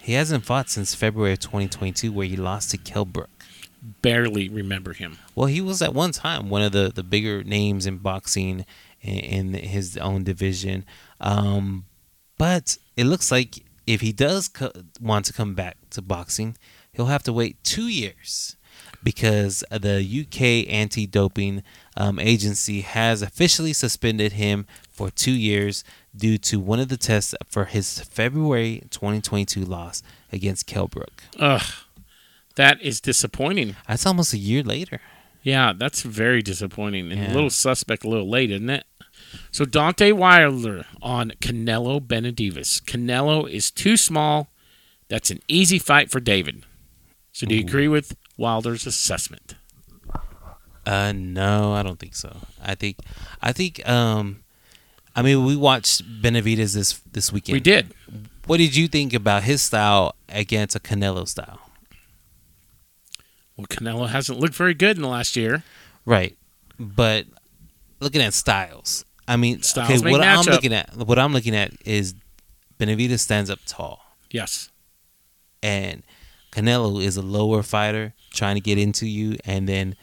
He 0.00 0.12
hasn't 0.12 0.44
fought 0.44 0.70
since 0.70 0.94
February 0.94 1.32
of 1.32 1.40
2022, 1.40 2.12
where 2.12 2.26
he 2.26 2.36
lost 2.36 2.70
to 2.70 2.78
Kell 2.78 3.04
Brook. 3.04 3.30
Barely 4.02 4.48
remember 4.48 4.92
him. 4.92 5.18
Well, 5.34 5.46
he 5.46 5.60
was 5.60 5.82
at 5.82 5.94
one 5.94 6.12
time 6.12 6.48
one 6.48 6.62
of 6.62 6.72
the, 6.72 6.92
the 6.94 7.02
bigger 7.02 7.42
names 7.42 7.86
in 7.86 7.98
boxing 7.98 8.64
in, 9.00 9.54
in 9.54 9.54
his 9.54 9.96
own 9.96 10.22
division. 10.24 10.84
Um, 11.20 11.86
but 12.38 12.78
it 12.96 13.04
looks 13.04 13.30
like 13.32 13.64
if 13.86 14.00
he 14.00 14.12
does 14.12 14.46
co- 14.48 14.72
want 15.00 15.24
to 15.26 15.32
come 15.32 15.54
back 15.54 15.76
to 15.90 16.02
boxing, 16.02 16.56
he'll 16.92 17.06
have 17.06 17.22
to 17.24 17.32
wait 17.32 17.62
two 17.64 17.88
years 17.88 18.56
because 19.06 19.62
the 19.70 20.02
UK 20.02 20.68
anti 20.68 21.06
doping 21.06 21.62
um, 21.96 22.18
agency 22.18 22.80
has 22.80 23.22
officially 23.22 23.72
suspended 23.72 24.32
him 24.32 24.66
for 24.90 25.10
two 25.10 25.30
years 25.30 25.84
due 26.16 26.36
to 26.38 26.58
one 26.58 26.80
of 26.80 26.88
the 26.88 26.96
tests 26.96 27.32
for 27.46 27.66
his 27.66 28.00
February 28.00 28.82
2022 28.90 29.64
loss 29.64 30.02
against 30.32 30.66
Kell 30.66 30.88
Brook. 30.88 31.22
Ugh. 31.38 31.62
That 32.56 32.82
is 32.82 33.00
disappointing. 33.00 33.76
That's 33.86 34.04
almost 34.06 34.34
a 34.34 34.38
year 34.38 34.64
later. 34.64 35.00
Yeah, 35.40 35.72
that's 35.72 36.02
very 36.02 36.42
disappointing 36.42 37.12
and 37.12 37.20
Yeah. 37.20 37.32
a 37.32 37.34
little 37.34 37.50
suspect, 37.50 38.02
a 38.02 38.08
little 38.08 38.28
late, 38.28 38.50
isn't 38.50 38.68
it? 38.70 38.86
So 39.52 39.64
Deontay 39.64 40.14
Wilder 40.14 40.84
on 41.00 41.30
Canelo 41.40 42.00
Benavidez. 42.04 42.82
Canelo 42.82 43.48
is 43.48 43.70
too 43.70 43.96
small. 43.96 44.48
That's 45.06 45.30
an 45.30 45.42
easy 45.46 45.78
fight 45.78 46.10
for 46.10 46.18
David. 46.18 46.64
So 47.30 47.46
do 47.46 47.54
you 47.54 47.60
Ooh. 47.60 47.66
agree 47.68 47.86
with 47.86 48.16
Wilder's 48.36 48.86
assessment? 48.86 49.54
Uh, 50.84 51.12
no, 51.12 51.72
I 51.72 51.82
don't 51.82 51.98
think 51.98 52.14
so. 52.14 52.36
I 52.62 52.74
think, 52.76 52.98
I 53.42 53.52
think, 53.52 53.86
um, 53.88 54.44
I 55.16 55.22
mean, 55.22 55.44
we 55.44 55.56
watched 55.56 56.02
Benavidez 56.22 56.74
this 56.74 57.00
this 57.10 57.32
weekend. 57.32 57.54
We 57.54 57.60
did. 57.60 57.92
What 58.46 58.58
did 58.58 58.76
you 58.76 58.86
think 58.86 59.12
about 59.12 59.42
his 59.42 59.62
style 59.62 60.14
against 60.28 60.76
a 60.76 60.80
Canelo 60.80 61.26
style? 61.26 61.58
Well, 63.56 63.66
Canelo 63.66 64.08
hasn't 64.08 64.38
looked 64.38 64.54
very 64.54 64.74
good 64.74 64.96
in 64.96 65.02
the 65.02 65.08
last 65.08 65.34
year. 65.36 65.62
Right, 66.04 66.36
but 66.78 67.26
looking 68.00 68.20
at 68.22 68.34
styles, 68.34 69.04
I 69.26 69.36
mean, 69.36 69.62
Styles 69.62 70.02
okay, 70.02 70.10
what 70.12 70.20
I'm 70.20 70.38
matchup. 70.44 70.50
looking 70.52 70.72
at, 70.72 70.94
what 70.96 71.18
I'm 71.18 71.32
looking 71.32 71.56
at 71.56 71.72
is 71.84 72.14
Benavidez 72.78 73.20
stands 73.20 73.50
up 73.50 73.58
tall, 73.66 74.00
Yes. 74.30 74.68
and 75.62 76.02
Canelo 76.52 77.02
is 77.02 77.16
a 77.16 77.22
lower 77.22 77.62
fighter 77.64 78.14
trying 78.36 78.54
to 78.54 78.60
get 78.60 78.78
into 78.78 79.06
you, 79.06 79.36
and 79.44 79.68
then 79.68 79.96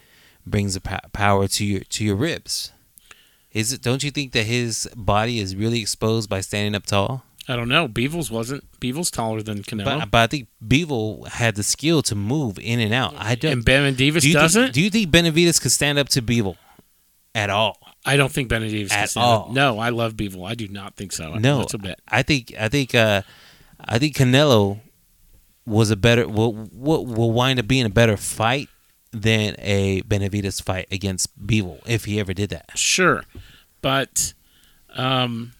brings 0.46 0.74
the 0.74 0.82
po- 0.82 1.00
power 1.14 1.48
to 1.48 1.66
your 1.66 1.80
to 1.82 2.04
your 2.04 2.16
ribs. 2.16 2.72
Is 3.52 3.72
it? 3.72 3.82
Don't 3.82 4.04
you 4.04 4.12
think 4.12 4.32
that 4.34 4.46
his 4.46 4.90
body 4.96 5.40
is 5.40 5.56
really 5.56 5.80
exposed 5.80 6.30
by 6.30 6.42
standing 6.42 6.76
up 6.76 6.86
tall? 6.86 7.24
I 7.48 7.56
don't 7.56 7.70
know. 7.70 7.88
Bivols 7.88 8.32
wasn't. 8.32 8.64
Bivols 8.80 9.12
taller 9.12 9.42
than 9.44 9.64
Canelo. 9.64 9.86
But, 10.00 10.12
but 10.12 10.18
I 10.18 10.28
think 10.28 10.48
Bivol 10.66 11.28
had 11.28 11.56
the 11.56 11.64
skill 11.64 12.02
to 12.04 12.16
move 12.16 12.58
in 12.58 12.80
and 12.80 12.94
out. 12.94 13.14
I 13.18 13.36
don't. 13.36 13.52
and 13.54 13.66
Benavidez 13.66 14.22
do 14.22 14.34
doesn't? 14.34 14.64
Think, 14.64 14.74
do 14.74 14.82
you 14.82 14.90
think 14.90 15.12
Benavidez 15.12 15.62
could 15.62 15.72
stand 15.72 16.00
up 16.00 16.10
to 16.10 16.22
Bivol 16.22 16.56
at 17.36 17.50
all? 17.50 17.78
I 18.06 18.18
don't 18.18 18.32
think 18.32 18.50
Benavidez 18.50 18.92
At 18.92 19.10
stand 19.10 19.24
up. 19.26 19.48
all. 19.48 19.52
No, 19.52 19.78
I 19.80 19.90
love 19.90 20.14
Bivol. 20.14 20.50
I 20.50 20.56
do 20.56 20.68
not 20.68 20.96
think 20.96 21.12
so. 21.12 21.36
No, 21.36 21.60
That's 21.60 21.74
a 21.74 21.78
bit. 21.78 22.00
I 22.08 22.24
think 22.24 22.54
I 22.60 22.70
think 22.70 22.96
uh, 22.96 23.22
I 23.80 24.00
think 24.00 24.16
Canelo 24.16 24.80
was 25.66 25.90
a 25.92 25.96
better 25.96 26.28
will 26.28 26.54
will 26.72 27.06
will 27.06 27.32
wind 27.32 27.60
up 27.60 27.68
being 27.68 27.86
a 27.86 27.90
better 27.90 28.18
fight 28.18 28.70
than 29.12 29.56
a 29.60 30.02
Benavidez 30.04 30.62
fight 30.62 30.88
against 30.92 31.30
Bivol 31.46 31.80
if 31.88 32.06
he 32.06 32.20
ever 32.20 32.34
did 32.34 32.50
that. 32.50 32.72
Sure, 32.78 33.24
but 33.82 34.34
um, 34.96 35.54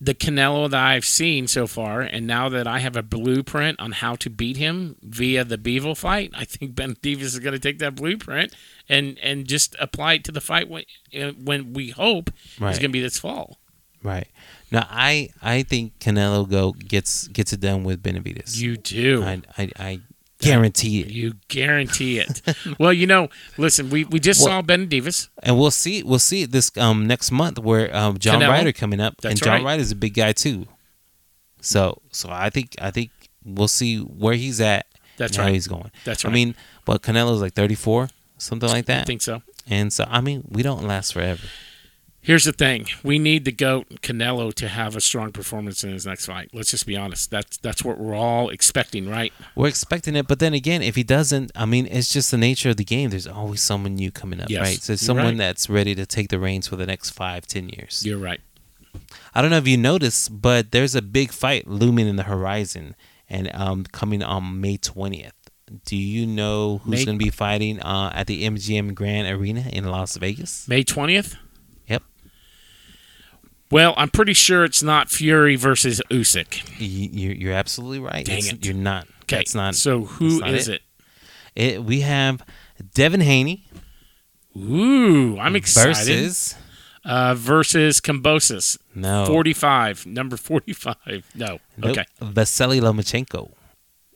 the 0.00 0.14
Canelo 0.14 0.68
that 0.70 0.80
I've 0.82 1.04
seen 1.04 1.46
so 1.46 1.66
far, 1.66 2.00
and 2.02 2.26
now 2.26 2.48
that 2.48 2.66
I 2.66 2.78
have 2.80 2.96
a 2.96 3.02
blueprint 3.02 3.80
on 3.80 3.92
how 3.92 4.16
to 4.16 4.28
beat 4.30 4.56
him 4.56 4.96
via 5.02 5.44
the 5.44 5.56
Bivol 5.56 5.96
fight, 5.96 6.30
I 6.34 6.44
think 6.44 6.74
Benavidez 6.76 7.20
is 7.22 7.38
going 7.38 7.54
to 7.54 7.58
take 7.58 7.78
that 7.78 7.94
blueprint 7.94 8.54
and 8.88 9.18
and 9.22 9.46
just 9.46 9.74
apply 9.80 10.14
it 10.14 10.24
to 10.24 10.32
the 10.32 10.40
fight 10.40 10.68
when 10.68 10.84
when 11.44 11.72
we 11.72 11.90
hope 11.90 12.30
Right. 12.60 12.72
is 12.72 12.78
going 12.78 12.90
to 12.90 12.92
be 12.92 13.00
this 13.00 13.18
fall. 13.18 13.58
Right. 14.02 14.28
Now 14.74 14.86
I 14.90 15.30
I 15.40 15.62
think 15.62 15.98
Canelo 16.00 16.50
go 16.50 16.72
gets 16.72 17.28
gets 17.28 17.52
it 17.52 17.60
done 17.60 17.84
with 17.84 18.02
Benavidez. 18.02 18.60
You 18.60 18.76
do. 18.76 19.22
I 19.22 19.40
I, 19.56 19.70
I 19.78 20.00
guarantee 20.40 21.00
it. 21.00 21.10
You 21.10 21.34
guarantee 21.46 22.18
it. 22.18 22.42
well, 22.80 22.92
you 22.92 23.06
know, 23.06 23.28
listen, 23.56 23.88
we, 23.88 24.04
we 24.04 24.18
just 24.18 24.40
Well- 24.40 24.60
saw 24.60 24.62
Benavidez. 24.62 25.28
And 25.44 25.56
we'll 25.58 25.70
see 25.70 26.02
we'll 26.02 26.18
see 26.18 26.42
it 26.42 26.50
this 26.50 26.76
um 26.76 27.06
next 27.06 27.30
month 27.30 27.60
where 27.60 27.94
um 27.94 28.18
John 28.18 28.40
Canelo. 28.40 28.48
Ryder 28.48 28.72
coming 28.72 29.00
up 29.00 29.20
That's 29.20 29.34
and 29.34 29.42
John 29.42 29.54
right. 29.62 29.64
Ryder's 29.64 29.92
a 29.92 29.96
big 29.96 30.14
guy 30.14 30.32
too. 30.32 30.66
So 31.60 32.02
so 32.10 32.28
I 32.30 32.50
think 32.50 32.74
I 32.80 32.90
think 32.90 33.10
we'll 33.44 33.68
see 33.68 33.98
where 33.98 34.34
he's 34.34 34.60
at. 34.60 34.86
That's 35.16 35.32
and 35.32 35.36
how 35.36 35.44
right. 35.44 35.54
he's 35.54 35.68
going. 35.68 35.92
That's 36.04 36.24
right. 36.24 36.30
I 36.32 36.34
mean, 36.34 36.56
but 36.84 37.02
Canelo's 37.02 37.40
like 37.40 37.54
34, 37.54 38.08
something 38.38 38.68
like 38.68 38.86
that. 38.86 39.02
I 39.02 39.04
think 39.04 39.22
so. 39.22 39.42
And 39.68 39.92
so 39.92 40.04
I 40.10 40.20
mean, 40.20 40.42
we 40.50 40.64
don't 40.64 40.82
last 40.82 41.12
forever. 41.12 41.46
Here's 42.24 42.44
the 42.44 42.52
thing: 42.52 42.86
we 43.02 43.18
need 43.18 43.44
the 43.44 43.52
goat 43.52 43.86
Canelo 44.00 44.52
to 44.54 44.68
have 44.68 44.96
a 44.96 45.00
strong 45.02 45.30
performance 45.30 45.84
in 45.84 45.92
his 45.92 46.06
next 46.06 46.24
fight. 46.24 46.48
Let's 46.54 46.70
just 46.70 46.86
be 46.86 46.96
honest. 46.96 47.30
That's 47.30 47.58
that's 47.58 47.84
what 47.84 47.98
we're 47.98 48.14
all 48.14 48.48
expecting, 48.48 49.10
right? 49.10 49.30
We're 49.54 49.68
expecting 49.68 50.16
it, 50.16 50.26
but 50.26 50.38
then 50.38 50.54
again, 50.54 50.80
if 50.80 50.96
he 50.96 51.02
doesn't, 51.02 51.52
I 51.54 51.66
mean, 51.66 51.86
it's 51.86 52.10
just 52.10 52.30
the 52.30 52.38
nature 52.38 52.70
of 52.70 52.78
the 52.78 52.84
game. 52.84 53.10
There's 53.10 53.26
always 53.26 53.60
someone 53.60 53.96
new 53.96 54.10
coming 54.10 54.40
up, 54.40 54.48
Yes, 54.48 54.62
right? 54.62 54.80
So 54.80 54.96
someone 54.96 55.26
right. 55.26 55.36
that's 55.36 55.68
ready 55.68 55.94
to 55.94 56.06
take 56.06 56.30
the 56.30 56.38
reins 56.38 56.66
for 56.66 56.76
the 56.76 56.86
next 56.86 57.10
five, 57.10 57.46
ten 57.46 57.68
years. 57.68 58.02
You're 58.06 58.18
right. 58.18 58.40
I 59.34 59.42
don't 59.42 59.50
know 59.50 59.58
if 59.58 59.68
you 59.68 59.76
noticed, 59.76 60.40
but 60.40 60.72
there's 60.72 60.94
a 60.94 61.02
big 61.02 61.30
fight 61.30 61.66
looming 61.68 62.08
in 62.08 62.16
the 62.16 62.22
horizon, 62.22 62.96
and 63.28 63.54
um, 63.54 63.84
coming 63.84 64.22
on 64.22 64.62
May 64.62 64.78
20th. 64.78 65.32
Do 65.84 65.96
you 65.96 66.26
know 66.26 66.78
who's 66.84 67.04
going 67.04 67.18
to 67.18 67.24
be 67.24 67.30
fighting 67.30 67.80
uh, 67.80 68.12
at 68.14 68.26
the 68.28 68.44
MGM 68.44 68.94
Grand 68.94 69.28
Arena 69.28 69.64
in 69.72 69.84
Las 69.84 70.16
Vegas? 70.16 70.68
May 70.68 70.84
twentieth. 70.84 71.36
Well, 73.74 73.92
I'm 73.96 74.08
pretty 74.08 74.34
sure 74.34 74.62
it's 74.62 74.84
not 74.84 75.10
Fury 75.10 75.56
versus 75.56 76.00
Usyk. 76.08 76.62
You're, 76.78 77.32
you're 77.34 77.52
absolutely 77.54 77.98
right. 77.98 78.24
Dang 78.24 78.38
It's- 78.38 78.52
it. 78.52 78.64
You're 78.64 78.76
not. 78.76 79.08
Okay, 79.22 79.38
That's 79.38 79.52
not. 79.56 79.74
So 79.74 80.04
who 80.04 80.38
not 80.38 80.50
is 80.54 80.68
it. 80.68 80.82
it? 81.56 81.62
it. 81.74 81.84
We 81.84 82.02
have 82.02 82.44
Devin 82.94 83.20
Haney 83.22 83.64
Ooh, 84.56 85.36
I'm 85.40 85.56
excited. 85.56 85.96
versus 85.96 86.54
uh, 87.04 87.34
versus 87.34 88.00
Kambosos, 88.00 88.78
no 88.94 89.26
45, 89.26 90.06
number 90.06 90.36
45. 90.36 91.24
No. 91.34 91.58
nope, 91.76 91.90
Okay. 91.90 92.04
Vasily 92.20 92.80
Lomachenko. 92.80 93.50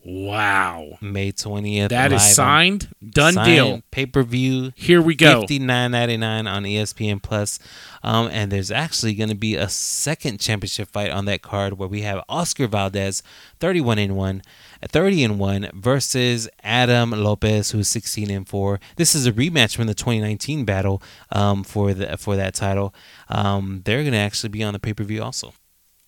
Wow. 0.05 0.97
May 1.01 1.31
20th. 1.33 1.89
That 1.89 2.13
is 2.13 2.33
signed. 2.33 2.87
Done 3.07 3.35
deal. 3.43 3.81
Pay 3.91 4.05
per 4.05 4.23
view. 4.23 4.71
Here 4.75 5.01
we 5.01 5.13
go. 5.13 5.41
Fifty 5.41 5.59
nine 5.59 5.91
ninety 5.91 6.15
nine 6.15 6.47
on 6.47 6.63
ESPN 6.63 7.21
Plus, 7.21 7.59
um, 8.01 8.29
and 8.31 8.49
there's 8.51 8.71
actually 8.71 9.13
going 9.13 9.29
to 9.29 9.35
be 9.35 9.55
a 9.55 9.67
second 9.67 10.39
championship 10.39 10.89
fight 10.89 11.11
on 11.11 11.25
that 11.25 11.41
card 11.41 11.77
where 11.77 11.89
we 11.89 12.01
have 12.03 12.23
Oscar 12.29 12.67
Valdez, 12.67 13.21
thirty 13.59 13.81
one 13.81 13.99
and 13.99 14.15
one, 14.15 14.41
30 14.87 15.23
and 15.25 15.39
one 15.39 15.69
versus 15.73 16.47
Adam 16.63 17.11
Lopez, 17.11 17.71
who's 17.71 17.89
sixteen 17.89 18.31
and 18.31 18.47
four. 18.47 18.79
This 18.95 19.13
is 19.13 19.27
a 19.27 19.33
rematch 19.33 19.75
from 19.75 19.87
the 19.87 19.93
twenty 19.93 20.21
nineteen 20.21 20.63
battle 20.63 21.03
um, 21.31 21.63
for 21.63 21.93
the 21.93 22.17
for 22.17 22.37
that 22.37 22.53
title. 22.53 22.95
Um, 23.27 23.81
they're 23.83 24.01
going 24.01 24.13
to 24.13 24.19
actually 24.19 24.49
be 24.49 24.63
on 24.63 24.73
the 24.73 24.79
pay 24.79 24.93
per 24.93 25.03
view 25.03 25.21
also. 25.21 25.53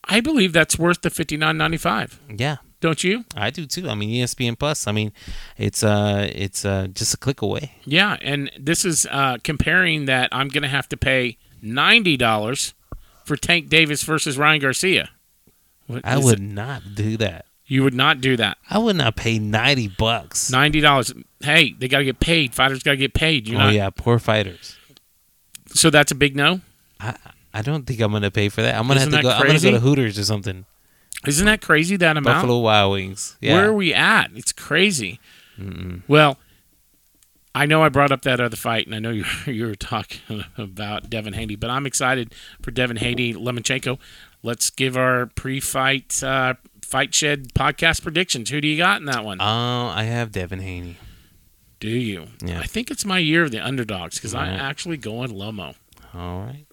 I 0.06 0.20
believe 0.20 0.52
that's 0.52 0.80
worth 0.80 1.02
the 1.04 1.10
59.95. 1.10 2.18
Yeah, 2.40 2.58
Don't 2.82 3.04
you? 3.04 3.24
I 3.36 3.52
do 3.52 3.66
too. 3.66 3.88
I 3.88 3.96
mean 3.96 4.10
ESPN 4.10 4.58
Plus. 4.58 4.88
I 4.88 4.92
mean, 4.92 5.14
it's 5.56 5.84
uh, 5.84 6.30
it's 6.34 6.66
uh, 6.66 6.88
just 6.88 7.14
a 7.14 7.18
click 7.18 7.42
away. 7.42 7.76
Yeah, 7.86 8.18
and 8.22 8.52
this 8.60 8.84
is 8.84 9.08
uh, 9.10 9.38
comparing 9.44 10.06
that 10.06 10.30
I'm 10.32 10.50
going 10.50 10.64
to 10.64 10.68
have 10.68 10.90
to 10.90 10.98
pay 10.98 11.38
$90 11.64 12.74
for 13.24 13.38
Tank 13.38 13.70
Davis 13.70 14.02
versus 14.04 14.38
Ryan 14.38 14.62
Garcia. 14.62 15.10
What 15.86 16.02
I 16.04 16.18
would 16.18 16.40
it? 16.40 16.42
not 16.42 16.96
do 16.96 17.18
that. 17.18 17.46
You 17.68 17.84
would 17.84 17.94
not 17.94 18.20
do 18.20 18.36
that. 18.36 18.58
I 18.70 18.80
would 18.80 18.98
not 18.98 19.16
pay 19.16 19.40
ninety 19.40 19.88
bucks. 19.88 20.52
Ninety 20.52 20.82
dollars. 20.82 21.14
Hey, 21.40 21.74
they 21.78 21.88
got 21.88 22.00
to 22.00 22.04
get 22.04 22.20
paid. 22.20 22.54
Fighters 22.54 22.84
got 22.84 22.92
to 22.92 22.98
get 22.98 23.14
paid. 23.14 23.48
You 23.48 23.56
oh 23.56 23.60
know. 23.60 23.70
yeah, 23.70 23.90
poor 23.90 24.20
fighters. 24.20 24.78
So 25.68 25.90
that's 25.90 26.12
a 26.12 26.16
big 26.16 26.36
no. 26.36 26.60
I 27.00 27.16
I 27.54 27.62
don't 27.62 27.86
think 27.86 28.02
I'm 28.02 28.12
gonna 28.12 28.32
pay 28.32 28.50
for 28.50 28.62
that. 28.62 28.76
I'm 28.76 28.88
gonna 28.88 29.00
have 29.00 29.12
to 29.12 29.22
go. 29.22 29.30
I'm 29.30 29.48
gonna 29.48 29.60
go 29.60 29.72
to 29.72 29.80
Hooters 29.80 30.20
or 30.20 30.24
something. 30.26 30.66
Isn't 31.28 31.46
that 31.46 31.62
crazy? 31.62 31.96
That 31.98 32.18
amount. 32.18 32.38
Buffalo 32.38 32.60
Wild 32.60 32.94
Wings. 32.94 33.38
Yeah. 33.42 33.54
Where 33.56 33.70
are 33.70 33.74
we 33.74 33.94
at? 33.94 34.32
It's 34.36 34.52
crazy. 34.52 35.20
Mm-mm. 35.60 36.02
Well, 36.08 36.38
I 37.54 37.66
know 37.66 37.84
I 37.84 37.90
brought 37.90 38.12
up 38.12 38.22
that 38.24 38.40
other 38.40 38.56
fight, 38.56 38.86
and 38.86 38.96
I 38.96 39.00
know 39.00 39.12
you 39.12 39.26
you 39.46 39.66
were 39.68 39.76
talking 39.76 40.44
about 40.58 41.10
Devin 41.10 41.34
Haney, 41.34 41.56
but 41.56 41.70
I'm 41.70 41.86
excited 41.86 42.34
for 42.62 42.72
Devin 42.72 42.98
Haney, 42.98 43.34
Lomachenko. 43.34 44.00
Let's 44.44 44.70
give 44.72 44.98
our 44.98 45.28
pre-fight 45.28 46.24
uh, 46.24 46.56
fight 46.82 47.14
shed 47.14 47.54
podcast 47.54 48.02
predictions. 48.02 48.50
Who 48.50 48.60
do 48.62 48.68
you 48.68 48.78
got 48.78 49.00
in 49.00 49.06
that 49.06 49.24
one? 49.24 49.40
Uh, 49.40 49.90
I 49.90 50.04
have 50.04 50.32
Devin 50.32 50.60
Haney. 50.60 50.98
do 51.80 51.90
you? 51.90 52.28
Yeah. 52.44 52.60
I 52.60 52.64
think 52.66 52.90
it's 52.90 53.06
my 53.06 53.20
year 53.20 53.44
of 53.44 53.52
the 53.52 53.60
underdogs 53.60 54.16
because 54.16 54.34
I'm 54.34 54.60
actually 54.60 54.98
going 54.98 55.30
Lomo. 55.30 55.76
All 56.14 56.42
right. 56.42 56.66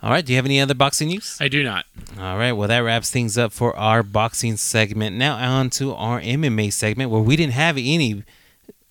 All 0.00 0.10
right. 0.10 0.24
Do 0.24 0.32
you 0.32 0.36
have 0.36 0.44
any 0.44 0.60
other 0.60 0.74
boxing 0.74 1.08
news? 1.08 1.36
I 1.40 1.48
do 1.48 1.62
not. 1.64 1.84
All 2.18 2.38
right. 2.38 2.52
Well, 2.52 2.68
that 2.68 2.78
wraps 2.80 3.10
things 3.10 3.36
up 3.36 3.52
for 3.52 3.76
our 3.76 4.02
boxing 4.02 4.56
segment. 4.56 5.16
Now 5.16 5.36
on 5.36 5.70
to 5.70 5.92
our 5.94 6.20
MMA 6.20 6.72
segment, 6.72 7.10
where 7.10 7.20
we 7.20 7.36
didn't 7.36 7.54
have 7.54 7.76
any 7.76 8.22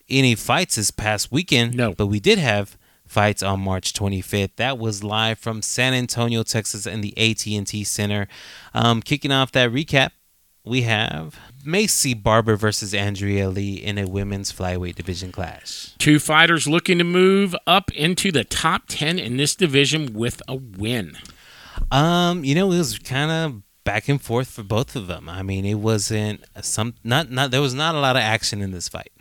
any 0.10 0.36
fights 0.36 0.76
this 0.76 0.92
past 0.92 1.32
weekend. 1.32 1.76
No. 1.76 1.94
but 1.94 2.08
we 2.08 2.20
did 2.20 2.38
have 2.40 2.78
fights 3.06 3.42
on 3.42 3.62
March 3.62 3.94
25th. 3.94 4.52
That 4.58 4.78
was 4.78 5.04
live 5.04 5.40
from 5.40 5.62
San 5.62 5.94
Antonio, 5.94 6.44
Texas, 6.44 6.86
in 6.86 7.02
the 7.02 7.18
AT&T 7.18 7.84
Center. 7.86 8.28
Um, 8.74 9.02
kicking 9.02 9.32
off 9.32 9.52
that 9.54 9.72
recap, 9.72 10.12
we 10.66 10.82
have 10.84 11.40
Maycee 11.68 12.22
Barber 12.22 12.56
versus 12.56 12.94
Andrea 12.94 13.50
Lee 13.50 13.76
in 13.76 13.98
a 13.98 14.08
women's 14.08 14.54
flyweight 14.54 14.96
division 14.96 15.34
clash. 15.34 15.94
Two 15.98 16.18
fighters 16.18 16.66
looking 16.66 16.98
to 17.00 17.04
move 17.04 17.54
up 17.68 17.92
into 17.92 18.32
the 18.32 18.46
top 18.46 18.84
10 18.88 19.20
in 19.20 19.36
this 19.36 19.54
division 19.54 20.14
with 20.14 20.42
a 20.48 20.56
win. 20.56 21.18
Um, 21.92 22.46
you 22.46 22.56
know, 22.56 22.72
it 22.72 22.78
was 22.78 22.98
kind 23.00 23.32
of 23.32 23.62
back 23.88 24.10
and 24.10 24.22
forth 24.22 24.50
for 24.50 24.64
both 24.64 24.98
of 24.98 25.08
them. 25.08 25.30
I 25.30 25.42
mean, 25.44 25.64
it 25.64 25.76
wasn't 25.76 26.44
some 26.62 26.96
not 27.06 27.32
not 27.32 27.52
there 27.52 27.62
was 27.62 27.74
not 27.74 27.96
a 27.96 28.00
lot 28.00 28.18
of 28.18 28.22
action 28.22 28.62
in 28.62 28.72
this 28.72 28.90
fight. 28.90 29.14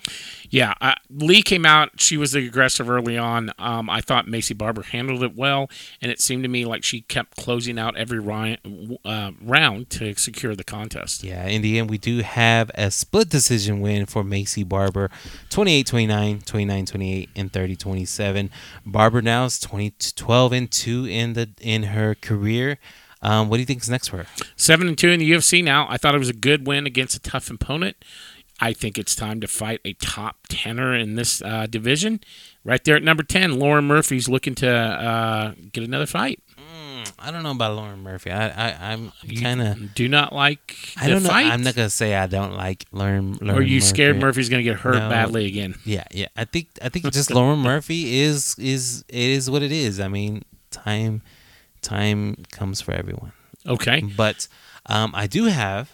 Yeah, 0.50 0.74
uh, 0.80 0.94
Lee 1.08 1.42
came 1.42 1.64
out. 1.64 2.00
She 2.00 2.16
was 2.16 2.32
the 2.32 2.44
aggressive 2.44 2.90
early 2.90 3.16
on. 3.16 3.52
Um, 3.60 3.88
I 3.88 4.00
thought 4.00 4.26
Maycee 4.26 4.58
Barber 4.58 4.82
handled 4.82 5.22
it 5.22 5.36
well, 5.36 5.70
and 6.02 6.10
it 6.10 6.20
seemed 6.20 6.42
to 6.42 6.48
me 6.48 6.64
like 6.64 6.82
she 6.82 7.02
kept 7.02 7.36
closing 7.36 7.78
out 7.78 7.96
every 7.96 8.18
ri- 8.18 8.58
uh, 9.04 9.30
round 9.40 9.88
to 9.90 10.14
secure 10.14 10.56
the 10.56 10.64
contest. 10.64 11.22
Yeah, 11.22 11.46
in 11.46 11.62
the 11.62 11.78
end, 11.78 11.88
we 11.88 11.98
do 11.98 12.22
have 12.22 12.72
a 12.74 12.90
split 12.90 13.28
decision 13.28 13.80
win 13.80 14.04
for 14.06 14.24
Maycee 14.24 14.68
Barber 14.68 15.12
28 15.50 15.86
29, 15.86 16.40
29 16.40 16.86
28, 16.86 17.30
and 17.36 17.52
30 17.52 17.76
27. 17.76 18.50
Barber 18.84 19.22
now 19.22 19.44
is 19.44 19.60
20, 19.60 19.94
12 20.16 20.52
and 20.52 20.70
2 20.72 21.06
in 21.06 21.34
the 21.34 21.50
in 21.60 21.84
her 21.84 22.16
career. 22.16 22.78
Um, 23.22 23.48
what 23.48 23.56
do 23.56 23.60
you 23.60 23.66
think 23.66 23.82
is 23.82 23.90
next 23.90 24.08
for 24.08 24.18
her? 24.18 24.26
Seven 24.56 24.86
and 24.88 24.96
two 24.98 25.08
in 25.10 25.20
the 25.20 25.30
UFC 25.30 25.62
now. 25.64 25.86
I 25.88 25.96
thought 25.96 26.14
it 26.14 26.18
was 26.18 26.28
a 26.28 26.34
good 26.34 26.66
win 26.66 26.86
against 26.86 27.16
a 27.16 27.20
tough 27.20 27.50
opponent. 27.50 27.96
I 28.60 28.72
think 28.72 28.96
it's 28.98 29.14
time 29.14 29.40
to 29.42 29.46
fight 29.46 29.80
a 29.84 29.92
top 29.94 30.36
tenor 30.48 30.94
in 30.94 31.14
this 31.16 31.42
uh, 31.42 31.66
division. 31.66 32.20
Right 32.64 32.82
there 32.84 32.96
at 32.96 33.02
number 33.02 33.22
ten, 33.22 33.58
Lauren 33.58 33.84
Murphy's 33.86 34.28
looking 34.28 34.54
to 34.56 34.70
uh, 34.70 35.52
get 35.72 35.84
another 35.84 36.06
fight. 36.06 36.40
I 37.18 37.30
don't 37.30 37.42
know 37.42 37.52
about 37.52 37.76
Lauren 37.76 38.02
Murphy. 38.02 38.30
I, 38.30 38.48
I 38.48 38.92
I'm 38.92 39.12
kind 39.40 39.62
of. 39.62 39.94
do 39.94 40.08
not 40.08 40.32
like 40.32 40.76
I 40.96 41.08
don't 41.08 41.22
know. 41.22 41.28
fight? 41.28 41.46
I'm 41.46 41.62
not 41.62 41.74
gonna 41.74 41.88
say 41.90 42.14
I 42.14 42.26
don't 42.26 42.54
like 42.54 42.84
Lauren. 42.92 43.34
Or 43.40 43.46
Lauren 43.46 43.62
are 43.62 43.62
you 43.62 43.80
scared 43.80 44.18
Murphy's 44.18 44.48
going 44.48 44.64
to 44.64 44.70
get 44.70 44.80
hurt 44.80 44.94
No. 44.96 45.08
badly 45.08 45.46
again? 45.46 45.76
Yeah, 45.84 46.04
yeah. 46.10 46.26
I 46.36 46.44
think 46.44 46.68
I 46.82 46.88
think 46.88 47.10
just 47.12 47.30
Lauren 47.30 47.58
Murphy 47.62 48.20
is 48.20 48.54
is 48.58 49.04
it 49.08 49.16
is 49.16 49.48
what 49.50 49.62
it 49.62 49.72
is. 49.72 50.00
I 50.00 50.08
mean, 50.08 50.42
time 50.70 51.22
time 51.82 52.44
comes 52.50 52.80
for 52.80 52.92
everyone. 52.92 53.32
Okay. 53.66 54.00
But 54.16 54.48
um, 54.86 55.12
I 55.14 55.26
do 55.26 55.44
have 55.44 55.90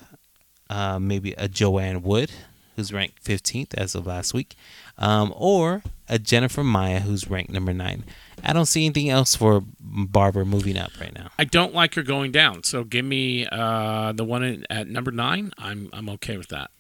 uh, 0.71 0.99
maybe 0.99 1.33
a 1.33 1.49
Joanne 1.49 2.03
Wood, 2.03 2.31
who's 2.77 2.93
ranked 2.93 3.25
15th 3.25 3.75
as 3.75 3.95
of 3.95 4.07
last 4.07 4.35
week, 4.35 4.57
um, 4.99 5.33
or 5.37 5.83
a 6.09 6.19
Jennifer 6.19 6.63
Maia, 6.63 7.01
who's 7.01 7.29
ranked 7.29 7.51
number 7.51 7.73
nine. 7.73 8.05
I 8.45 8.53
don't 8.53 8.67
see 8.67 8.85
anything 8.85 9.09
else 9.09 9.37
for 9.37 9.63
Barber 9.81 10.45
moving 10.45 10.77
up 10.77 10.91
right 11.01 11.15
now. 11.15 11.31
I 11.39 11.45
don't 11.45 11.75
like 11.75 11.95
her 11.95 12.03
going 12.03 12.33
down. 12.33 12.65
So 12.65 12.85
give 12.85 13.05
me 13.05 13.47
uh, 13.47 14.13
the 14.13 14.25
one 14.25 14.43
at, 14.43 14.67
at 14.71 14.89
number 14.89 15.11
nine. 15.11 15.53
I'm 15.59 15.89
I'm 15.93 16.09
okay 16.11 16.37
with 16.37 16.49
that. 16.49 16.71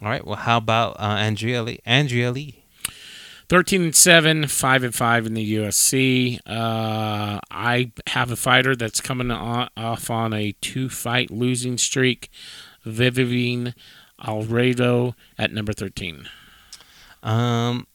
All 0.00 0.08
right. 0.08 0.26
Well, 0.26 0.36
how 0.36 0.56
about 0.56 0.98
uh, 0.98 1.16
Andrea 1.18 1.62
Lee? 1.62 1.80
Andrea 1.84 2.32
Lee. 2.32 2.61
Thirteen 3.52 3.82
and 3.82 3.94
seven, 3.94 4.46
five 4.46 4.82
and 4.82 4.94
five 4.94 5.26
in 5.26 5.34
the 5.34 5.56
UFC. 5.56 6.38
Uh, 6.46 7.38
I 7.50 7.92
have 8.06 8.30
a 8.30 8.36
fighter 8.36 8.74
that's 8.74 9.02
coming 9.02 9.30
on, 9.30 9.68
off 9.76 10.08
on 10.08 10.32
a 10.32 10.52
two-fight 10.62 11.30
losing 11.30 11.76
streak. 11.76 12.30
Vivivine 12.86 13.74
Alredo 14.18 15.12
at 15.36 15.52
number 15.52 15.74
thirteen. 15.74 16.30
Um, 17.22 17.86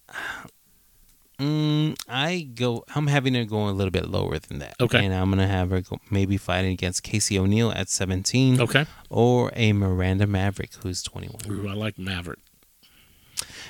mm, 1.39 1.97
I 2.07 2.49
go. 2.53 2.85
I'm 2.93 3.07
having 3.07 3.33
her 3.33 3.43
going 3.43 3.71
a 3.71 3.73
little 3.73 3.89
bit 3.89 4.07
lower 4.07 4.37
than 4.37 4.59
that. 4.59 4.75
Okay. 4.79 5.03
And 5.03 5.11
I'm 5.11 5.31
gonna 5.31 5.47
have 5.47 5.71
her 5.71 5.81
go, 5.81 5.97
maybe 6.11 6.37
fighting 6.37 6.71
against 6.71 7.01
Casey 7.01 7.39
O'Neill 7.39 7.71
at 7.71 7.89
17, 7.89 8.61
Okay. 8.61 8.85
or 9.09 9.51
a 9.55 9.73
Miranda 9.73 10.27
Maverick 10.27 10.75
who's 10.83 11.01
21. 11.01 11.51
Ooh, 11.51 11.67
I 11.67 11.73
like 11.73 11.97
Maverick. 11.97 12.37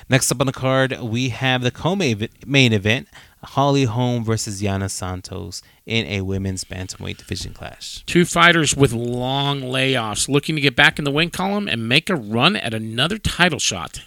Next 0.08 0.30
up 0.30 0.40
on 0.40 0.46
the 0.46 0.52
card, 0.52 0.98
we 1.00 1.30
have 1.30 1.62
the 1.62 1.70
co-main 1.70 2.28
event. 2.72 3.08
Holly 3.42 3.84
Holm 3.84 4.24
versus 4.24 4.60
Yana 4.60 4.90
Santos 4.90 5.62
in 5.86 6.06
a 6.06 6.22
women's 6.22 6.64
bantamweight 6.64 7.18
division 7.18 7.54
clash. 7.54 8.02
Two 8.04 8.24
fighters 8.24 8.76
with 8.76 8.92
long 8.92 9.60
layoffs 9.60 10.28
looking 10.28 10.56
to 10.56 10.60
get 10.60 10.74
back 10.74 10.98
in 10.98 11.04
the 11.04 11.10
win 11.10 11.30
column 11.30 11.68
and 11.68 11.88
make 11.88 12.10
a 12.10 12.16
run 12.16 12.56
at 12.56 12.74
another 12.74 13.16
title 13.16 13.58
shot. 13.60 14.02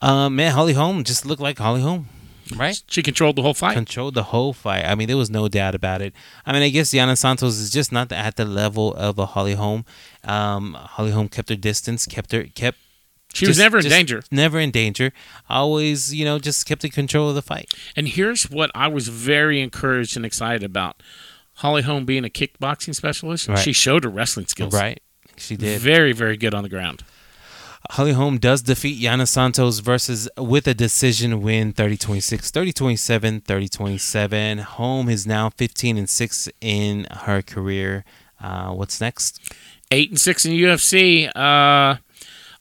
Uh, 0.00 0.30
man, 0.30 0.52
Holly 0.52 0.72
Holm 0.72 1.04
just 1.04 1.26
looked 1.26 1.42
like 1.42 1.58
Holly 1.58 1.82
Holm, 1.82 2.08
right? 2.56 2.80
She 2.86 3.02
controlled 3.02 3.36
the 3.36 3.42
whole 3.42 3.54
fight. 3.54 3.74
Controlled 3.74 4.14
the 4.14 4.24
whole 4.24 4.52
fight. 4.54 4.84
I 4.84 4.94
mean, 4.94 5.08
there 5.08 5.16
was 5.16 5.28
no 5.28 5.46
doubt 5.48 5.74
about 5.74 6.00
it. 6.00 6.14
I 6.46 6.52
mean, 6.52 6.62
I 6.62 6.70
guess 6.70 6.90
Yana 6.90 7.18
Santos 7.18 7.58
is 7.58 7.70
just 7.70 7.92
not 7.92 8.10
at 8.12 8.36
the 8.36 8.46
level 8.46 8.94
of 8.94 9.18
a 9.18 9.26
Holly 9.26 9.54
Holm. 9.54 9.84
Um, 10.24 10.74
Holly 10.74 11.10
Holm 11.10 11.28
kept 11.28 11.50
her 11.50 11.56
distance, 11.56 12.06
kept 12.06 12.32
her 12.32 12.44
kept 12.44 12.78
she 13.32 13.46
was 13.46 13.58
never 13.58 13.78
in 13.78 13.84
danger. 13.84 14.22
Never 14.30 14.58
in 14.58 14.70
danger. 14.70 15.12
Always, 15.48 16.14
you 16.14 16.24
know, 16.24 16.38
just 16.38 16.66
kept 16.66 16.84
in 16.84 16.90
control 16.90 17.28
of 17.28 17.34
the 17.34 17.42
fight. 17.42 17.72
And 17.96 18.08
here's 18.08 18.50
what 18.50 18.70
I 18.74 18.88
was 18.88 19.08
very 19.08 19.60
encouraged 19.60 20.16
and 20.16 20.26
excited 20.26 20.62
about. 20.64 21.02
Holly 21.54 21.82
Holm 21.82 22.04
being 22.04 22.24
a 22.24 22.28
kickboxing 22.30 22.94
specialist, 22.94 23.46
Right. 23.48 23.58
she 23.58 23.72
showed 23.72 24.04
her 24.04 24.10
wrestling 24.10 24.46
skills. 24.46 24.72
Right. 24.74 25.00
She 25.36 25.56
did. 25.56 25.80
Very, 25.80 26.12
very 26.12 26.36
good 26.36 26.54
on 26.54 26.62
the 26.62 26.68
ground. 26.68 27.04
Holly 27.92 28.12
Holm 28.12 28.38
does 28.38 28.62
defeat 28.62 29.00
Yana 29.02 29.26
Santos 29.26 29.78
versus 29.80 30.28
with 30.36 30.66
a 30.68 30.74
decision 30.74 31.40
win 31.40 31.72
30-26, 31.72 32.50
30-27, 32.52 33.42
30-27. 33.42 34.60
Holm 34.60 35.08
is 35.08 35.26
now 35.26 35.50
15 35.50 35.96
and 35.98 36.08
6 36.08 36.48
in 36.60 37.06
her 37.10 37.42
career. 37.42 38.04
Uh, 38.40 38.70
what's 38.72 39.00
next? 39.00 39.40
Eight 39.90 40.10
and 40.10 40.20
six 40.20 40.44
in 40.46 40.52
UFC. 40.52 41.28
Uh, 41.34 41.96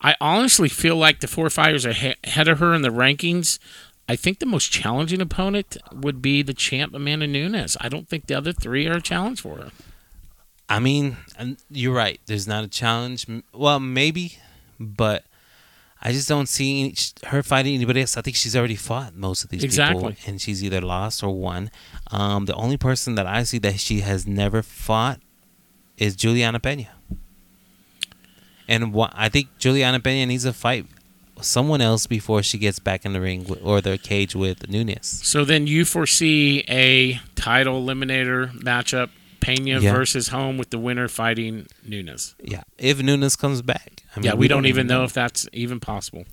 I 0.01 0.15
honestly 0.21 0.69
feel 0.69 0.95
like 0.95 1.19
the 1.19 1.27
four 1.27 1.49
fighters 1.49 1.85
ahead 1.85 2.47
of 2.47 2.59
her 2.59 2.73
in 2.73 2.81
the 2.81 2.89
rankings. 2.89 3.59
I 4.07 4.15
think 4.15 4.39
the 4.39 4.45
most 4.45 4.71
challenging 4.71 5.21
opponent 5.21 5.77
would 5.93 6.21
be 6.21 6.41
the 6.41 6.53
champ 6.53 6.93
Amanda 6.95 7.27
Nunes. 7.27 7.75
I 7.81 7.89
don't 7.89 8.07
think 8.07 8.25
the 8.27 8.33
other 8.35 8.53
three 8.53 8.87
are 8.87 8.97
a 8.97 9.01
challenge 9.01 9.41
for 9.41 9.57
her. 9.57 9.71
I 10.67 10.79
mean, 10.79 11.17
you're 11.69 11.93
right. 11.93 12.19
There's 12.27 12.47
not 12.47 12.63
a 12.63 12.67
challenge. 12.67 13.25
Well, 13.53 13.79
maybe, 13.79 14.37
but 14.79 15.25
I 16.01 16.11
just 16.11 16.29
don't 16.29 16.47
see 16.47 16.79
any- 16.81 16.95
her 17.27 17.43
fighting 17.43 17.75
anybody 17.75 18.01
else. 18.01 18.15
I 18.17 18.21
think 18.21 18.37
she's 18.37 18.55
already 18.55 18.75
fought 18.75 19.15
most 19.15 19.43
of 19.43 19.49
these 19.49 19.63
Exactly. 19.63 20.13
people, 20.13 20.23
and 20.27 20.39
she's 20.41 20.63
either 20.63 20.79
lost 20.81 21.21
or 21.23 21.35
won. 21.37 21.69
Um, 22.09 22.45
the 22.45 22.53
only 22.55 22.77
person 22.77 23.15
that 23.15 23.27
I 23.27 23.43
see 23.43 23.57
that 23.59 23.79
she 23.79 23.99
has 24.01 24.25
never 24.25 24.61
fought 24.63 25.19
is 25.97 26.15
Juliana 26.15 26.59
Pena. 26.59 26.87
And 28.69 28.93
wha- 28.93 29.09
I 29.13 29.27
think 29.29 29.47
Juliana 29.57 29.99
Pena 29.99 30.27
needs 30.27 30.43
to 30.43 30.53
fight 30.53 30.85
someone 31.41 31.81
else 31.81 32.05
before 32.05 32.43
she 32.43 32.57
gets 32.59 32.77
back 32.79 33.03
in 33.03 33.13
the 33.13 33.19
ring 33.19 33.45
with, 33.45 33.59
or 33.63 33.81
the 33.81 33.97
cage 33.97 34.35
with 34.35 34.69
Nunes. 34.69 35.07
So 35.07 35.43
then 35.43 35.65
you 35.67 35.85
foresee 35.85 36.63
a 36.69 37.19
title 37.35 37.83
eliminator 37.83 38.51
matchup, 38.59 39.09
Pena 39.39 39.79
Yeah. 39.79 39.91
versus 39.93 40.27
Holm, 40.27 40.57
with 40.59 40.69
the 40.69 40.77
winner 40.77 41.07
fighting 41.07 41.65
Nunes. 41.83 42.35
Yeah, 42.43 42.61
if 42.77 43.01
Nunes 43.01 43.35
comes 43.35 43.61
back. 43.63 44.03
I 44.15 44.19
mean, 44.19 44.25
yeah, 44.25 44.35
we, 44.35 44.47
don't, 44.47 44.65
even 44.67 44.85
know 44.85 45.03
if 45.03 45.13
that's 45.13 45.47
even 45.51 45.79
possible. 45.79 46.25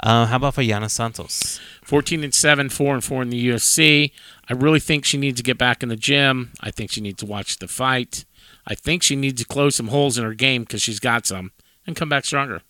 Uh, 0.00 0.26
how 0.26 0.36
about 0.36 0.54
for 0.54 0.62
Yana 0.62 0.90
Santos? 0.90 1.60
14 1.84 2.24
and 2.24 2.34
7, 2.34 2.68
4 2.70 2.94
and 2.94 3.04
4 3.04 3.22
in 3.22 3.30
the 3.30 3.48
UFC. 3.48 4.12
I 4.48 4.54
really 4.54 4.80
think 4.80 5.04
she 5.04 5.16
needs 5.18 5.36
to 5.38 5.42
get 5.44 5.58
back 5.58 5.82
in 5.82 5.88
the 5.90 5.96
gym. 5.96 6.50
I 6.60 6.70
think 6.70 6.90
she 6.90 7.00
needs 7.00 7.18
to 7.20 7.26
watch 7.26 7.58
the 7.58 7.68
fight. 7.68 8.24
I 8.66 8.74
think 8.74 9.02
she 9.02 9.14
needs 9.16 9.40
to 9.42 9.46
close 9.48 9.76
some 9.76 9.88
holes 9.88 10.16
in 10.18 10.24
her 10.24 10.34
game 10.34 10.62
because 10.62 10.82
she's 10.82 11.00
got 11.00 11.26
some 11.26 11.50
and 11.88 11.96
come 11.96 12.08
back 12.08 12.24
stronger. 12.24 12.60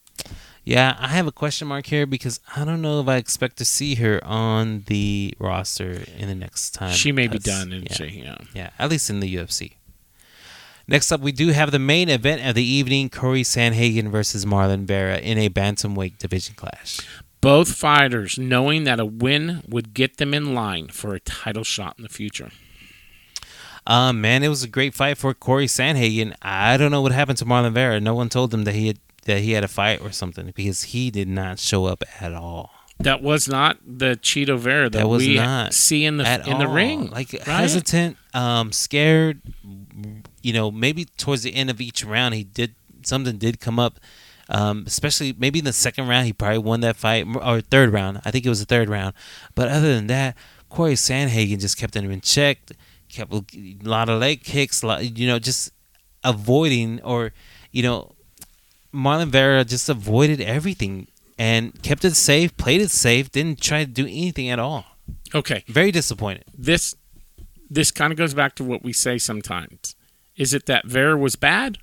Yeah, 0.64 0.96
I 0.98 1.08
have 1.08 1.26
a 1.26 1.32
question 1.32 1.68
mark 1.68 1.86
here 1.86 2.06
because 2.06 2.40
I 2.54 2.64
don't 2.64 2.82
know 2.82 3.00
if 3.00 3.08
I 3.08 3.16
expect 3.16 3.56
to 3.58 3.64
see 3.64 3.96
her 3.96 4.22
on 4.24 4.84
the 4.86 5.34
roster 5.38 6.04
in 6.16 6.28
the 6.28 6.34
next 6.34 6.72
time. 6.72 6.92
she 6.92 7.10
may 7.10 7.26
be 7.26 7.38
done, 7.38 7.72
and 7.72 7.84
yeah, 7.84 7.92
she, 7.94 8.04
yeah. 8.22 8.38
yeah, 8.54 8.70
at 8.78 8.90
least 8.90 9.10
in 9.10 9.20
the 9.20 9.34
UFC. 9.34 9.72
Next 10.86 11.10
up, 11.12 11.20
we 11.20 11.32
do 11.32 11.48
have 11.48 11.70
the 11.70 11.78
main 11.78 12.08
event 12.08 12.46
of 12.46 12.54
the 12.54 12.64
evening: 12.64 13.08
Corey 13.08 13.42
Sandhagen 13.42 14.10
versus 14.10 14.44
Marlon 14.44 14.84
Vera 14.84 15.18
in 15.18 15.38
a 15.38 15.48
bantamweight 15.48 16.18
division 16.18 16.54
clash. 16.54 17.00
Both 17.40 17.74
fighters 17.74 18.38
knowing 18.38 18.84
that 18.84 19.00
a 19.00 19.06
win 19.06 19.62
would 19.68 19.94
get 19.94 20.18
them 20.18 20.34
in 20.34 20.54
line 20.54 20.88
for 20.88 21.14
a 21.14 21.20
title 21.20 21.64
shot 21.64 21.94
in 21.96 22.02
the 22.02 22.08
future. 22.08 22.50
Uh, 23.86 24.12
man, 24.12 24.42
it 24.42 24.48
was 24.48 24.62
a 24.62 24.68
great 24.68 24.92
fight 24.92 25.16
for 25.16 25.32
Corey 25.32 25.66
Sandhagen. 25.66 26.34
I 26.42 26.76
don't 26.76 26.90
know 26.90 27.00
what 27.00 27.12
happened 27.12 27.38
to 27.38 27.46
Marlon 27.46 27.72
Vera. 27.72 27.98
No 28.00 28.14
one 28.14 28.28
told 28.28 28.52
him 28.52 28.64
that 28.64 28.74
he 28.74 28.88
had 28.88 28.98
that 29.24 29.40
he 29.40 29.52
had 29.52 29.64
a 29.64 29.68
fight 29.68 30.00
or 30.00 30.12
something 30.12 30.52
because 30.54 30.84
he 30.84 31.10
did 31.10 31.28
not 31.28 31.58
show 31.58 31.86
up 31.86 32.02
at 32.20 32.32
all. 32.32 32.70
That 33.00 33.22
was 33.22 33.46
not 33.46 33.78
the 33.86 34.18
Chito 34.20 34.58
Vera 34.58 34.90
that, 34.90 34.98
That 34.98 35.08
was 35.08 35.24
we 35.24 35.36
not 35.36 35.72
see 35.72 36.04
in 36.04 36.16
the 36.16 36.50
in 36.50 36.58
the 36.58 36.66
ring. 36.66 37.10
Like 37.10 37.32
right? 37.32 37.42
hesitant, 37.44 38.16
um, 38.34 38.72
scared. 38.72 39.40
You 40.42 40.52
know, 40.52 40.70
maybe 40.70 41.04
towards 41.04 41.42
the 41.42 41.54
end 41.54 41.70
of 41.70 41.80
each 41.80 42.04
round, 42.04 42.34
he 42.34 42.42
did 42.42 42.74
something 43.02 43.38
did 43.38 43.60
come 43.60 43.78
up. 43.78 44.00
Um, 44.50 44.84
especially 44.86 45.34
maybe 45.38 45.58
in 45.58 45.64
the 45.64 45.72
second 45.72 46.08
round, 46.08 46.26
he 46.26 46.32
probably 46.32 46.58
won 46.58 46.80
that 46.80 46.96
fight 46.96 47.26
or 47.40 47.60
third 47.60 47.92
round. 47.92 48.20
I 48.24 48.30
think 48.30 48.46
it 48.46 48.48
was 48.48 48.60
the 48.60 48.66
third 48.66 48.88
round. 48.88 49.14
But 49.54 49.68
other 49.68 49.94
than 49.94 50.06
that, 50.08 50.36
Corey 50.68 50.94
Sandhagen 50.94 51.60
just 51.60 51.76
kept 51.76 51.94
him 51.94 52.10
in 52.10 52.20
check. 52.20 52.58
Kept 53.08 53.32
a 53.32 53.44
lot 53.82 54.08
of 54.08 54.20
leg 54.20 54.42
kicks. 54.42 54.82
Lot, 54.82 55.18
you 55.18 55.26
know, 55.26 55.38
just 55.38 55.70
avoiding 56.24 57.00
or 57.02 57.32
you 57.70 57.82
know, 57.82 58.12
Marlon 58.92 59.28
Vera 59.28 59.64
just 59.64 59.88
avoided 59.88 60.40
everything 60.40 61.08
and 61.38 61.80
kept 61.82 62.04
it 62.04 62.14
safe, 62.14 62.56
played 62.56 62.80
it 62.80 62.90
safe, 62.90 63.30
didn't 63.30 63.60
try 63.60 63.84
to 63.84 63.90
do 63.90 64.04
anything 64.04 64.48
at 64.48 64.58
all. 64.58 64.84
Okay, 65.34 65.64
Very 65.68 65.90
disappointed. 65.92 66.44
this 66.56 66.94
this 67.70 67.90
kind 67.90 68.12
of 68.12 68.16
goes 68.16 68.32
back 68.32 68.54
to 68.56 68.64
what 68.64 68.82
we 68.82 68.92
say 68.94 69.18
sometimes. 69.18 69.94
Is 70.36 70.54
it 70.54 70.64
that 70.66 70.86
Vera 70.86 71.18
was 71.18 71.36
bad, 71.36 71.76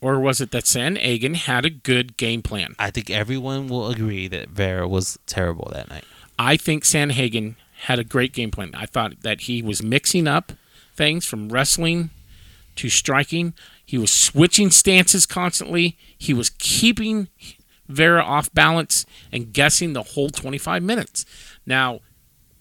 or 0.00 0.18
was 0.18 0.40
it 0.40 0.50
that 0.52 0.64
Sandhagen 0.64 1.34
had 1.36 1.66
a 1.66 1.70
good 1.70 2.16
game 2.16 2.40
plan? 2.40 2.74
I 2.78 2.90
think 2.90 3.10
everyone 3.10 3.68
will 3.68 3.88
agree 3.90 4.28
that 4.28 4.48
Vera 4.48 4.88
was 4.88 5.18
terrible 5.26 5.70
that 5.74 5.90
night. 5.90 6.04
I 6.38 6.56
think 6.56 6.84
Sandhagen 6.84 7.56
had 7.80 7.98
a 7.98 8.04
great 8.04 8.32
game 8.32 8.50
plan. 8.50 8.70
I 8.74 8.86
thought 8.86 9.20
that 9.22 9.42
he 9.42 9.60
was 9.60 9.82
mixing 9.82 10.26
up 10.26 10.52
things 10.94 11.26
from 11.26 11.50
wrestling 11.50 12.08
to 12.76 12.88
striking. 12.88 13.52
He 13.84 13.98
was 13.98 14.10
switching 14.12 14.70
stances 14.70 15.26
constantly. 15.26 15.98
He 16.18 16.32
was 16.34 16.50
keeping 16.50 17.28
Vera 17.88 18.22
off 18.22 18.52
balance 18.52 19.06
and 19.32 19.52
guessing 19.52 19.92
the 19.92 20.02
whole 20.02 20.30
25 20.30 20.82
minutes. 20.82 21.24
Now, 21.64 22.00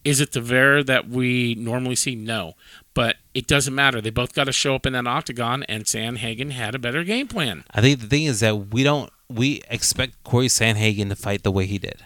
is 0.03 0.19
it 0.21 0.33
the 0.33 0.41
Vera 0.41 0.83
that 0.83 1.09
we 1.09 1.55
normally 1.55 1.95
see? 1.95 2.15
No. 2.15 2.53
But 2.93 3.17
it 3.33 3.47
doesn't 3.47 3.73
matter. 3.75 3.99
They 4.01 4.09
both 4.11 4.33
got 4.33 4.45
to 4.45 4.51
show 4.53 4.75
up 4.75 4.85
in 4.85 4.93
that 4.93 5.07
octagon, 5.07 5.63
and 5.63 5.83
Sandhagen 5.83 6.51
had 6.51 6.75
a 6.75 6.79
better 6.79 7.03
game 7.03 7.27
plan. 7.27 7.63
I 7.73 7.81
think 7.81 7.99
the 7.99 8.07
thing 8.07 8.23
is 8.23 8.39
that 8.41 8.71
we 8.71 8.83
don't 8.83 9.11
we 9.27 9.63
expect 9.69 10.23
Corey 10.23 10.47
Sandhagen 10.47 11.09
to 11.09 11.15
fight 11.15 11.43
the 11.43 11.51
way 11.51 11.65
he 11.65 11.79
did. 11.79 12.03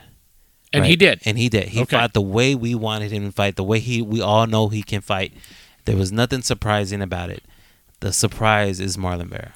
And 0.71 0.81
right? 0.83 0.89
he 0.89 0.95
did. 0.95 1.21
And 1.25 1.37
he 1.37 1.49
did. 1.49 1.69
He 1.69 1.81
Okay. 1.81 1.97
fought 1.97 2.13
the 2.13 2.21
way 2.21 2.55
we 2.55 2.73
wanted 2.75 3.11
him 3.11 3.25
to 3.25 3.31
fight, 3.31 3.55
the 3.55 3.63
way 3.63 3.79
he 3.79 4.01
we 4.01 4.21
all 4.21 4.47
know 4.47 4.69
he 4.69 4.81
can 4.83 5.01
fight. 5.01 5.33
There 5.85 5.97
was 5.97 6.11
nothing 6.11 6.41
surprising 6.43 7.01
about 7.01 7.29
it. 7.29 7.43
The 7.99 8.13
surprise 8.13 8.79
is 8.79 8.95
Marlon 8.95 9.27
Vera. 9.29 9.53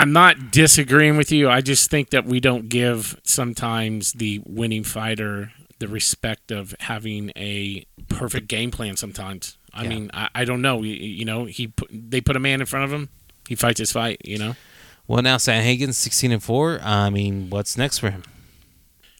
I'm 0.00 0.12
not 0.12 0.50
disagreeing 0.50 1.16
with 1.16 1.30
you. 1.32 1.48
I 1.50 1.60
just 1.60 1.90
think 1.90 2.10
that 2.10 2.24
we 2.24 2.40
don't 2.40 2.68
give 2.68 3.20
sometimes 3.24 4.12
the 4.14 4.40
winning 4.46 4.84
fighter 4.84 5.52
the 5.78 5.88
respect 5.88 6.50
of 6.50 6.74
having 6.80 7.30
a 7.36 7.84
perfect 8.08 8.48
game 8.48 8.70
plan. 8.70 8.96
Sometimes, 8.96 9.56
I 9.72 9.84
Yeah. 9.84 9.88
mean, 9.88 10.10
I, 10.12 10.28
I 10.34 10.44
don't 10.44 10.60
know. 10.62 10.82
You, 10.82 10.94
you 10.94 11.24
know, 11.24 11.44
he 11.46 11.68
put, 11.68 11.88
they 11.92 12.20
put 12.20 12.36
a 12.36 12.40
man 12.40 12.60
in 12.60 12.66
front 12.66 12.84
of 12.84 12.92
him. 12.92 13.08
He 13.48 13.54
fights 13.54 13.78
his 13.80 13.90
fight. 13.92 14.20
You 14.24 14.38
know, 14.38 14.56
Well, 15.06 15.22
now 15.22 15.36
Sandhagen's 15.36 15.96
sixteen 15.98 16.32
and 16.32 16.42
four. 16.42 16.80
I 16.82 17.10
mean, 17.10 17.50
what's 17.50 17.76
next 17.78 17.98
for 17.98 18.10
him? 18.10 18.22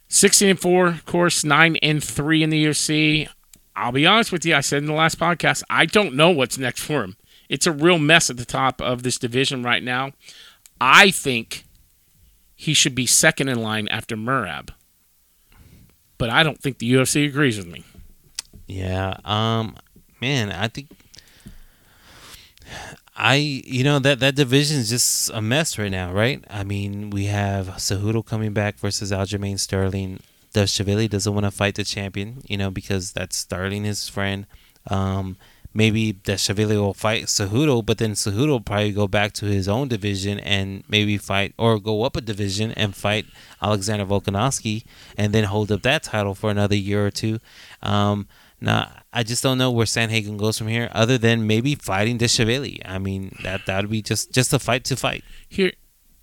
sixteen 0.09 0.51
and 0.51 0.61
four, 0.61 0.89
of 0.89 1.05
course, 1.07 1.45
nine 1.45 1.77
and 1.77 2.03
three 2.03 2.43
in 2.43 2.51
the 2.51 2.65
UFC. 2.67 3.29
I'll 3.77 3.93
be 3.93 4.07
honest 4.07 4.33
with 4.33 4.45
you. 4.45 4.55
I 4.55 4.61
said 4.61 4.79
in 4.79 4.87
the 4.87 4.93
last 4.93 5.19
podcast, 5.19 5.63
I 5.71 5.87
don't 5.87 6.15
know 6.15 6.31
what's 6.31 6.59
next 6.59 6.83
for 6.83 7.03
him. 7.05 7.17
It's 7.49 7.67
a 7.67 7.73
real 7.73 7.99
mess 7.99 8.31
at 8.31 8.37
the 8.37 8.45
top 8.45 8.81
of 8.81 9.03
this 9.03 9.19
division 9.19 9.63
right 9.63 9.83
now. 9.83 10.13
I 10.81 11.11
think 11.11 11.65
he 12.55 12.75
should 12.75 12.95
be 12.95 13.07
second 13.07 13.49
in 13.49 13.63
line 13.63 13.89
after 13.89 14.17
Merab. 14.17 14.71
But 16.19 16.31
I 16.31 16.43
don't 16.43 16.61
think 16.61 16.79
the 16.79 16.93
UFC 16.93 17.27
agrees 17.27 17.57
with 17.57 17.67
me. 17.67 17.85
Yeah. 18.67 19.17
Um. 19.25 19.77
Man, 20.21 20.53
I 20.53 20.69
think. 20.69 20.89
I 23.17 23.35
you 23.37 23.85
know 23.85 23.99
that 23.99 24.21
that 24.21 24.35
division 24.35 24.79
is 24.79 24.89
just 24.89 25.31
a 25.31 25.43
mess 25.43 25.79
right 25.79 25.91
now, 25.91 26.13
right? 26.13 26.45
I 26.49 26.65
mean, 26.65 27.11
we 27.11 27.27
have 27.27 27.67
Cejudo 27.69 28.25
coming 28.25 28.53
back 28.53 28.79
versus 28.79 29.11
Aljamain 29.13 29.59
Sterling. 29.59 30.21
Dushavili 30.55 31.09
doesn't 31.09 31.33
want 31.33 31.45
to 31.45 31.51
fight 31.51 31.77
the 31.77 31.85
champion, 31.85 32.43
you 32.47 32.57
know, 32.57 32.71
because 32.71 33.13
that's 33.13 33.37
Sterling 33.37 33.85
his 33.85 34.09
friend. 34.09 34.47
Um, 34.89 35.37
maybe 35.73 36.13
Deshevili 36.13 36.77
will 36.77 36.95
fight 36.95 37.25
Cejudo, 37.25 37.85
but 37.85 37.99
then 37.99 38.13
Cejudo 38.13 38.49
will 38.49 38.61
probably 38.61 38.93
go 38.93 39.07
back 39.07 39.33
to 39.35 39.47
his 39.47 39.69
own 39.69 39.89
division 39.89 40.41
and 40.41 40.85
maybe 40.89 41.17
fight 41.17 41.55
or 41.59 41.79
go 41.79 42.03
up 42.03 42.17
a 42.17 42.21
division 42.21 42.73
and 42.73 42.95
fight 42.95 43.27
Alexander 43.63 44.05
Volkanovski 44.05 44.85
and 45.17 45.33
then 45.33 45.45
hold 45.45 45.71
up 45.71 45.83
that 45.83 46.03
title 46.03 46.35
for 46.35 46.51
another 46.51 46.77
year 46.77 47.07
or 47.07 47.11
two. 47.11 47.39
Um, 47.83 48.27
now, 48.61 48.91
I 49.13 49.23
just 49.23 49.43
don't 49.43 49.59
know 49.59 49.71
where 49.71 49.87
Sandhagen 49.87 50.37
goes 50.37 50.59
from 50.59 50.69
here, 50.69 50.91
other 50.93 51.17
than 51.17 51.47
maybe 51.47 51.75
fighting 51.75 52.19
Deshevili. 52.19 52.83
I 52.85 52.99
mean, 52.99 53.35
that 53.43 53.65
that 53.67 53.83
would 53.83 53.91
be 53.91 54.03
just 54.03 54.33
just 54.33 54.53
a 54.53 54.59
fight 54.59 54.85
to 54.85 54.97
fight. 54.97 55.25
Here, 55.49 55.73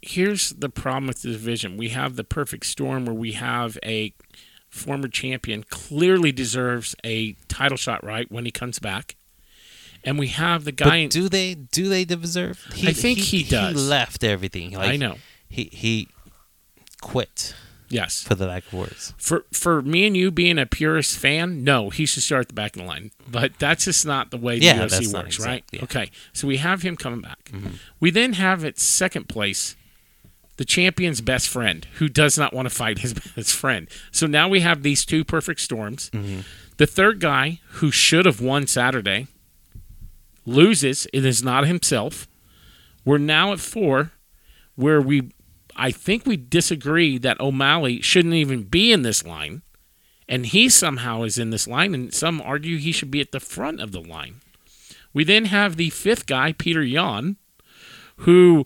here's 0.01 0.51
the 0.51 0.69
problem 0.69 1.07
with 1.07 1.23
the 1.23 1.31
division. 1.31 1.77
We 1.77 1.89
have 1.89 2.15
the 2.15 2.23
perfect 2.23 2.67
storm 2.67 3.05
where 3.05 3.15
we 3.15 3.31
have 3.33 3.79
a 3.83 4.13
former 4.69 5.07
champion 5.07 5.63
clearly 5.63 6.31
deserves 6.31 6.95
a 7.03 7.33
title 7.47 7.77
shot 7.77 8.03
right 8.03 8.31
when 8.31 8.45
he 8.45 8.51
comes 8.51 8.77
back. 8.77 9.15
And 10.07 10.17
we 10.17 10.27
have 10.29 10.63
the 10.63 10.71
guy. 10.71 11.03
But 11.05 11.11
do 11.11 11.27
they 11.29 11.53
do 11.53 11.89
they 11.89 12.05
deserve? 12.05 12.65
I 12.83 12.93
think 12.93 13.19
he 13.19 13.43
does. 13.43 13.75
He 13.75 13.79
left 13.89 14.23
everything. 14.23 14.71
Like, 14.71 14.89
I 14.91 14.95
know. 14.95 15.15
He 15.49 15.69
he 15.73 16.07
quit 17.01 17.53
Yes. 17.89 18.21
for 18.23 18.35
the 18.35 18.47
lack 18.47 18.65
of 18.67 18.73
words. 18.73 19.13
For 19.17 19.45
for 19.53 19.81
me 19.81 20.05
and 20.07 20.15
you 20.15 20.29
being 20.31 20.57
a 20.59 20.65
purist 20.65 21.17
fan, 21.17 21.63
no, 21.63 21.89
he 21.89 22.05
should 22.05 22.23
start 22.23 22.41
at 22.41 22.47
the 22.49 22.53
back 22.53 22.75
of 22.75 22.81
the 22.81 22.87
line. 22.87 23.11
But 23.29 23.59
that's 23.59 23.85
just 23.85 24.05
not 24.05 24.31
the 24.31 24.37
way 24.37 24.59
the 24.59 24.65
Yeah, 24.65 24.79
UFC 24.85 25.13
works, 25.13 25.35
exact- 25.35 25.45
right? 25.45 25.63
yeah. 25.71 25.83
Okay. 25.83 26.11
So 26.33 26.47
we 26.47 26.57
have 26.57 26.81
him 26.81 26.95
coming 26.97 27.21
back. 27.21 27.45
Mm-hmm. 27.53 27.75
We 27.99 28.11
then 28.11 28.33
have 28.33 28.65
at 28.65 28.77
second 28.79 29.29
place 29.29 29.75
the 30.57 30.65
champion's 30.65 31.21
best 31.21 31.47
friend, 31.47 31.85
who 31.99 32.09
does 32.09 32.37
not 32.37 32.51
want 32.53 32.67
to 32.67 32.73
fight 32.73 32.99
his 32.99 33.13
best 33.35 33.53
friend. 33.53 33.87
So 34.11 34.25
now 34.25 34.47
we 34.49 34.61
have 34.61 34.83
these 34.83 35.05
two 35.05 35.23
perfect 35.23 35.59
storms. 35.61 36.09
Mm-hmm. 36.11 36.39
The 36.77 36.87
third 36.87 37.19
guy, 37.19 37.59
who 37.73 37.91
should 37.91 38.25
have 38.25 38.41
won 38.41 38.67
Saturday, 38.67 39.27
loses. 40.47 41.07
It 41.13 41.25
is 41.25 41.43
not 41.43 41.67
himself. 41.67 42.27
We're 43.05 43.19
now 43.19 43.53
at 43.53 43.59
four, 43.59 44.11
where 44.75 45.01
we, 45.01 45.31
I 45.75 45.91
think 45.91 46.25
we 46.25 46.37
disagree 46.37 47.17
that 47.19 47.39
O'Malley 47.39 48.01
shouldn't 48.01 48.33
even 48.33 48.63
be 48.63 48.91
in 48.91 49.03
this 49.03 49.25
line, 49.25 49.61
and 50.27 50.45
he 50.45 50.69
somehow 50.69 51.23
is 51.23 51.37
in 51.37 51.51
this 51.51 51.67
line, 51.67 51.93
and 51.93 52.13
some 52.13 52.41
argue 52.41 52.77
he 52.77 52.91
should 52.91 53.11
be 53.11 53.21
at 53.21 53.31
the 53.31 53.39
front 53.39 53.79
of 53.79 53.91
the 53.91 54.01
line. 54.01 54.41
We 55.13 55.23
then 55.23 55.45
have 55.45 55.75
the 55.75 55.89
fifth 55.89 56.25
guy, 56.25 56.53
Peter 56.53 56.83
Yan, 56.83 57.37
who 58.17 58.65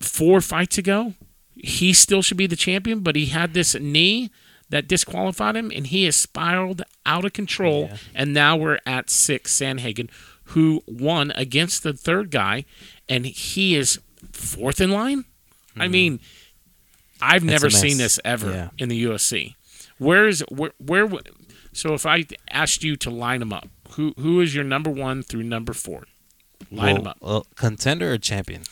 four 0.00 0.40
fights 0.40 0.78
ago, 0.78 1.14
he 1.54 1.92
still 1.92 2.22
should 2.22 2.36
be 2.36 2.46
the 2.46 2.56
champion, 2.56 3.00
but 3.00 3.14
he 3.14 3.26
had 3.26 3.54
this 3.54 3.74
knee 3.74 4.30
that 4.70 4.88
disqualified 4.88 5.54
him, 5.54 5.70
and 5.74 5.86
he 5.86 6.04
has 6.04 6.16
spiraled 6.16 6.82
out 7.04 7.24
of 7.24 7.32
control. 7.32 7.88
Yeah. 7.90 7.96
And 8.14 8.32
now 8.34 8.56
we're 8.56 8.78
at 8.86 9.10
six, 9.10 9.54
Sandhagen, 9.54 10.10
who 10.54 10.82
won 10.86 11.32
against 11.36 11.82
the 11.82 11.92
third 11.92 12.30
guy, 12.30 12.64
and 13.08 13.26
he 13.26 13.74
is 13.76 14.00
fourth 14.32 14.80
in 14.80 14.90
line. 14.90 15.24
I 15.76 15.88
mean, 15.88 16.20
I've 17.20 17.44
never 17.44 17.70
seen 17.70 17.98
this 17.98 18.18
ever 18.24 18.50
Yeah. 18.50 18.68
in 18.78 18.88
the 18.88 19.04
UFC. 19.04 19.54
Where 19.98 20.26
is 20.28 20.40
where 20.50 20.72
where? 20.78 21.08
So 21.72 21.94
if 21.94 22.04
I 22.04 22.24
asked 22.50 22.82
you 22.84 22.96
to 22.96 23.10
line 23.10 23.40
them 23.40 23.52
up, 23.52 23.68
who 23.92 24.12
who 24.18 24.40
is 24.40 24.54
your 24.54 24.64
number 24.64 24.90
one 24.90 25.22
through 25.22 25.44
number 25.44 25.72
four? 25.72 26.04
Line 26.70 26.96
them 26.96 27.06
up. 27.06 27.18
well, 27.20 27.46
contender 27.56 28.12
or 28.12 28.18
champion? 28.18 28.62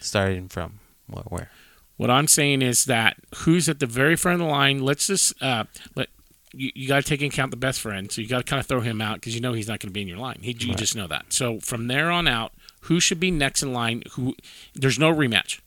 Starting 0.00 0.48
from 0.48 0.80
where? 1.06 1.24
where? 1.28 1.50
What 1.96 2.10
I'm 2.10 2.26
saying 2.28 2.60
is 2.62 2.86
that 2.86 3.16
who's 3.36 3.68
at 3.68 3.78
the 3.78 3.86
very 3.86 4.16
front 4.16 4.40
of 4.40 4.46
the 4.46 4.52
line. 4.52 4.80
Let's 4.82 5.06
just 5.06 5.40
uh, 5.42 5.64
let 5.94 6.08
you, 6.56 6.70
you 6.74 6.88
got 6.88 7.02
to 7.02 7.08
take 7.08 7.20
into 7.22 7.34
account 7.34 7.50
the 7.50 7.56
best 7.56 7.80
friend, 7.80 8.10
so 8.10 8.20
you 8.20 8.28
got 8.28 8.38
to 8.38 8.44
kind 8.44 8.60
of 8.60 8.66
throw 8.66 8.80
him 8.80 9.00
out 9.00 9.16
because 9.16 9.34
you 9.34 9.40
know 9.40 9.52
he's 9.52 9.68
not 9.68 9.80
going 9.80 9.88
to 9.88 9.92
be 9.92 10.02
in 10.02 10.08
your 10.08 10.18
line. 10.18 10.38
He, 10.40 10.52
you 10.58 10.68
Right. 10.70 10.78
just 10.78 10.94
know 10.96 11.06
that. 11.08 11.32
So 11.32 11.60
from 11.60 11.88
there 11.88 12.10
on 12.10 12.26
out, 12.28 12.52
who 12.82 13.00
should 13.00 13.20
be 13.20 13.30
next 13.30 13.62
in 13.62 13.72
line? 13.72 14.02
Who 14.12 14.34
there's 14.74 14.98
no 14.98 15.12
rematch. 15.12 15.60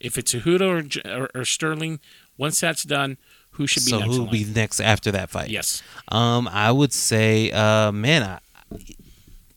If 0.00 0.18
it's 0.18 0.34
Cejudo 0.34 1.06
or, 1.06 1.22
or, 1.22 1.30
or 1.34 1.44
Sterling, 1.44 2.00
once 2.36 2.60
that's 2.60 2.82
done, 2.82 3.16
who 3.52 3.66
should 3.66 3.84
be 3.84 3.90
So 3.92 4.00
next 4.00 4.12
who 4.14 4.20
will 4.24 4.30
be 4.30 4.44
next 4.44 4.80
after 4.80 5.10
that 5.12 5.30
fight? 5.30 5.48
yes, 5.50 5.82
Um, 6.08 6.48
I 6.48 6.70
would 6.72 6.92
say, 6.92 7.50
uh, 7.52 7.92
man, 7.92 8.22
I, 8.22 8.76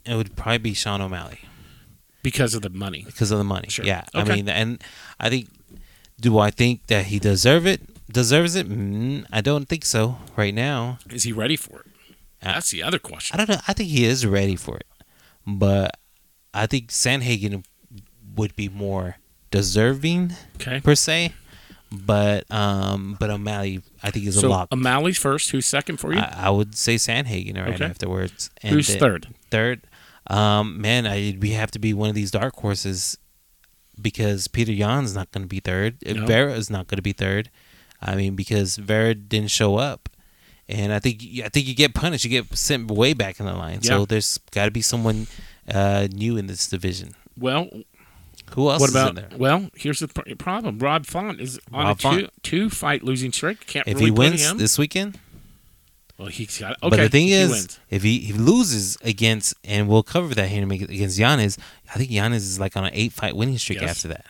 it 0.06 0.16
would 0.16 0.36
probably 0.36 0.60
be 0.60 0.74
Sean 0.74 1.02
O'Malley 1.02 1.40
because 2.24 2.54
of 2.54 2.62
the 2.62 2.70
money. 2.70 3.04
because 3.06 3.32
of 3.32 3.40
the 3.40 3.44
money. 3.44 3.68
Sure. 3.70 3.84
Yeah, 3.86 4.04
Okay. 4.16 4.32
I 4.32 4.36
mean, 4.36 4.48
and 4.48 4.82
I 5.20 5.30
think, 5.30 5.50
do 6.22 6.38
I 6.40 6.52
think 6.52 6.88
that 6.88 7.08
he 7.08 7.20
deserve 7.20 7.66
it? 7.66 7.82
Deserves 8.12 8.56
it? 8.56 8.70
Mm, 8.70 9.26
I 9.32 9.42
don't 9.42 9.68
think 9.68 9.84
so 9.86 10.18
right 10.36 10.54
now. 10.54 11.00
Is 11.10 11.24
he 11.24 11.32
ready 11.34 11.56
for 11.58 11.80
it? 11.82 11.86
That's 12.42 12.72
the 12.72 12.84
other 12.84 13.00
question. 13.00 13.34
I 13.40 13.44
don't 13.46 13.56
know. 13.56 13.62
I 13.68 13.74
think 13.74 13.90
he 13.90 14.06
is 14.06 14.26
ready 14.26 14.56
for 14.56 14.78
it, 14.78 14.88
but 15.46 15.98
I 16.54 16.68
think 16.68 16.90
Sandhagen 16.92 17.64
would 18.36 18.56
be 18.56 18.70
more 18.70 19.18
deserving 19.52 20.34
Okay. 20.56 20.80
per 20.80 20.96
se. 20.96 21.34
But 21.92 22.50
um, 22.54 23.16
but 23.20 23.30
O'Malley, 23.30 23.82
I 24.04 24.12
think 24.12 24.26
is 24.28 24.36
a 24.38 24.42
So 24.42 24.50
lock. 24.50 24.68
O'Malley's 24.74 25.18
first. 25.18 25.52
Who's 25.52 25.66
second 25.66 25.98
for 25.98 26.14
you? 26.14 26.20
I, 26.20 26.34
I 26.48 26.50
would 26.50 26.76
say 26.76 26.96
Sandhagen 26.96 27.56
right 27.58 27.74
Okay. 27.76 27.86
afterwards. 27.86 28.50
And 28.62 28.74
Who's 28.76 28.94
third? 28.96 29.28
Third, 29.52 29.82
um, 30.28 30.82
man, 30.82 31.08
I 31.08 31.38
we 31.40 31.52
have 31.52 31.72
to 31.72 31.80
be 31.80 31.94
one 31.94 32.10
of 32.10 32.16
these 32.16 32.30
dark 32.32 32.56
horses 32.58 33.18
because 34.02 34.48
Peter 34.50 34.72
Yan's 34.74 35.16
not 35.16 35.32
going 35.32 35.44
to 35.44 35.48
be 35.48 35.60
third. 35.62 35.98
No. 36.06 36.26
Vera 36.26 36.54
is 36.54 36.70
not 36.70 36.88
going 36.88 36.98
to 36.98 37.02
be 37.02 37.14
third. 37.14 37.50
I 38.02 38.16
mean, 38.16 38.36
because 38.36 38.76
Vera 38.78 39.16
didn't 39.16 39.50
show 39.52 39.78
up, 39.78 40.10
and 40.70 40.94
I 40.94 41.00
think 41.00 41.24
I 41.44 41.50
think 41.50 41.68
you 41.68 41.74
get 41.76 41.94
punished. 41.94 42.24
You 42.26 42.30
get 42.30 42.56
sent 42.58 42.92
way 42.92 43.14
back 43.14 43.40
in 43.40 43.46
the 43.46 43.54
line. 43.54 43.80
Yeah. 43.82 43.90
So 43.98 44.06
there's 44.06 44.38
got 44.52 44.66
to 44.66 44.72
be 44.72 44.82
someone 44.82 45.28
uh, 45.72 46.08
new 46.14 46.38
in 46.38 46.48
this 46.48 46.68
division. 46.68 47.16
Well, 47.38 47.70
Who 48.52 48.70
else 48.70 48.80
what 48.82 48.90
is 48.90 48.96
about? 48.96 49.10
in 49.10 49.16
there? 49.16 49.30
Well, 49.38 49.70
here's 49.76 50.00
the 50.00 50.08
pr- 50.10 50.36
problem. 50.38 50.80
Rob 50.80 51.06
Font 51.06 51.40
is 51.42 51.60
on 51.74 51.86
Rob 51.86 52.00
a 52.00 52.02
two, 52.02 52.30
two 52.44 52.70
fight 52.70 53.04
losing 53.04 53.32
streak. 53.32 53.66
Can't 53.68 53.88
If 53.88 53.96
really 53.96 54.06
he 54.06 54.12
wins 54.12 54.42
him. 54.50 54.58
this 54.58 54.78
weekend, 54.78 55.20
well, 56.18 56.30
he's 56.30 56.58
got. 56.60 56.72
Okay, 56.84 56.90
but 56.90 56.98
the 56.98 57.10
thing 57.10 57.28
is, 57.30 57.50
wins. 57.52 57.80
if 57.90 58.04
he, 58.04 58.20
he 58.20 58.34
loses 58.34 58.98
against, 59.04 59.54
and 59.64 59.88
we'll 59.88 60.04
cover 60.04 60.34
that 60.36 60.50
here 60.50 60.64
against 60.64 61.18
Yanez, 61.20 61.58
I 61.94 61.98
think 61.98 62.10
Yanez 62.12 62.44
is 62.44 62.60
like 62.60 62.76
on 62.78 62.86
an 62.86 62.92
eight 62.94 63.14
fight 63.14 63.36
winning 63.36 63.58
streak 63.58 63.82
Yes. 63.82 63.90
after 63.90 64.08
that. 64.10 64.26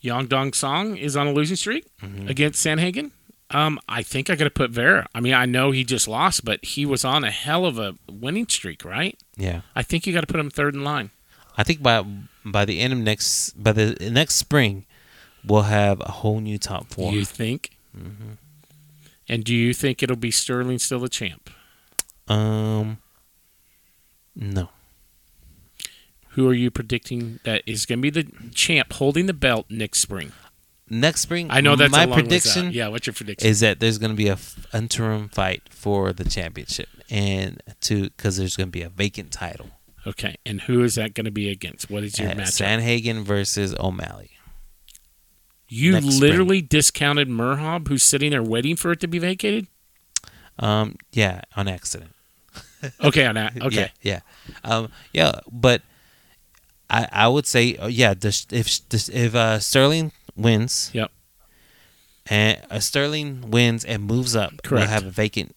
Yang 0.00 0.26
Dong 0.28 0.52
Song 0.52 0.96
is 0.96 1.16
on 1.16 1.26
a 1.26 1.32
losing 1.32 1.56
streak 1.56 1.84
Mm-hmm. 2.02 2.28
against 2.28 2.64
Sandhagen. 2.64 3.10
Um, 3.50 3.80
I 3.88 4.02
think 4.02 4.30
I 4.30 4.36
got 4.36 4.44
to 4.44 4.50
put 4.50 4.70
Vera. 4.70 5.08
I 5.14 5.20
mean, 5.20 5.34
I 5.34 5.44
know 5.44 5.72
he 5.72 5.82
just 5.82 6.06
lost, 6.06 6.44
but 6.44 6.64
he 6.64 6.86
was 6.86 7.04
on 7.04 7.24
a 7.24 7.30
hell 7.32 7.66
of 7.66 7.78
a 7.78 7.96
winning 8.08 8.46
streak, 8.46 8.84
right? 8.84 9.18
Yeah. 9.36 9.62
I 9.74 9.82
think 9.82 10.06
you 10.06 10.12
got 10.12 10.20
to 10.20 10.26
put 10.28 10.38
him 10.38 10.50
third 10.50 10.74
in 10.74 10.84
line. 10.84 11.10
I 11.58 11.64
think 11.64 11.82
by 11.82 12.04
by 12.44 12.64
the 12.64 12.78
end 12.80 12.92
of 12.92 13.00
next 13.00 13.50
by 13.62 13.72
the 13.72 13.96
next 14.10 14.36
spring, 14.36 14.86
we'll 15.44 15.62
have 15.62 16.00
a 16.00 16.12
whole 16.12 16.40
new 16.40 16.58
top 16.58 16.86
four. 16.92 17.12
You 17.12 17.24
think? 17.24 17.76
Mm-hmm. 17.96 18.34
And 19.28 19.42
do 19.44 19.54
you 19.54 19.74
think 19.74 20.00
it'll 20.02 20.14
be 20.16 20.30
Sterling 20.30 20.78
still 20.78 21.00
the 21.00 21.08
champ? 21.08 21.50
Um, 22.28 22.98
no, 24.36 24.70
Who 26.34 26.48
are 26.48 26.54
you 26.54 26.70
predicting 26.70 27.40
that 27.44 27.62
is 27.66 27.86
going 27.86 27.98
to 27.98 28.02
be 28.02 28.10
the 28.10 28.30
champ 28.54 28.92
holding 28.92 29.26
the 29.26 29.34
belt 29.34 29.66
next 29.70 30.00
spring? 30.00 30.32
next 30.92 31.20
spring. 31.20 31.46
I 31.50 31.60
know 31.60 31.76
that's 31.76 31.92
my 31.92 32.06
prediction. 32.06 32.72
Yeah, 32.72 32.88
what's 32.88 33.06
your 33.06 33.14
prediction? 33.14 33.48
is 33.48 33.60
that 33.60 33.78
there's 33.80 33.98
going 33.98 34.10
to 34.10 34.16
be 34.16 34.26
a 34.28 34.32
f- 34.32 34.66
interim 34.74 35.28
fight 35.28 35.62
for 35.70 36.12
the 36.12 36.24
championship, 36.24 36.88
and 37.08 37.62
to 37.82 38.04
because 38.10 38.36
there's 38.36 38.56
going 38.56 38.66
to 38.68 38.72
be 38.72 38.82
a 38.82 38.88
vacant 38.88 39.30
title. 39.32 39.70
okay, 40.06 40.36
and 40.44 40.62
who 40.62 40.82
is 40.82 40.96
that 40.96 41.14
going 41.14 41.26
to 41.26 41.30
be 41.30 41.48
against? 41.48 41.90
What 41.90 42.02
is 42.04 42.18
your 42.18 42.30
Uh, 42.30 42.34
matchup? 42.34 42.80
Sandhagen 42.80 43.22
versus 43.22 43.74
O'Malley. 43.78 44.30
you 45.68 45.92
next 45.92 46.06
spring. 46.06 46.20
literally 46.20 46.60
discounted 46.62 47.28
Merab, 47.28 47.86
who's 47.88 48.02
sitting 48.02 48.30
there 48.30 48.42
waiting 48.42 48.74
for 48.76 48.90
it 48.92 48.98
to 49.00 49.06
be 49.06 49.18
vacated. 49.20 49.66
Um, 50.58 50.96
yeah, 51.12 51.42
on 51.56 51.68
accident. 51.68 52.14
Okay, 53.02 53.26
on 53.26 53.34
that. 53.36 53.56
Okay, 53.62 53.92
Yeah, 54.02 54.20
yeah, 54.64 54.64
um, 54.64 54.90
yeah. 55.12 55.40
But 55.52 55.82
I 56.90 57.08
I 57.12 57.28
would 57.28 57.46
say 57.46 57.76
uh, 57.76 57.86
yeah. 57.86 58.14
This, 58.14 58.46
if 58.50 58.88
this, 58.88 59.08
if 59.08 59.34
uh, 59.34 59.58
Sterling 59.60 60.12
wins, 60.36 60.90
Yep. 60.92 61.10
and 62.26 62.58
uh, 62.70 62.80
Sterling 62.80 63.50
wins 63.50 63.84
and 63.84 64.04
moves 64.04 64.34
up, 64.36 64.52
we'll 64.70 64.86
have 64.86 65.06
a 65.06 65.10
vacant 65.10 65.54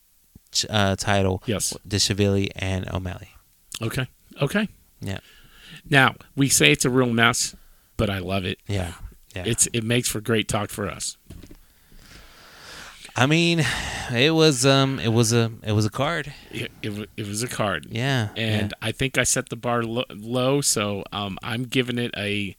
ch- 0.51 0.65
uh, 0.69 0.95
title. 0.95 1.41
Yes. 1.45 1.73
Deshevili 1.87 2.49
and 2.55 2.87
O'Malley. 2.93 3.29
Okay. 3.81 4.07
Okay. 4.41 4.67
Yeah. 5.01 5.19
Now 5.89 6.15
we 6.35 6.49
say 6.49 6.71
it's 6.71 6.85
a 6.85 6.89
real 6.89 7.11
mess, 7.11 7.55
but 7.97 8.09
I 8.09 8.19
love 8.19 8.45
it. 8.45 8.59
Yeah, 8.67 8.93
yeah. 9.35 9.43
It's 9.45 9.67
it 9.73 9.83
makes 9.83 10.07
for 10.07 10.21
great 10.21 10.47
talk 10.47 10.69
for 10.69 10.87
us. 10.89 11.17
I 13.15 13.25
mean, 13.27 13.63
it 14.11 14.33
was 14.33 14.65
um, 14.65 14.99
it 14.99 15.09
was 15.09 15.33
a 15.33 15.51
it 15.63 15.73
was 15.73 15.85
a 15.85 15.89
card. 15.89 16.33
It, 16.51 16.71
it, 16.81 17.09
it 17.15 17.27
was 17.27 17.43
a 17.43 17.47
card, 17.47 17.87
Yeah, 17.89 18.29
and 18.35 18.73
I 18.81 18.91
think 18.91 19.17
I 19.17 19.23
set 19.23 19.49
the 19.49 19.55
bar 19.55 19.83
lo- 19.83 20.05
low, 20.09 20.61
so 20.61 21.03
um, 21.11 21.37
I'm 21.43 21.63
giving 21.65 21.97
it 21.99 22.11
a 22.17 22.55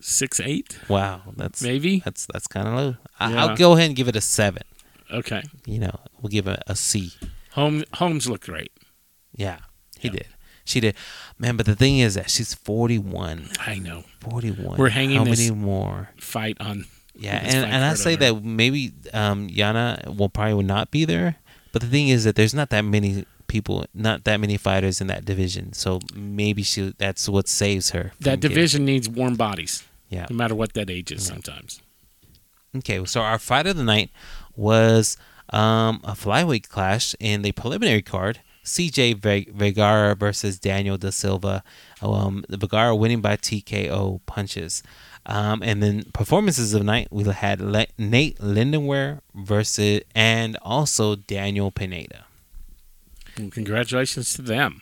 six 0.00 0.40
eight, 0.40 0.78
wow, 0.88 1.22
that's 1.36 1.62
maybe. 1.62 2.00
that's 2.04 2.26
that's 2.32 2.46
kind 2.46 2.66
of 2.68 2.74
low. 2.74 2.96
I, 3.20 3.30
Yeah. 3.32 3.44
I'll 3.44 3.56
go 3.56 3.72
ahead 3.74 3.86
and 3.88 3.96
give 3.96 4.08
it 4.08 4.16
a 4.16 4.20
seven. 4.22 4.62
Okay. 5.10 5.42
You 5.66 5.78
know, 5.80 6.00
we'll 6.20 6.30
give 6.30 6.46
it 6.46 6.62
a 6.66 6.74
C. 6.76 7.12
Home 7.52 7.84
Holmes 7.94 8.28
looked 8.28 8.46
great. 8.46 8.72
Yeah, 9.34 9.58
he 9.98 10.08
Yeah. 10.08 10.12
did. 10.14 10.26
She 10.64 10.80
did, 10.80 10.96
man. 11.38 11.56
But 11.56 11.64
the 11.64 11.74
thing 11.74 11.98
is 11.98 12.14
that 12.14 12.28
she's 12.30 12.52
41. 12.52 13.48
I 13.66 13.78
know. 13.78 14.04
41. 14.20 14.76
We're 14.76 14.90
hanging 14.90 15.16
How 15.16 15.24
this- 15.24 15.38
many 15.48 15.50
more? 15.58 16.10
Fight 16.20 16.58
on. 16.60 16.84
Yeah, 17.18 17.40
and, 17.42 17.64
and 17.66 17.84
I 17.84 17.94
say 17.94 18.14
that 18.16 18.44
maybe 18.44 18.92
um, 19.12 19.48
Yana 19.48 20.16
will 20.16 20.28
probably 20.28 20.54
will 20.54 20.62
not 20.62 20.90
be 20.90 21.04
there. 21.04 21.36
But 21.72 21.82
the 21.82 21.88
thing 21.88 22.08
is 22.08 22.24
that 22.24 22.36
there's 22.36 22.54
not 22.54 22.70
that 22.70 22.82
many 22.82 23.24
people, 23.48 23.84
not 23.92 24.24
that 24.24 24.38
many 24.38 24.56
fighters 24.56 25.00
in 25.00 25.08
that 25.08 25.24
division. 25.24 25.72
So 25.72 26.00
maybe 26.14 26.62
she 26.62 26.94
that's 26.96 27.28
what 27.28 27.48
saves 27.48 27.90
her. 27.90 28.12
That 28.20 28.40
getting- 28.40 28.50
division 28.54 28.84
needs 28.84 29.08
warm 29.08 29.34
bodies, 29.34 29.82
Yeah. 30.08 30.26
no 30.30 30.36
matter 30.36 30.54
what 30.54 30.74
that 30.74 30.88
age 30.90 31.10
is. 31.12 31.26
Sometimes. 31.26 31.82
Okay, 32.76 33.04
so 33.04 33.20
our 33.22 33.38
fight 33.38 33.66
of 33.66 33.76
the 33.76 33.84
night 33.84 34.10
was 34.54 35.16
um, 35.50 36.00
a 36.04 36.12
flyweight 36.12 36.68
clash 36.68 37.14
in 37.18 37.42
the 37.42 37.52
preliminary 37.52 38.02
card. 38.02 38.40
CJ 38.64 39.14
Ve- 39.16 39.48
Vergara 39.52 40.14
versus 40.14 40.58
Daniel 40.58 40.98
Da 40.98 41.08
Silva. 41.10 41.62
Um, 42.02 42.44
the 42.50 42.58
Vergara 42.58 42.94
winning 42.94 43.22
by 43.22 43.36
TKO 43.36 44.20
punches. 44.26 44.82
Um, 45.28 45.62
and 45.62 45.82
then 45.82 46.04
performances 46.14 46.72
of 46.72 46.80
the 46.80 46.86
night, 46.86 47.08
we 47.10 47.22
had 47.24 47.60
Le- 47.60 47.86
Nate 47.98 48.40
Landwehr 48.40 49.20
versus 49.34 50.00
and 50.14 50.56
also 50.62 51.16
Daniel 51.16 51.70
Pineda. 51.70 52.24
Congratulations 53.50 54.32
to 54.34 54.42
them. 54.42 54.80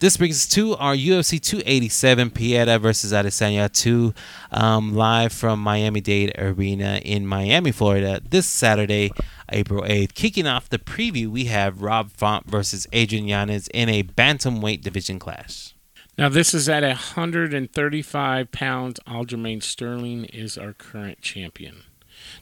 This 0.00 0.16
brings 0.16 0.36
us 0.36 0.46
to 0.54 0.74
our 0.76 0.94
UFC 0.94 1.38
287 1.40 2.30
Pereira 2.30 2.78
versus 2.78 3.12
Adesanya 3.12 3.70
2 3.70 4.14
um, 4.50 4.94
live 4.94 5.30
from 5.30 5.60
Miami 5.60 6.00
Dade 6.00 6.32
Arena 6.38 7.02
in 7.04 7.26
Miami, 7.26 7.70
Florida 7.70 8.20
this 8.28 8.46
Saturday, 8.46 9.12
April 9.50 9.82
8th. 9.82 10.14
Kicking 10.14 10.46
off 10.46 10.70
the 10.70 10.78
preview, 10.78 11.28
we 11.28 11.44
have 11.44 11.82
Rob 11.82 12.10
Font 12.10 12.46
versus 12.46 12.86
Adrian 12.94 13.28
Yanez 13.28 13.68
in 13.74 13.90
a 13.90 14.02
bantamweight 14.02 14.80
division 14.80 15.18
clash. 15.18 15.74
Now 16.20 16.28
this 16.28 16.52
is 16.52 16.68
at 16.68 16.82
135 16.82 18.52
pounds. 18.52 19.00
Aljamain 19.06 19.62
Sterling 19.62 20.26
is 20.26 20.58
our 20.58 20.74
current 20.74 21.22
champion. 21.22 21.84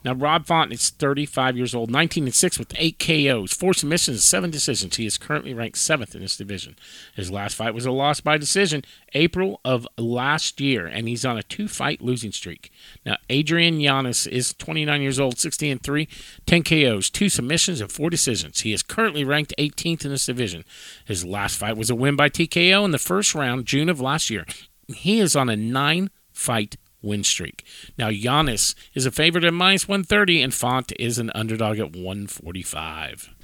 Now 0.04 0.14
Rob 0.14 0.46
Font 0.46 0.72
is 0.72 0.90
35 0.90 1.56
years 1.56 1.74
old, 1.74 1.90
19 1.90 2.24
and 2.24 2.34
6 2.34 2.58
with 2.58 2.72
8 2.76 2.98
KOs, 2.98 3.52
4 3.52 3.74
submissions, 3.74 4.16
and 4.16 4.22
7 4.22 4.50
decisions. 4.50 4.96
He 4.96 5.06
is 5.06 5.18
currently 5.18 5.54
ranked 5.54 5.76
7th 5.76 6.14
in 6.14 6.22
this 6.22 6.36
division. 6.36 6.76
His 7.14 7.30
last 7.30 7.54
fight 7.54 7.74
was 7.74 7.86
a 7.86 7.90
loss 7.90 8.20
by 8.20 8.38
decision 8.38 8.84
April 9.14 9.60
of 9.64 9.88
last 9.96 10.60
year, 10.60 10.86
and 10.86 11.08
he's 11.08 11.24
on 11.24 11.38
a 11.38 11.42
two-fight 11.42 12.00
losing 12.00 12.32
streak. 12.32 12.70
Now 13.04 13.16
Adrian 13.28 13.80
Yanez 13.80 14.26
is 14.26 14.54
29 14.54 15.02
years 15.02 15.18
old, 15.18 15.38
16 15.38 15.72
and 15.72 15.82
3, 15.82 16.08
10 16.46 16.62
KOs, 16.62 17.10
2 17.10 17.28
submissions, 17.28 17.80
and 17.80 17.90
4 17.90 18.10
decisions. 18.10 18.60
He 18.60 18.72
is 18.72 18.82
currently 18.82 19.24
ranked 19.24 19.54
18th 19.58 20.04
in 20.04 20.10
this 20.10 20.26
division. 20.26 20.64
His 21.04 21.24
last 21.24 21.56
fight 21.56 21.76
was 21.76 21.90
a 21.90 21.94
win 21.94 22.16
by 22.16 22.28
TKO 22.28 22.84
in 22.84 22.90
the 22.90 22.98
first 22.98 23.34
round, 23.34 23.66
June 23.66 23.88
of 23.88 24.00
last 24.00 24.30
year. 24.30 24.46
He 24.88 25.20
is 25.20 25.36
on 25.36 25.48
a 25.48 25.56
nine-fight 25.56 26.76
win 27.02 27.24
streak. 27.24 27.64
Now 27.96 28.08
Yanez 28.08 28.74
is 28.94 29.06
a 29.06 29.10
favorite 29.10 29.44
at 29.44 29.54
minus 29.54 29.88
130, 29.88 30.42
and 30.42 30.54
Font 30.54 30.92
is 30.98 31.18
an 31.18 31.30
underdog 31.34 31.78
at 31.78 31.94
145. 31.94 33.34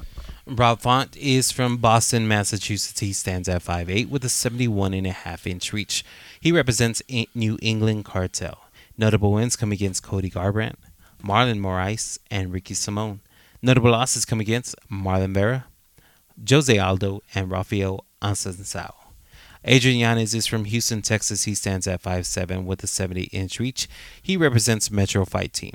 Rob 0.46 0.80
Font 0.80 1.16
is 1.16 1.50
from 1.50 1.78
Boston, 1.78 2.28
Massachusetts. 2.28 3.00
He 3.00 3.14
stands 3.14 3.48
at 3.48 3.64
5'8 3.64 4.10
with 4.10 4.24
a 4.24 4.28
71 4.28 4.92
and 4.92 5.06
a 5.06 5.12
half 5.12 5.46
inch 5.46 5.72
reach. 5.72 6.04
He 6.38 6.52
represents 6.52 7.02
New 7.34 7.58
England 7.62 8.04
Cartel. 8.04 8.58
Notable 8.98 9.32
wins 9.32 9.56
come 9.56 9.72
against 9.72 10.02
Cody 10.02 10.30
Garbrandt, 10.30 10.76
Marlon 11.22 11.60
Moraes, 11.60 12.18
and 12.30 12.52
Ricky 12.52 12.74
Simon. 12.74 13.20
Notable 13.62 13.90
losses 13.90 14.26
come 14.26 14.40
against 14.40 14.76
Marlon 14.90 15.32
Vera, 15.32 15.64
Jose 16.48 16.78
Aldo, 16.78 17.22
and 17.34 17.50
Rafael 17.50 18.04
Ansensao. 18.20 19.03
Adrian 19.64 19.98
Yanez 19.98 20.34
is 20.34 20.46
from 20.46 20.66
Houston, 20.66 21.00
Texas. 21.02 21.44
He 21.44 21.54
stands 21.54 21.86
at 21.86 22.02
5'7 22.02 22.64
with 22.64 22.82
a 22.84 22.86
70 22.86 23.24
inch 23.24 23.58
reach. 23.58 23.88
He 24.22 24.36
represents 24.36 24.90
Metro 24.90 25.24
Fight 25.24 25.52
Team. 25.52 25.74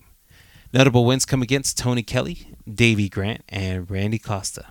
Notable 0.72 1.06
wins 1.06 1.26
come 1.26 1.42
against 1.42 1.78
Tony 1.78 2.04
Kelly, 2.04 2.54
Davey 2.72 3.10
Grant, 3.10 3.44
and 3.50 3.90
Randy 3.90 4.20
Costa. 4.20 4.68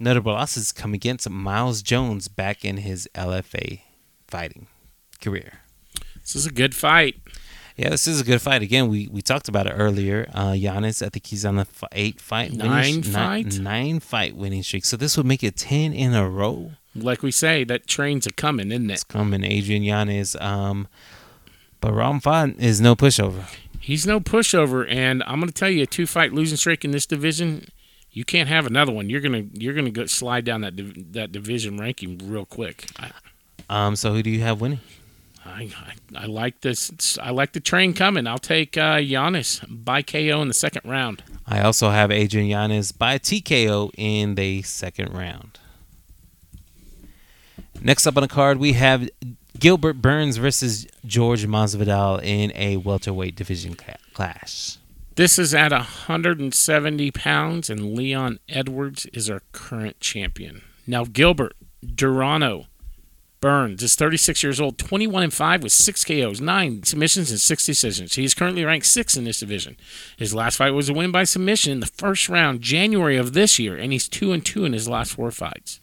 Notable 0.00 0.32
losses 0.32 0.72
come 0.72 0.94
against 0.94 1.28
Miles 1.28 1.82
Jones 1.82 2.28
back 2.28 2.64
in 2.64 2.78
his 2.78 3.08
LFA 3.14 3.80
fighting 4.26 4.66
career. 5.20 5.60
This 6.22 6.34
is 6.34 6.46
a 6.46 6.50
good 6.52 6.74
fight. 6.74 7.16
Yeah, 7.76 7.90
this 7.90 8.06
is 8.06 8.20
a 8.20 8.24
good 8.24 8.40
fight. 8.40 8.62
Again, 8.62 8.88
we, 8.88 9.08
we 9.08 9.20
talked 9.20 9.48
about 9.48 9.66
it 9.66 9.70
earlier. 9.76 10.28
Uh, 10.32 10.52
Yanez, 10.56 11.02
I 11.02 11.08
think 11.10 11.26
he's 11.26 11.44
on 11.44 11.58
a 11.58 11.62
f- 11.62 11.84
eight 11.92 12.20
fight 12.20 12.52
winning 12.52 12.66
Nine 12.68 13.02
sh- 13.02 13.06
fight? 13.08 13.46
nine, 13.46 13.62
nine 13.62 14.00
fight 14.00 14.36
winning 14.36 14.62
streak. 14.62 14.84
So 14.84 14.96
this 14.96 15.16
would 15.16 15.26
make 15.26 15.42
it 15.44 15.56
ten 15.56 15.92
in 15.92 16.14
a 16.14 16.28
row. 16.28 16.72
Like 16.94 17.22
we 17.22 17.30
say, 17.30 17.64
that 17.64 17.86
train's 17.86 18.26
a 18.26 18.32
coming, 18.32 18.70
isn't 18.70 18.88
it? 18.90 18.94
It's 18.94 19.04
coming, 19.04 19.42
Adrian 19.44 19.82
Yanez. 19.82 20.36
Um, 20.36 20.86
but 21.80 21.92
Rob 21.92 22.22
Font 22.22 22.58
is 22.60 22.80
no 22.80 22.94
pushover. 22.94 23.44
He's 23.80 24.06
no 24.06 24.20
pushover, 24.20 24.86
and 24.88 25.22
I'm 25.24 25.40
going 25.40 25.48
to 25.48 25.54
tell 25.54 25.68
you, 25.68 25.82
a 25.82 25.86
two-fight 25.86 26.32
losing 26.32 26.56
streak 26.56 26.84
in 26.84 26.92
this 26.92 27.04
division, 27.04 27.66
you 28.10 28.24
can't 28.24 28.48
have 28.48 28.64
another 28.64 28.92
one. 28.92 29.10
You're 29.10 29.20
gonna 29.20 29.44
you're 29.52 29.74
gonna 29.74 29.90
go 29.90 30.06
slide 30.06 30.44
down 30.44 30.60
that 30.62 30.76
div- 30.76 31.12
that 31.12 31.32
division 31.32 31.76
ranking 31.78 32.18
real 32.24 32.46
quick. 32.46 32.86
I, 32.98 33.10
Um, 33.68 33.96
so 33.96 34.12
who 34.14 34.22
do 34.22 34.30
you 34.30 34.40
have 34.40 34.60
winning? 34.60 34.80
I, 35.44 35.68
I, 36.16 36.22
I 36.22 36.26
like 36.26 36.60
this. 36.62 37.18
I 37.20 37.30
like 37.30 37.52
the 37.52 37.60
train 37.60 37.92
coming. 37.92 38.26
I'll 38.26 38.38
take 38.38 38.78
uh, 38.78 38.98
Yanez 39.02 39.60
by 39.68 40.00
KO 40.00 40.40
in 40.40 40.48
the 40.48 40.54
second 40.54 40.88
round. 40.88 41.22
I 41.46 41.60
also 41.60 41.90
have 41.90 42.10
Adrian 42.10 42.46
Yanez 42.46 42.92
by 42.92 43.18
TKO 43.18 43.90
in 43.98 44.36
the 44.36 44.62
second 44.62 45.12
round. 45.12 45.58
Next 47.80 48.06
up 48.06 48.16
on 48.16 48.22
the 48.22 48.28
card, 48.28 48.58
we 48.58 48.72
have 48.74 49.08
Gilbert 49.58 50.00
Burns 50.00 50.36
versus 50.36 50.86
George 51.04 51.46
Masvidal 51.46 52.22
in 52.22 52.52
a 52.54 52.78
welterweight 52.78 53.36
division 53.36 53.74
cla- 53.74 53.96
clash. 54.12 54.78
This 55.16 55.38
is 55.38 55.54
at 55.54 55.70
170 55.70 57.10
pounds, 57.12 57.70
and 57.70 57.94
Leon 57.94 58.40
Edwards 58.48 59.06
is 59.12 59.30
our 59.30 59.42
current 59.52 60.00
champion. 60.00 60.62
Now, 60.86 61.04
Gilbert 61.04 61.54
Durinho 61.84 62.66
Burns 63.40 63.82
is 63.82 63.94
36 63.94 64.42
years 64.42 64.58
old, 64.58 64.78
21 64.78 65.22
and 65.22 65.32
5 65.32 65.62
with 65.62 65.72
6 65.72 66.04
KOs, 66.04 66.40
9 66.40 66.82
submissions, 66.82 67.30
and 67.30 67.38
6 67.38 67.66
decisions. 67.66 68.14
He 68.14 68.24
is 68.24 68.32
currently 68.34 68.64
ranked 68.64 68.86
6th 68.86 69.18
in 69.18 69.24
this 69.24 69.40
division. 69.40 69.76
His 70.16 70.34
last 70.34 70.56
fight 70.56 70.70
was 70.70 70.88
a 70.88 70.94
win 70.94 71.12
by 71.12 71.24
submission 71.24 71.70
in 71.72 71.80
the 71.80 71.86
first 71.86 72.28
round, 72.30 72.62
January 72.62 73.18
of 73.18 73.34
this 73.34 73.58
year, 73.58 73.76
and 73.76 73.92
he's 73.92 74.08
2 74.08 74.32
and 74.32 74.44
2 74.44 74.64
in 74.64 74.72
his 74.72 74.88
last 74.88 75.12
4 75.12 75.30
fights. 75.30 75.78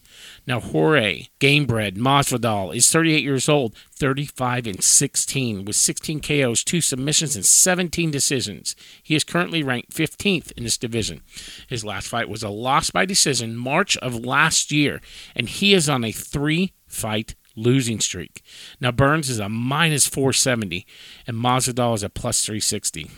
Now, 0.47 0.59
Jorge 0.59 1.27
Gamebred 1.39 1.97
Masvidal 1.97 2.75
is 2.75 2.91
38 2.91 3.23
years 3.23 3.47
old, 3.47 3.75
35 3.93 4.67
and 4.67 4.83
16, 4.83 5.65
with 5.65 5.75
16 5.75 6.19
KOs, 6.21 6.63
2 6.63 6.81
submissions, 6.81 7.35
and 7.35 7.45
17 7.45 8.11
decisions. 8.11 8.75
He 9.01 9.15
is 9.15 9.23
currently 9.23 9.63
ranked 9.63 9.91
15th 9.91 10.51
in 10.53 10.63
this 10.63 10.77
division. 10.77 11.21
His 11.67 11.85
last 11.85 12.07
fight 12.07 12.29
was 12.29 12.43
a 12.43 12.49
loss 12.49 12.89
by 12.89 13.05
decision 13.05 13.55
March 13.55 13.97
of 13.97 14.25
last 14.25 14.71
year, 14.71 15.01
and 15.35 15.47
he 15.49 15.73
is 15.73 15.89
on 15.89 16.03
a 16.03 16.11
three 16.11 16.73
fight 16.87 17.35
losing 17.55 17.99
streak. 17.99 18.41
Now, 18.79 18.91
Burns 18.91 19.29
is 19.29 19.39
a 19.39 19.49
minus 19.49 20.07
470, 20.07 20.85
and 21.27 21.37
Masvidal 21.37 21.95
is 21.95 22.03
a 22.03 22.09
plus 22.09 22.45
360. 22.45 23.09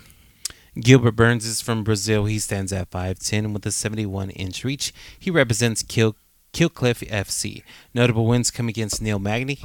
Gilbert 0.80 1.16
Burns 1.16 1.46
is 1.46 1.62
from 1.62 1.84
Brazil. 1.84 2.26
He 2.26 2.40
stands 2.40 2.74
at 2.74 2.90
5'10 2.90 3.54
with 3.54 3.66
a 3.66 3.72
71 3.72 4.32
inch 4.32 4.64
reach. 4.64 4.92
He 5.20 5.30
represents 5.30 5.84
Kill, 5.84 6.16
Killcliff 6.54 7.08
FC. 7.10 7.64
Notable 7.94 8.26
wins 8.26 8.52
come 8.52 8.70
against 8.70 9.02
Neil 9.02 9.20
Magny, 9.20 9.60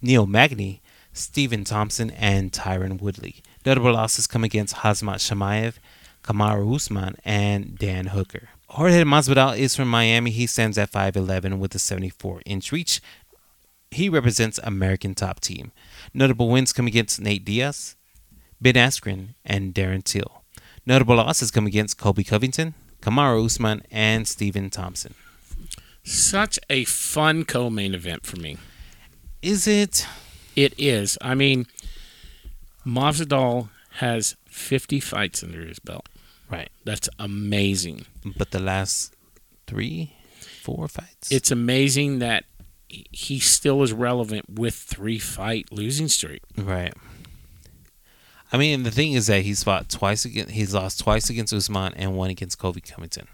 Neil 0.00 0.26
Magny, 0.26 0.80
Stephen 1.12 1.64
Thompson, 1.64 2.10
and 2.10 2.52
Tyron 2.52 3.00
Woodley. 3.00 3.42
Notable 3.66 3.92
losses 3.92 4.26
come 4.26 4.42
against 4.42 4.76
Khamzat 4.76 5.18
Chimaev, 5.18 5.74
Kamaru 6.22 6.74
Usman, 6.74 7.16
and 7.24 7.78
Dan 7.78 8.06
Hooker. 8.06 8.48
Jorge 8.70 9.02
Masvidal 9.02 9.58
is 9.58 9.76
from 9.76 9.90
Miami. 9.90 10.30
He 10.30 10.46
stands 10.46 10.78
at 10.78 10.90
5'11 10.90 11.58
with 11.58 11.74
a 11.74 11.78
74 11.78 12.42
inch 12.46 12.72
reach. 12.72 13.02
He 13.90 14.08
represents 14.08 14.60
American 14.62 15.14
Top 15.14 15.40
Team. 15.40 15.72
Notable 16.14 16.48
wins 16.48 16.72
come 16.72 16.86
against 16.86 17.20
Nate 17.20 17.44
Diaz, 17.44 17.96
Ben 18.60 18.74
Askren, 18.74 19.34
and 19.44 19.74
Darren 19.74 20.04
Till. 20.04 20.44
Notable 20.86 21.16
losses 21.16 21.50
come 21.50 21.66
against 21.66 21.98
Colby 21.98 22.24
Covington, 22.24 22.74
Kamaru 23.02 23.44
Usman, 23.44 23.82
and 23.90 24.26
Stephen 24.28 24.70
Thompson. 24.70 25.14
Such 26.02 26.58
a 26.68 26.84
fun 26.84 27.44
co 27.44 27.70
main 27.70 27.94
event 27.94 28.24
for 28.26 28.36
me. 28.36 28.56
Is 29.42 29.66
it? 29.66 30.06
It 30.56 30.74
is. 30.78 31.16
I 31.20 31.34
mean, 31.34 31.66
Masvidal 32.86 33.68
has 33.94 34.36
50 34.46 35.00
fights 35.00 35.42
under 35.42 35.64
his 35.66 35.78
belt. 35.78 36.08
Right. 36.50 36.70
That's 36.84 37.08
amazing. 37.18 38.06
But 38.36 38.50
the 38.50 38.58
last 38.60 39.14
three, 39.66 40.14
four 40.62 40.88
fights? 40.88 41.30
It's 41.30 41.50
amazing 41.50 42.18
that 42.18 42.44
he- 42.88 43.06
he 43.12 43.38
still 43.38 43.82
is 43.82 43.92
relevant 43.92 44.48
with 44.50 44.74
three 44.74 45.18
fight 45.18 45.70
losing 45.70 46.08
streak. 46.08 46.42
right. 46.56 46.94
I 48.52 48.56
mean, 48.56 48.82
the 48.82 48.90
thing 48.90 49.12
is 49.12 49.28
that 49.28 49.42
he's 49.42 49.62
fought 49.62 49.88
twice 49.88 50.24
against, 50.24 50.50
he's 50.50 50.74
lost 50.74 50.98
twice 50.98 51.30
against 51.30 51.52
Usman 51.52 51.94
and 51.94 52.16
one 52.16 52.30
against 52.30 52.58
Colby 52.58 52.80
Covington. 52.80 53.28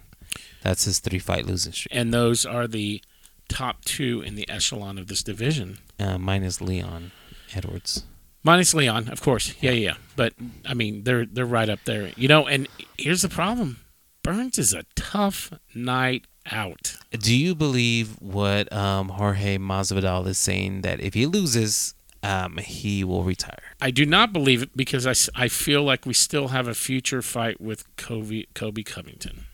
That's 0.63 0.85
his 0.85 0.99
three 0.99 1.19
fight 1.19 1.47
losing 1.47 1.73
streak. 1.73 1.95
And 1.95 2.13
those 2.13 2.45
are 2.45 2.67
the 2.67 3.03
top 3.49 3.85
two 3.85 4.23
in 4.23 4.35
the 4.35 4.49
echelon 4.49 4.99
of 4.99 5.07
this 5.07 5.23
division. 5.23 5.79
Uh, 5.99 6.19
minus 6.19 6.61
Leon 6.61 7.13
Edwards. 7.55 8.05
Minus 8.43 8.75
Leon, 8.75 9.09
of 9.09 9.21
course. 9.21 9.55
Yeah, 9.61 9.73
yeah. 9.73 9.95
But 10.15 10.35
I 10.65 10.75
mean, 10.75 11.05
they're 11.05 11.27
they're 11.27 11.45
right 11.45 11.69
up 11.69 11.81
there. 11.85 12.13
You 12.17 12.29
know, 12.29 12.47
and 12.47 12.69
here's 12.97 13.23
the 13.23 13.29
problem: 13.29 13.79
Burns 14.23 14.59
is 14.59 14.73
a 14.73 14.85
tough 14.95 15.53
night 15.75 16.27
out. 16.51 16.97
Do 17.11 17.37
you 17.37 17.55
believe 17.55 18.21
what 18.21 18.73
um, 18.73 19.09
Jorge 19.09 19.59
Masvidal 19.59 20.27
is 20.27 20.39
saying 20.39 20.83
that 20.83 21.01
if 21.01 21.15
he 21.15 21.27
loses, 21.27 21.95
um, 22.23 22.59
he 22.59 23.03
will 23.03 23.25
retire? 23.25 23.75
I 23.81 23.91
do 23.91 24.07
not 24.07 24.33
believe 24.33 24.63
it 24.63 24.77
because 24.77 25.07
I, 25.07 25.45
I 25.45 25.49
feel 25.49 25.83
like 25.83 26.07
we 26.07 26.15
still 26.15 26.49
have 26.49 26.69
a 26.69 26.75
future 26.75 27.23
fight 27.23 27.61
with 27.61 27.85
Colby 27.97 28.49
Colby 28.55 28.85
Covington. 28.85 29.47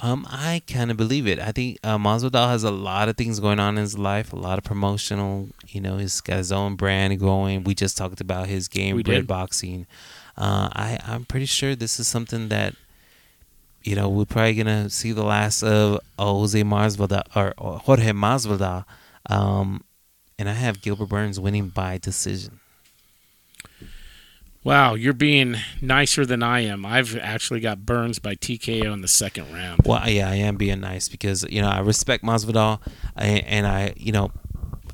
Um, 0.00 0.26
I 0.30 0.62
kind 0.68 0.90
of 0.92 0.96
believe 0.96 1.26
it. 1.26 1.40
I 1.40 1.50
think 1.50 1.78
uh, 1.82 1.98
Masvidal 1.98 2.48
has 2.48 2.62
a 2.62 2.70
lot 2.70 3.08
of 3.08 3.16
things 3.16 3.40
going 3.40 3.58
on 3.58 3.76
in 3.76 3.82
his 3.82 3.98
life, 3.98 4.32
a 4.32 4.36
lot 4.36 4.56
of 4.58 4.64
promotional. 4.64 5.48
You 5.66 5.80
know, 5.80 5.98
he's 5.98 6.20
got 6.20 6.36
his 6.36 6.52
own 6.52 6.76
brand 6.76 7.18
going. 7.18 7.64
We 7.64 7.74
just 7.74 7.96
talked 7.96 8.20
about 8.20 8.46
his 8.46 8.68
game, 8.68 8.94
We 8.94 9.02
Bread 9.02 9.22
did. 9.22 9.26
Boxing. 9.26 9.86
Uh, 10.36 10.68
I 10.72 10.98
I'm 11.04 11.24
pretty 11.24 11.46
sure 11.46 11.74
this 11.74 11.98
is 11.98 12.06
something 12.06 12.48
that, 12.48 12.76
you 13.82 13.96
know, 13.96 14.08
we're 14.08 14.24
probably 14.24 14.54
gonna 14.54 14.88
see 14.88 15.10
the 15.10 15.24
last 15.24 15.64
of 15.64 15.96
uh, 16.16 16.24
Jose 16.24 16.62
Masvidal 16.62 17.24
or, 17.34 17.54
or 17.58 17.78
Jorge 17.80 18.12
Masvidal. 18.12 18.84
Um, 19.28 19.82
and 20.38 20.48
I 20.48 20.52
have 20.52 20.80
Gilbert 20.80 21.08
Burns 21.08 21.40
winning 21.40 21.70
by 21.70 21.98
decision. 21.98 22.60
Wow, 24.64 24.94
you're 24.94 25.12
being 25.12 25.56
nicer 25.80 26.26
than 26.26 26.42
I 26.42 26.60
am. 26.60 26.84
I've 26.84 27.16
actually 27.16 27.60
got 27.60 27.86
Burns 27.86 28.18
by 28.18 28.34
TKO 28.34 28.92
in 28.92 29.00
the 29.00 29.08
second 29.08 29.52
round. 29.52 29.80
Well, 29.84 30.08
yeah, 30.08 30.28
I 30.28 30.34
am 30.34 30.56
being 30.56 30.80
nice 30.80 31.08
because 31.08 31.44
you 31.48 31.62
know 31.62 31.68
I 31.68 31.78
respect 31.80 32.24
Masvidal, 32.24 32.80
and, 33.16 33.44
and 33.44 33.66
I, 33.66 33.94
you 33.96 34.12
know, 34.12 34.32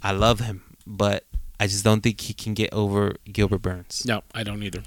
I 0.03 0.13
love 0.13 0.41
him, 0.41 0.63
but 0.87 1.25
I 1.59 1.67
just 1.67 1.85
don't 1.85 2.03
think 2.03 2.21
he 2.21 2.35
can 2.35 2.55
get 2.55 2.73
over 2.73 3.17
Gilbert 3.33 3.63
Burns. 3.63 4.05
No, 4.07 4.23
I 4.35 4.43
don't 4.43 4.63
either. 4.63 4.83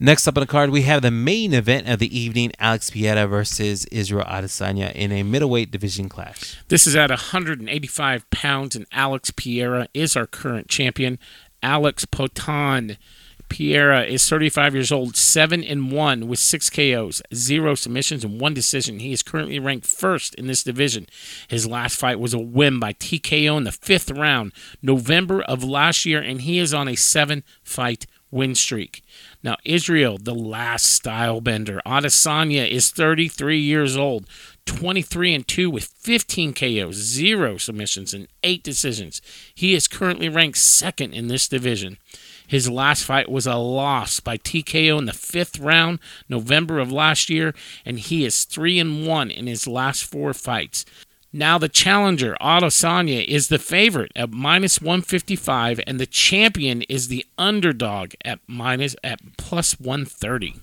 Next 0.00 0.28
up 0.28 0.36
on 0.36 0.42
the 0.42 0.46
card, 0.46 0.70
we 0.70 0.82
have 0.82 1.02
the 1.02 1.10
main 1.10 1.52
event 1.52 1.88
of 1.88 1.98
the 1.98 2.18
evening: 2.18 2.52
Alex 2.60 2.88
Pereira 2.88 3.26
versus 3.26 3.84
Israel 3.86 4.24
Adesanya 4.26 4.92
in 4.92 5.10
a 5.10 5.24
middleweight 5.24 5.72
division 5.72 6.08
clash. 6.08 6.56
This 6.68 6.86
is 6.86 6.94
at 6.94 7.10
185 7.10 8.30
pounds, 8.30 8.76
and 8.76 8.86
Alex 8.92 9.32
Pereira 9.32 9.88
is 9.92 10.16
our 10.16 10.26
current 10.26 10.68
champion. 10.68 11.18
Alex 11.62 12.04
Poatan. 12.04 12.96
Pereira 13.48 14.04
is 14.04 14.28
35 14.28 14.74
years 14.74 14.92
old, 14.92 15.16
7 15.16 15.64
and 15.64 15.90
1 15.90 16.28
with 16.28 16.38
6 16.38 16.70
KOs, 16.70 17.22
0 17.34 17.74
submissions, 17.74 18.24
and 18.24 18.40
1 18.40 18.54
decision. 18.54 18.98
He 18.98 19.12
is 19.12 19.22
currently 19.22 19.58
ranked 19.58 19.86
first 19.86 20.34
in 20.34 20.46
this 20.46 20.62
division. 20.62 21.06
His 21.48 21.66
last 21.66 21.98
fight 21.98 22.20
was 22.20 22.34
a 22.34 22.38
win 22.38 22.78
by 22.78 22.92
TKO 22.92 23.56
in 23.56 23.64
the 23.64 23.72
fifth 23.72 24.10
round, 24.10 24.52
November 24.82 25.40
of 25.42 25.64
last 25.64 26.04
year, 26.04 26.20
and 26.20 26.42
he 26.42 26.58
is 26.58 26.74
on 26.74 26.88
a 26.88 26.94
7 26.94 27.42
fight 27.62 28.06
win 28.30 28.54
streak. 28.54 29.02
Now, 29.42 29.56
Israel, 29.64 30.18
the 30.18 30.34
last 30.34 30.86
style 30.86 31.40
bender. 31.40 31.80
Adesanya 31.86 32.68
is 32.68 32.90
33 32.90 33.58
years 33.58 33.96
old, 33.96 34.26
23 34.68 35.34
and 35.34 35.48
2 35.48 35.70
with 35.70 35.84
15 35.84 36.52
KOs, 36.52 36.94
0 36.94 37.56
submissions, 37.56 38.12
and 38.12 38.28
8 38.44 38.62
decisions. 38.62 39.22
He 39.54 39.74
is 39.74 39.88
currently 39.88 40.28
ranked 40.28 40.58
second 40.58 41.14
in 41.14 41.28
this 41.28 41.48
division. 41.48 41.96
His 42.46 42.70
last 42.70 43.04
fight 43.04 43.30
was 43.30 43.46
a 43.46 43.56
loss 43.56 44.20
by 44.20 44.36
TKO 44.36 44.98
in 44.98 45.06
the 45.06 45.12
fifth 45.12 45.58
round, 45.58 45.98
November 46.28 46.78
of 46.78 46.92
last 46.92 47.28
year, 47.28 47.54
and 47.84 47.98
he 47.98 48.24
is 48.24 48.44
3 48.44 48.78
and 48.78 49.06
1 49.06 49.30
in 49.30 49.46
his 49.46 49.66
last 49.66 50.04
four 50.04 50.32
fights. 50.32 50.84
Now 51.32 51.58
the 51.58 51.68
challenger, 51.68 52.36
Adesanya, 52.40 53.24
is 53.24 53.48
the 53.48 53.58
favorite 53.58 54.12
at 54.16 54.30
minus 54.30 54.80
155, 54.80 55.80
and 55.86 55.98
the 55.98 56.06
champion 56.06 56.82
is 56.82 57.08
the 57.08 57.26
underdog 57.36 58.14
at 58.24 58.40
minus 58.46 58.96
at 59.02 59.20
plus 59.36 59.78
130. 59.78 60.54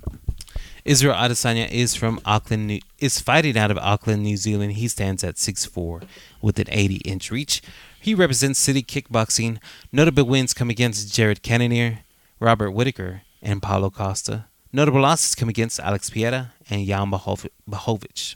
Israel 0.85 1.15
Adesanya 1.15 1.67
is 1.71 1.95
from 1.95 2.21
Auckland, 2.25 2.67
New- 2.67 2.79
is 2.99 3.19
fighting 3.19 3.57
out 3.57 3.71
of 3.71 3.77
Auckland, 3.79 4.21
New 4.21 4.37
Zealand. 4.37 4.73
He 4.73 4.87
stands 4.87 5.23
at 5.23 5.39
6'4 5.39 6.03
with 6.43 6.59
an 6.59 6.67
80 6.69 6.97
inch 6.97 7.31
reach. 7.31 7.63
He 7.99 8.13
represents 8.13 8.59
City 8.59 8.83
Kickboxing. 8.83 9.57
Notable 9.91 10.25
wins 10.25 10.53
come 10.53 10.69
against 10.69 11.11
Jared 11.11 11.41
Cannonier, 11.41 12.01
Robert 12.39 12.69
Whitaker, 12.69 13.23
and 13.41 13.63
Paulo 13.63 13.89
Costa. 13.89 14.45
Notable 14.71 15.01
losses 15.01 15.33
come 15.33 15.49
against 15.49 15.79
Alex 15.79 16.11
Pereira 16.11 16.53
and 16.69 16.85
Jan. 16.85 17.09
Blachowicz. 17.09 18.35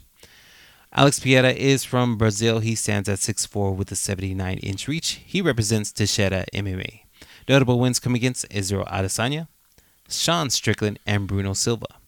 Alex 0.92 1.20
Pereira 1.20 1.52
is 1.52 1.84
from 1.84 2.18
Brazil. 2.18 2.58
He 2.58 2.74
stands 2.74 3.08
at 3.08 3.20
6'4 3.20 3.76
with 3.76 3.92
a 3.92 3.96
79 3.96 4.58
inch 4.58 4.88
reach. 4.88 5.20
He 5.24 5.40
represents 5.40 5.92
Teixeira 5.92 6.46
MMA. 6.52 7.02
Notable 7.48 7.78
wins 7.78 8.00
come 8.00 8.16
against 8.16 8.44
Israel 8.50 8.86
Adesanya, 8.90 9.46
Sean 10.08 10.50
Strickland, 10.50 10.98
and 11.06 11.28
Bruno 11.28 11.52
Silva. 11.52 11.99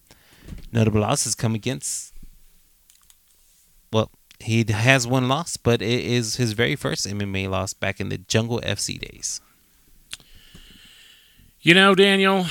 Notable 0.72 1.00
losses 1.00 1.34
come 1.34 1.54
against. 1.54 2.14
Well, 3.92 4.10
he 4.40 4.64
has 4.68 5.06
one 5.06 5.28
loss, 5.28 5.56
but 5.56 5.82
it 5.82 6.04
is 6.04 6.36
his 6.36 6.52
very 6.52 6.76
first 6.76 7.06
MMA 7.06 7.48
loss 7.48 7.74
back 7.74 8.00
in 8.00 8.08
the 8.08 8.18
Jungle 8.18 8.60
FC 8.60 8.98
days. 8.98 9.40
You 11.60 11.74
know, 11.74 11.94
Daniel, 11.94 12.46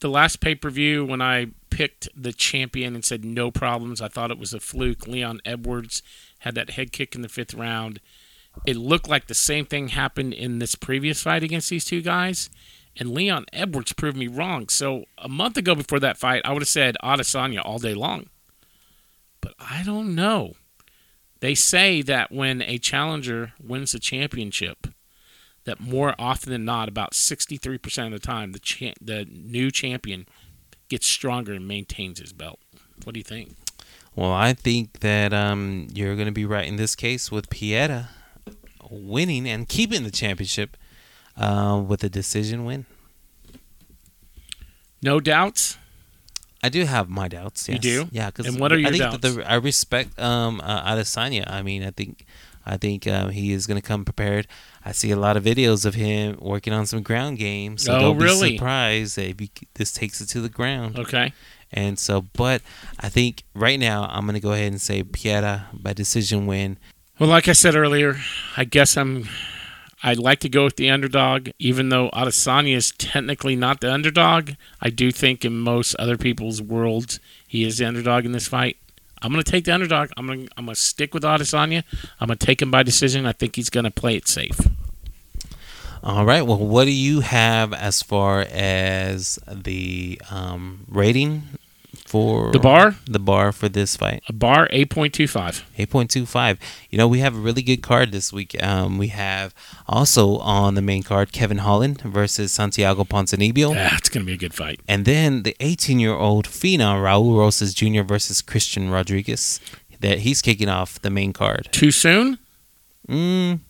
the 0.00 0.08
last 0.08 0.40
pay 0.40 0.54
per 0.54 0.70
view 0.70 1.04
when 1.04 1.20
I 1.20 1.48
picked 1.70 2.08
the 2.14 2.32
champion 2.32 2.94
and 2.94 3.04
said 3.04 3.24
no 3.24 3.50
problems, 3.50 4.00
I 4.00 4.06
thought 4.06 4.30
it 4.30 4.38
was 4.38 4.54
a 4.54 4.60
fluke. 4.60 5.08
Leon 5.08 5.40
Edwards 5.44 6.02
had 6.40 6.54
that 6.54 6.70
head 6.70 6.92
kick 6.92 7.16
in 7.16 7.22
the 7.22 7.28
fifth 7.28 7.54
round. 7.54 8.00
It 8.66 8.76
looked 8.76 9.08
like 9.08 9.26
the 9.26 9.34
same 9.34 9.66
thing 9.66 9.88
happened 9.88 10.32
in 10.32 10.60
this 10.60 10.76
previous 10.76 11.22
fight 11.22 11.42
against 11.42 11.70
these 11.70 11.84
two 11.84 12.02
guys, 12.02 12.50
and 12.96 13.12
Leon 13.12 13.46
Edwards 13.52 13.92
proved 13.92 14.16
me 14.16 14.28
wrong. 14.28 14.68
So 14.68 15.04
a 15.18 15.28
month 15.28 15.56
ago 15.56 15.74
before 15.74 16.00
that 16.00 16.16
fight, 16.16 16.42
I 16.44 16.52
would 16.52 16.62
have 16.62 16.68
said 16.68 16.96
Adesanya 17.02 17.62
all 17.64 17.78
day 17.78 17.94
long. 17.94 18.28
But 19.40 19.54
I 19.58 19.82
don't 19.84 20.14
know. 20.14 20.54
They 21.40 21.54
say 21.54 22.00
that 22.02 22.32
when 22.32 22.62
a 22.62 22.78
challenger 22.78 23.52
wins 23.62 23.94
a 23.94 23.98
championship, 23.98 24.86
that 25.64 25.80
more 25.80 26.14
often 26.18 26.52
than 26.52 26.64
not, 26.64 26.88
about 26.88 27.12
63% 27.12 28.06
of 28.06 28.12
the 28.12 28.18
time, 28.18 28.52
the 28.52 28.58
cha- 28.58 28.94
the 29.00 29.26
new 29.30 29.70
champion 29.70 30.26
gets 30.88 31.06
stronger 31.06 31.52
and 31.52 31.66
maintains 31.66 32.20
his 32.20 32.32
belt. 32.32 32.60
What 33.02 33.14
do 33.14 33.20
you 33.20 33.24
think? 33.24 33.56
Well, 34.14 34.30
I 34.32 34.52
think 34.52 35.00
that 35.00 35.34
um, 35.34 35.88
you're 35.92 36.14
going 36.14 36.26
to 36.26 36.32
be 36.32 36.44
right 36.44 36.66
in 36.66 36.76
this 36.76 36.94
case 36.94 37.32
with 37.32 37.50
Pereira 37.50 38.10
winning 38.90 39.48
and 39.48 39.68
keeping 39.68 40.04
the 40.04 40.10
championship 40.10 40.76
uh, 41.36 41.82
with 41.86 42.02
a 42.04 42.08
decision 42.08 42.64
win. 42.64 42.86
No 45.02 45.20
doubts. 45.20 45.76
I 46.62 46.70
do 46.70 46.84
have 46.86 47.10
my 47.10 47.28
doubts. 47.28 47.68
You 47.68 47.78
do? 47.78 48.08
Yeah. 48.10 48.30
Cause 48.30 48.46
And 48.46 48.58
what 48.58 48.72
are 48.72 48.78
your 48.78 48.88
I 48.88 48.90
think 48.92 49.02
doubts? 49.02 49.18
That 49.20 49.28
the, 49.36 49.50
I 49.50 49.56
respect 49.56 50.18
um, 50.18 50.62
uh, 50.64 50.82
Adesanya. 50.94 51.44
I 51.50 51.60
mean, 51.62 51.84
I 51.84 51.90
think 51.90 52.24
I 52.64 52.78
think 52.78 53.06
um, 53.06 53.28
he 53.30 53.52
is 53.52 53.66
going 53.66 53.78
to 53.78 53.86
come 53.86 54.06
prepared. 54.06 54.46
I 54.82 54.92
see 54.92 55.10
a 55.10 55.16
lot 55.16 55.36
of 55.36 55.44
videos 55.44 55.84
of 55.84 55.94
him 55.94 56.38
working 56.40 56.72
on 56.72 56.86
some 56.86 57.02
ground 57.02 57.36
games. 57.36 57.84
So 57.84 57.94
Oh, 57.94 58.00
don't 58.00 58.18
really? 58.18 58.52
be 58.52 58.56
surprised 58.56 59.18
if 59.18 59.36
this 59.74 59.92
takes 59.92 60.22
it 60.22 60.26
to 60.30 60.40
the 60.40 60.48
ground. 60.48 60.98
Okay. 60.98 61.34
And 61.70 61.98
so, 61.98 62.22
but 62.32 62.62
I 62.98 63.10
think 63.10 63.42
right 63.54 63.78
now 63.78 64.04
I'm 64.10 64.22
going 64.24 64.34
to 64.34 64.40
go 64.40 64.52
ahead 64.52 64.72
and 64.72 64.80
say 64.80 65.02
Pereira 65.02 65.66
by 65.74 65.92
decision 65.92 66.46
win. 66.46 66.78
Well, 67.18 67.28
like 67.28 67.46
I 67.46 67.52
said 67.52 67.74
earlier, 67.74 68.16
I 68.56 68.64
guess 68.64 68.96
I'm. 68.96 69.28
I'd 70.06 70.18
like 70.18 70.40
to 70.40 70.50
go 70.50 70.64
with 70.64 70.76
the 70.76 70.90
underdog, 70.90 71.48
even 71.58 71.88
though 71.88 72.10
Adesanya 72.10 72.76
is 72.76 72.90
technically 72.90 73.56
not 73.56 73.80
the 73.80 73.90
underdog. 73.90 74.50
I 74.78 74.90
do 74.90 75.10
think 75.10 75.46
in 75.46 75.58
most 75.58 75.94
other 75.94 76.18
people's 76.18 76.60
worlds 76.60 77.20
he 77.48 77.64
is 77.64 77.78
the 77.78 77.86
underdog 77.86 78.26
in 78.26 78.32
this 78.32 78.46
fight. 78.46 78.76
I'm 79.22 79.32
going 79.32 79.42
to 79.42 79.50
take 79.50 79.64
the 79.64 79.72
underdog. 79.72 80.10
I'm 80.18 80.26
going. 80.26 80.50
I'm 80.58 80.66
going 80.66 80.74
to 80.74 80.80
stick 80.80 81.14
with 81.14 81.22
Adesanya. 81.22 81.84
I'm 82.20 82.26
going 82.26 82.36
to 82.36 82.46
take 82.46 82.60
him 82.60 82.70
by 82.70 82.82
decision. 82.82 83.24
I 83.24 83.32
think 83.32 83.56
he's 83.56 83.70
going 83.70 83.84
to 83.84 83.90
play 83.90 84.14
it 84.14 84.28
safe. 84.28 84.60
All 86.02 86.26
right. 86.26 86.42
Well, 86.42 86.58
what 86.58 86.84
do 86.84 86.92
you 86.92 87.20
have 87.20 87.72
as 87.72 88.02
far 88.02 88.40
as 88.50 89.38
the 89.50 90.20
um, 90.30 90.84
rating 90.86 91.44
for 92.06 92.50
The 92.52 92.58
bar? 92.58 92.96
The 93.06 93.18
bar 93.18 93.52
for 93.52 93.68
this 93.68 93.96
fight. 93.96 94.22
A 94.28 94.32
bar 94.32 94.68
8.25. 94.72 95.62
8.25. 95.78 96.58
You 96.90 96.98
know, 96.98 97.08
we 97.08 97.20
have 97.20 97.34
a 97.34 97.38
really 97.38 97.62
good 97.62 97.82
card 97.82 98.12
this 98.12 98.32
week. 98.32 98.60
Um, 98.62 98.98
we 98.98 99.08
have 99.08 99.54
also 99.86 100.38
on 100.38 100.74
the 100.74 100.82
main 100.82 101.02
card 101.02 101.32
Kevin 101.32 101.58
Holland 101.58 102.00
versus 102.02 102.52
Santiago 102.52 103.04
Ponzinibbio. 103.04 103.74
Yeah, 103.74 103.96
it's 103.96 104.08
to 104.08 104.24
be 104.24 104.32
a 104.34 104.36
good 104.36 104.54
fight. 104.54 104.80
And 104.88 105.04
then 105.04 105.42
the 105.42 105.56
18 105.60 105.98
year 106.00 106.14
old 106.14 106.46
Phenom 106.46 107.02
Raul 107.02 107.36
Rosas 107.36 107.74
Jr. 107.74 108.02
versus 108.02 108.42
Christian 108.42 108.90
Rodriguez. 108.90 109.60
That 110.00 110.18
he's 110.18 110.42
kicking 110.42 110.68
off 110.68 111.00
the 111.00 111.08
main 111.08 111.32
card. 111.32 111.68
Too 111.72 111.90
soon? 111.90 112.38
Mm, 113.08 113.60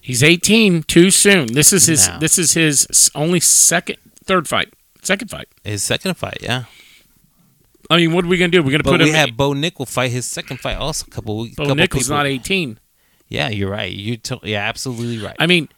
He's 0.00 0.22
18. 0.22 0.82
Too 0.84 1.10
soon. 1.10 1.52
This 1.52 1.72
is 1.72 1.86
his. 1.86 2.08
No. 2.08 2.18
This 2.18 2.38
is 2.38 2.54
his 2.54 3.10
only 3.14 3.38
second, 3.40 3.98
third 4.24 4.48
fight. 4.48 4.72
Second 5.02 5.28
fight. 5.30 5.46
his 5.64 5.82
second 5.82 6.14
fight, 6.16 6.38
yeah. 6.40 6.64
I 7.90 7.96
mean, 7.96 8.12
what 8.12 8.24
are 8.24 8.28
we 8.28 8.36
gonna 8.36 8.50
do? 8.50 8.62
We're 8.62 8.70
gonna 8.72 8.82
But 8.82 8.92
put 8.92 9.00
we 9.02 9.08
him. 9.10 9.14
have 9.14 9.36
Bo 9.36 9.52
Nickal 9.54 9.88
fight 9.88 10.10
his 10.10 10.26
second 10.26 10.58
fight 10.60 10.76
also 10.76 11.06
a 11.06 11.10
couple 11.10 11.38
weeks. 11.38 11.56
Bo 11.56 11.64
couple 11.64 11.76
Nichols 11.76 12.04
people- 12.04 12.16
not 12.16 12.26
18. 12.26 12.78
Yeah, 13.28 13.48
you're 13.48 13.70
right. 13.70 13.92
You 13.92 14.16
to- 14.18 14.40
yeah, 14.42 14.60
absolutely 14.68 15.18
right. 15.18 15.36
I 15.38 15.46
mean, 15.46 15.68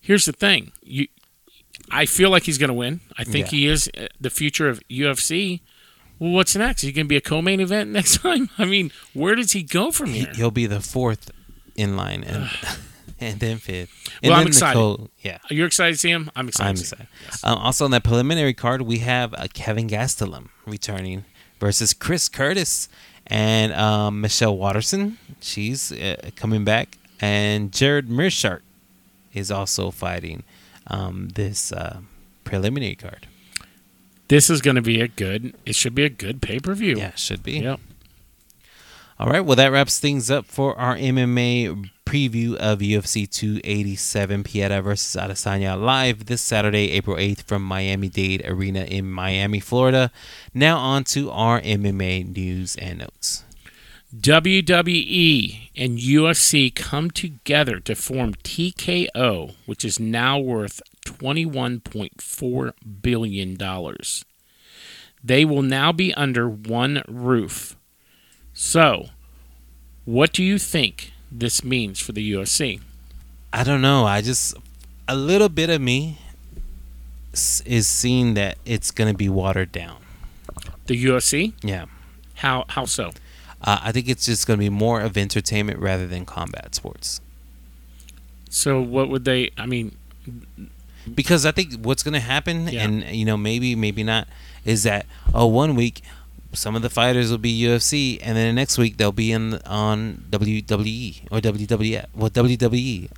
here's 0.00 0.24
the 0.26 0.32
thing. 0.32 0.72
You, 0.82 1.08
I 1.90 2.06
feel 2.06 2.30
like 2.30 2.44
he's 2.44 2.58
gonna 2.58 2.74
win. 2.74 3.00
I 3.18 3.24
think 3.24 3.46
Yeah. 3.52 3.58
he 3.58 3.66
is 3.66 3.90
uh, 3.96 4.06
the 4.20 4.30
future 4.30 4.68
of 4.68 4.80
UFC. 4.90 5.60
Well, 6.18 6.30
what's 6.32 6.54
next? 6.56 6.82
Is 6.84 6.88
he 6.88 6.92
gonna 6.92 7.06
be 7.08 7.16
a 7.16 7.20
co-main 7.20 7.60
event 7.60 7.90
next 7.98 8.18
time? 8.22 8.48
I 8.58 8.64
mean, 8.64 8.90
where 9.12 9.34
does 9.34 9.52
he 9.52 9.62
go 9.62 9.90
from 9.90 10.10
here? 10.12 10.32
he'll 10.34 10.50
be 10.50 10.66
the 10.66 10.80
fourth 10.80 11.30
in 11.76 11.96
line 11.96 12.24
and 12.24 12.48
and 13.20 13.40
then 13.40 13.58
fifth. 13.58 13.90
And 14.22 14.30
Well, 14.30 14.40
I'm 14.40 14.46
excited. 14.46 14.78
Nicole- 14.78 15.10
yeah. 15.20 15.38
Are 15.50 15.54
you 15.54 15.64
excited 15.64 15.92
to 15.94 15.98
see 15.98 16.10
him? 16.10 16.30
I'm 16.36 16.48
excited. 16.48 16.68
I'm 16.70 16.76
to 16.76 16.84
see 16.84 16.96
him. 16.96 17.02
excited. 17.02 17.08
Yes. 17.26 17.44
Um, 17.44 17.58
also 17.58 17.84
on 17.84 17.90
that 17.92 18.04
preliminary 18.04 18.54
card, 18.54 18.82
we 18.82 18.98
have 18.98 19.32
uh, 19.34 19.46
Kelvin 19.52 19.88
Gastelum 19.88 20.48
returning 20.66 21.24
versus 21.62 21.94
Chris 21.94 22.28
Curtis 22.28 22.88
and 23.24 23.72
um, 23.72 24.20
Michelle 24.20 24.58
Waterson. 24.58 25.16
She's 25.40 25.92
uh, 25.92 26.30
coming 26.34 26.64
back, 26.64 26.98
and 27.20 27.72
Jared 27.72 28.08
Mearshart 28.08 28.62
is 29.32 29.48
also 29.52 29.92
fighting 29.92 30.42
um, 30.88 31.28
this 31.36 31.70
uh, 31.70 32.00
preliminary 32.42 32.96
card. 32.96 33.28
This 34.26 34.50
is 34.50 34.60
going 34.60 34.74
to 34.74 34.82
be 34.82 35.00
a 35.00 35.06
good. 35.06 35.54
It 35.64 35.76
should 35.76 35.94
be 35.94 36.04
a 36.04 36.08
good 36.08 36.42
pay 36.42 36.58
per 36.58 36.74
view. 36.74 36.98
Yeah, 36.98 37.14
should 37.14 37.44
be. 37.44 37.60
Yep. 37.60 37.78
All 39.20 39.28
right. 39.28 39.44
Well, 39.44 39.54
that 39.54 39.68
wraps 39.70 40.00
things 40.00 40.32
up 40.32 40.46
for 40.46 40.76
our 40.76 40.96
MMA 40.96 41.90
preview 42.12 42.54
of 42.56 42.80
UFC 42.80 43.26
287 43.26 44.44
Pereira 44.44 44.82
versus 44.82 45.18
Adesanya 45.18 45.80
live 45.80 46.26
this 46.26 46.42
Saturday, 46.42 46.90
April 46.90 47.16
8th 47.16 47.44
from 47.44 47.64
Miami 47.64 48.10
Dade 48.10 48.42
Arena 48.46 48.80
in 48.80 49.10
Miami, 49.10 49.60
Florida. 49.60 50.12
Now 50.52 50.76
on 50.76 51.04
to 51.04 51.30
our 51.30 51.62
MMA 51.62 52.36
news 52.36 52.76
and 52.76 52.98
notes. 52.98 53.44
WWE 54.14 55.70
and 55.74 55.96
UFC 55.96 56.74
come 56.74 57.10
together 57.10 57.80
to 57.80 57.94
form 57.94 58.34
TKO, 58.34 59.54
which 59.64 59.82
is 59.82 59.98
now 59.98 60.38
worth 60.38 60.82
$21.4 61.06 62.72
billion. 63.00 63.58
They 65.24 65.44
will 65.46 65.62
now 65.62 65.92
be 65.92 66.12
under 66.12 66.46
one 66.46 67.02
roof. 67.08 67.74
So, 68.52 69.06
what 70.04 70.34
do 70.34 70.44
you 70.44 70.58
think 70.58 71.11
this 71.38 71.64
means 71.64 71.98
for 72.00 72.12
the 72.12 72.32
UFC? 72.32 72.80
I 73.52 73.64
don't 73.64 73.82
know. 73.82 74.04
I 74.04 74.20
just 74.20 74.54
a 75.08 75.16
little 75.16 75.48
bit 75.48 75.70
of 75.70 75.80
me 75.80 76.18
is 77.64 77.86
seeing 77.86 78.34
that 78.34 78.58
it's 78.64 78.90
going 78.90 79.12
to 79.12 79.16
be 79.16 79.28
watered 79.28 79.72
down. 79.72 79.96
The 80.86 81.02
UFC? 81.04 81.52
Yeah. 81.62 81.86
How 82.36 82.64
how 82.68 82.84
so? 82.84 83.10
Uh, 83.62 83.78
I 83.82 83.92
think 83.92 84.08
it's 84.08 84.26
just 84.26 84.46
going 84.46 84.58
to 84.58 84.64
be 84.64 84.68
more 84.70 85.00
of 85.00 85.16
entertainment 85.16 85.78
rather 85.78 86.06
than 86.06 86.26
combat 86.26 86.74
sports. 86.74 87.20
So 88.50 88.80
what 88.80 89.08
would 89.08 89.24
they 89.24 89.50
I 89.56 89.66
mean, 89.66 89.96
because 91.14 91.46
I 91.46 91.52
think 91.52 91.74
what's 91.82 92.02
going 92.02 92.14
to 92.14 92.20
happen, 92.20 92.68
Yeah. 92.68 92.84
and 92.84 93.04
you 93.04 93.24
know 93.24 93.36
maybe 93.36 93.74
maybe 93.74 94.02
not, 94.02 94.28
is 94.64 94.82
that 94.82 95.06
oh 95.32 95.46
one 95.46 95.74
week 95.74 96.02
some 96.52 96.76
of 96.76 96.82
the 96.82 96.90
fighters 96.90 97.30
will 97.30 97.38
be 97.38 97.62
UFC, 97.62 98.18
and 98.22 98.36
then 98.36 98.48
the 98.48 98.52
next 98.52 98.78
week 98.78 98.96
they'll 98.96 99.12
be 99.12 99.32
in 99.32 99.54
on 99.66 100.24
WWE 100.30 101.28
or 101.30 101.38
WWF, 101.40 102.06
well 102.14 102.30
WWE, 102.30 103.10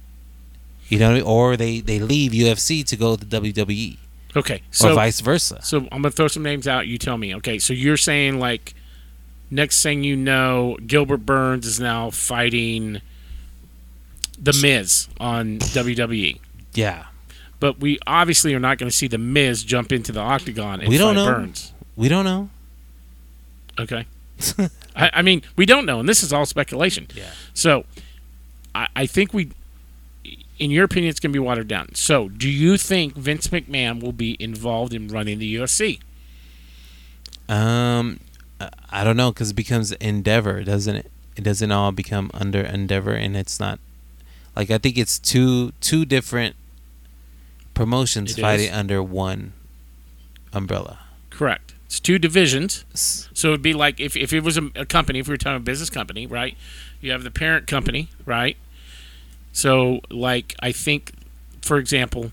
you 0.88 0.98
know, 0.98 1.20
or 1.20 1.56
they 1.56 1.80
they 1.80 1.98
leave 1.98 2.32
UFC 2.32 2.84
to 2.86 2.96
go 2.96 3.16
to 3.16 3.24
WWE 3.24 3.98
okay. 4.36 4.56
or 4.56 4.60
So 4.70 4.94
vice 4.94 5.20
versa. 5.20 5.60
So 5.62 5.78
I'm 5.92 6.02
gonna 6.02 6.10
throw 6.10 6.28
some 6.28 6.42
names 6.42 6.68
out. 6.68 6.86
You 6.86 6.98
tell 6.98 7.18
me. 7.18 7.34
Okay, 7.36 7.58
so 7.58 7.72
you're 7.72 7.96
saying 7.96 8.38
like 8.38 8.74
next 9.50 9.82
thing 9.82 10.04
you 10.04 10.16
know, 10.16 10.76
Gilbert 10.86 11.26
Burns 11.26 11.66
is 11.66 11.80
now 11.80 12.10
fighting 12.10 13.00
the 14.38 14.58
Miz 14.60 15.08
on 15.20 15.58
WWE. 15.58 16.40
Yeah, 16.74 17.04
But 17.60 17.78
we 17.78 17.98
obviously 18.06 18.52
are 18.54 18.60
not 18.60 18.78
going 18.78 18.90
to 18.90 18.96
see 18.96 19.06
the 19.06 19.18
Miz 19.18 19.62
jump 19.62 19.92
into 19.92 20.10
the 20.10 20.20
octagon 20.20 20.80
and 20.80 20.88
We 20.88 20.98
don't 20.98 21.14
know. 21.14 21.26
Burns. 21.26 21.72
we 21.96 22.08
don't 22.08 22.24
know. 22.24 22.50
Okay. 23.78 24.06
I, 24.96 25.10
I 25.14 25.22
mean, 25.22 25.42
we 25.56 25.66
don't 25.66 25.86
know, 25.86 26.00
and 26.00 26.08
this 26.08 26.22
is 26.22 26.32
all 26.32 26.46
speculation. 26.46 27.08
Yeah. 27.14 27.30
So, 27.54 27.84
I, 28.74 28.88
I 28.94 29.06
think 29.06 29.32
we, 29.34 29.50
in 30.58 30.70
your 30.70 30.84
opinion, 30.84 31.10
it's 31.10 31.20
going 31.20 31.32
to 31.32 31.36
be 31.36 31.44
watered 31.44 31.68
down. 31.68 31.94
So, 31.94 32.28
do 32.28 32.48
you 32.48 32.76
think 32.76 33.14
Vince 33.14 33.48
McMahon 33.48 34.02
will 34.02 34.12
be 34.12 34.36
involved 34.40 34.92
in 34.94 35.08
running 35.08 35.38
the 35.38 35.54
UFC? 35.56 36.00
Um, 37.48 38.20
I- 38.90 39.04
don't 39.04 39.16
know 39.16 39.30
because 39.32 39.50
it 39.50 39.54
becomes 39.54 39.92
Endeavor, 39.92 40.62
doesn't 40.64 40.96
it? 40.96 41.10
It 41.36 41.42
doesn't 41.44 41.70
all 41.72 41.90
become 41.92 42.30
under 42.32 42.60
Endeavor, 42.60 43.12
and 43.12 43.36
it's 43.36 43.58
not 43.58 43.80
like 44.54 44.70
I 44.70 44.78
think 44.78 44.96
it's 44.96 45.18
two 45.18 45.72
two 45.80 46.04
different 46.04 46.54
promotions 47.74 48.38
It 48.38 48.40
fighting 48.40 48.68
is. 48.68 48.72
under 48.72 49.02
one 49.02 49.52
umbrella. 50.52 51.00
Correct. 51.30 51.73
It's 51.94 52.00
two 52.00 52.18
divisions. 52.18 52.84
So 52.92 53.50
it'd 53.50 53.62
be 53.62 53.72
like 53.72 54.00
if, 54.00 54.16
if 54.16 54.32
it 54.32 54.42
was 54.42 54.58
a, 54.58 54.68
a 54.74 54.84
company, 54.84 55.20
if 55.20 55.28
we 55.28 55.32
were 55.34 55.38
talking 55.38 55.58
a 55.58 55.60
business 55.60 55.90
company, 55.90 56.26
right? 56.26 56.56
You 57.00 57.12
have 57.12 57.22
the 57.22 57.30
parent 57.30 57.68
company, 57.68 58.08
right? 58.26 58.56
So 59.52 60.00
like 60.10 60.56
I 60.58 60.72
think, 60.72 61.12
for 61.62 61.78
example, 61.78 62.32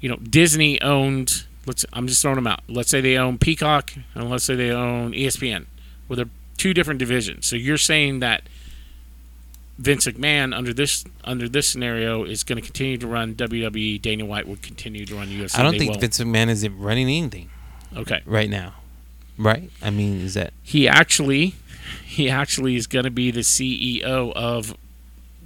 you 0.00 0.08
know 0.08 0.16
Disney 0.16 0.82
owned. 0.82 1.44
Let's 1.64 1.86
I'm 1.92 2.08
just 2.08 2.22
throwing 2.22 2.34
them 2.34 2.48
out. 2.48 2.62
Let's 2.66 2.90
say 2.90 3.00
they 3.00 3.16
own 3.16 3.38
Peacock, 3.38 3.92
and 4.16 4.28
let's 4.28 4.42
say 4.42 4.56
they 4.56 4.72
own 4.72 5.12
ESPN. 5.12 5.66
Well, 6.08 6.16
they're 6.16 6.30
two 6.56 6.74
different 6.74 6.98
divisions. 6.98 7.46
So 7.46 7.54
you're 7.54 7.78
saying 7.78 8.18
that 8.18 8.42
Vince 9.78 10.08
McMahon 10.08 10.52
under 10.52 10.74
this 10.74 11.04
under 11.22 11.48
this 11.48 11.68
scenario 11.68 12.24
is 12.24 12.42
going 12.42 12.60
to 12.60 12.66
continue 12.66 12.98
to 12.98 13.06
run 13.06 13.36
WWE. 13.36 14.02
Dana 14.02 14.24
White 14.24 14.48
would 14.48 14.60
continue 14.60 15.06
to 15.06 15.14
run 15.14 15.28
UFC. 15.28 15.56
I 15.56 15.62
don't 15.62 15.70
They 15.70 15.78
think 15.78 15.90
won't. 15.92 16.00
Vince 16.00 16.18
McMahon 16.18 16.48
is 16.48 16.68
running 16.68 17.06
anything 17.06 17.48
Okay. 17.96 18.20
right 18.26 18.48
now, 18.50 18.74
right? 19.38 19.70
I 19.82 19.90
mean, 19.90 20.20
is 20.20 20.34
that 20.34 20.52
he 20.62 20.88
actually 20.88 21.54
he 22.04 22.28
actually 22.30 22.76
is 22.76 22.86
going 22.86 23.04
to 23.04 23.10
be 23.10 23.30
the 23.30 23.40
CEO 23.40 24.32
of 24.32 24.74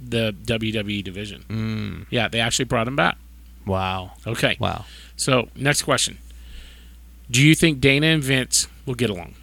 the 0.01 0.33
WWE 0.45 1.03
division. 1.03 1.43
mm, 1.49 2.05
Yeah, 2.09 2.27
they 2.27 2.39
actually 2.39 2.65
brought 2.65 2.87
him 2.87 2.95
back. 2.95 3.17
wow, 3.65 4.11
Okay. 4.25 4.55
wow? 4.59 4.85
So, 5.15 5.49
next 5.55 5.81
question. 5.83 6.19
Do 7.29 7.41
you 7.43 7.55
think 7.55 7.81
Dana 7.81 8.07
and 8.07 8.23
Vince 8.23 8.67
will 8.85 8.93
get 8.95 9.09
along? 9.09 9.33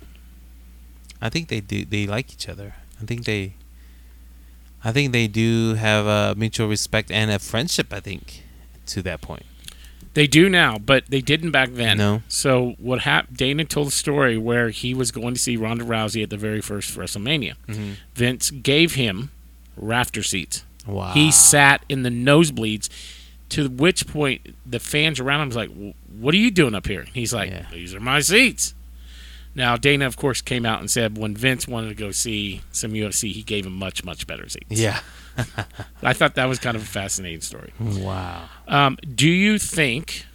I 1.21 1.29
think 1.29 1.49
they 1.49 1.61
do. 1.61 1.85
They 1.85 2.07
like 2.07 2.33
each 2.33 2.49
other. 2.49 2.75
I 3.03 3.05
think 3.05 3.25
they. 3.25 3.55
I 4.85 4.93
think 4.93 5.13
they 5.13 5.27
do 5.27 5.75
have 5.75 6.07
a 6.07 6.35
mutual 6.39 6.69
respect 6.69 7.11
and 7.11 7.31
a 7.31 7.39
friendship. 7.39 7.93
I 7.93 8.01
think 8.01 8.45
to 8.87 9.03
that 9.03 9.21
point. 9.21 9.45
They 10.15 10.27
do 10.27 10.49
now, 10.49 10.79
but 10.79 11.07
they 11.09 11.21
didn't 11.21 11.51
back 11.51 11.71
then. 11.73 11.99
No. 11.99 12.23
So, 12.29 12.75
what 12.79 13.01
happened? 13.01 13.37
Dana 13.37 13.65
told 13.65 13.89
a 13.89 13.91
story 13.91 14.39
where 14.39 14.71
he 14.71 14.95
was 14.95 15.11
going 15.11 15.35
to 15.35 15.41
see 15.41 15.57
Ronda 15.57 15.85
Rousey 15.85 16.23
at 16.23 16.31
the 16.31 16.37
very 16.37 16.61
first 16.61 16.97
WrestleMania. 16.97 17.55
Mm-hmm. 17.69 17.91
Vince 18.15 18.51
gave 18.51 18.95
him 18.95 19.31
rafter 19.77 20.23
seats. 20.23 20.65
Wow. 20.87 21.13
He 21.13 21.31
sat 21.33 21.85
in 21.89 22.03
the 22.03 22.11
nosebleeds. 22.11 22.89
To 23.51 23.69
which 23.69 24.07
point 24.09 24.55
the 24.67 24.81
fans 24.81 25.21
around 25.21 25.43
him 25.43 25.49
was 25.49 25.57
like, 25.57 25.71
"What 26.09 26.35
are 26.35 26.39
you 26.39 26.51
doing 26.51 26.75
up 26.75 26.87
here?" 26.87 27.05
He's 27.13 27.33
like, 27.33 27.51
Yeah. 27.51 27.67
"These 27.71 27.95
are 27.95 28.01
my 28.01 28.21
seats." 28.21 28.75
Now 29.55 29.77
Dana, 29.77 30.07
of 30.07 30.17
course, 30.17 30.41
came 30.41 30.67
out 30.67 30.81
and 30.81 30.91
said 30.91 31.17
when 31.19 31.37
Vince 31.37 31.69
wanted 31.69 31.89
to 31.91 31.95
go 31.95 32.11
see 32.11 32.63
some 32.73 32.93
UFC, 32.93 33.33
he 33.33 33.43
gave 33.43 33.67
him 33.67 33.75
much 33.75 34.05
much 34.05 34.27
better 34.27 34.49
seats. 34.49 34.67
Yeah. 34.71 35.01
I 36.03 36.13
thought 36.13 36.35
that 36.37 36.47
was 36.47 36.59
kind 36.59 36.77
of 36.77 36.83
a 36.83 36.87
fascinating 36.87 37.41
story. 37.41 37.73
Wow. 37.81 38.49
Um, 38.69 38.97
do 39.15 39.29
you 39.29 39.59
think 39.59 40.27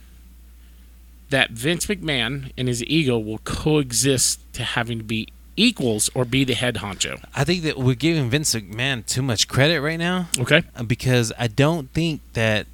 that 1.30 1.51
Vince 1.51 1.86
McMahon 1.86 2.51
and 2.57 2.67
his 2.67 2.84
ego 2.86 3.17
will 3.17 3.38
coexist 3.39 4.41
to 4.53 4.63
having 4.63 4.97
to 4.97 5.03
be 5.03 5.28
equals 5.55 6.09
or 6.15 6.26
be 6.26 6.43
the 6.43 6.53
head 6.55 6.76
honcho? 6.76 7.24
I 7.36 7.43
think 7.43 7.63
that 7.63 7.78
we're 7.78 7.95
giving 7.95 8.30
Vince 8.30 8.53
McMahon 8.55 9.05
too 9.05 9.22
much 9.22 9.47
credit 9.47 9.80
right 9.82 9.99
now 9.99 10.28
Okay. 10.39 10.63
uh, 10.76 10.84
because 10.84 11.32
I 11.38 11.47
don't 11.47 11.89
think 11.93 12.22
that 12.34 12.67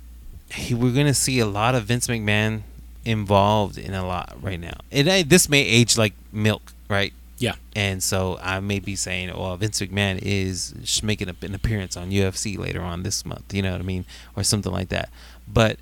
he, 0.51 0.73
we're 0.73 0.93
going 0.93 1.07
to 1.07 1.13
see 1.13 1.39
a 1.39 1.45
lot 1.45 1.75
of 1.75 1.83
Vince 1.85 2.07
McMahon 2.07 2.61
involved 3.05 3.77
in 3.77 3.93
a 3.93 4.05
lot 4.05 4.35
right 4.41 4.59
now. 4.59 4.77
And 4.91 5.09
I, 5.09 5.23
this 5.23 5.47
may 5.49 5.61
age 5.61 5.97
like 5.97 6.13
milk, 6.31 6.73
right? 6.89 7.13
Yeah. 7.37 7.55
And 7.75 8.01
so 8.01 8.39
I 8.41 8.59
may 8.61 8.79
be 8.79 8.95
saying, 8.95 9.29
well, 9.35 9.55
Vince 9.57 9.79
McMahon 9.81 10.19
is 10.21 10.73
making 11.03 11.29
an 11.29 11.53
appearance 11.55 11.97
on 11.97 12.09
UFC 12.11 12.57
later 12.57 12.81
on 12.81 13.03
this 13.03 13.25
month. 13.25 13.53
You 13.53 13.61
know 13.61 13.71
what 13.73 13.81
I 13.81 13.83
mean, 13.83 14.05
or 14.35 14.43
something 14.43 14.71
like 14.71 14.89
that. 14.89 15.09
But 15.47 15.77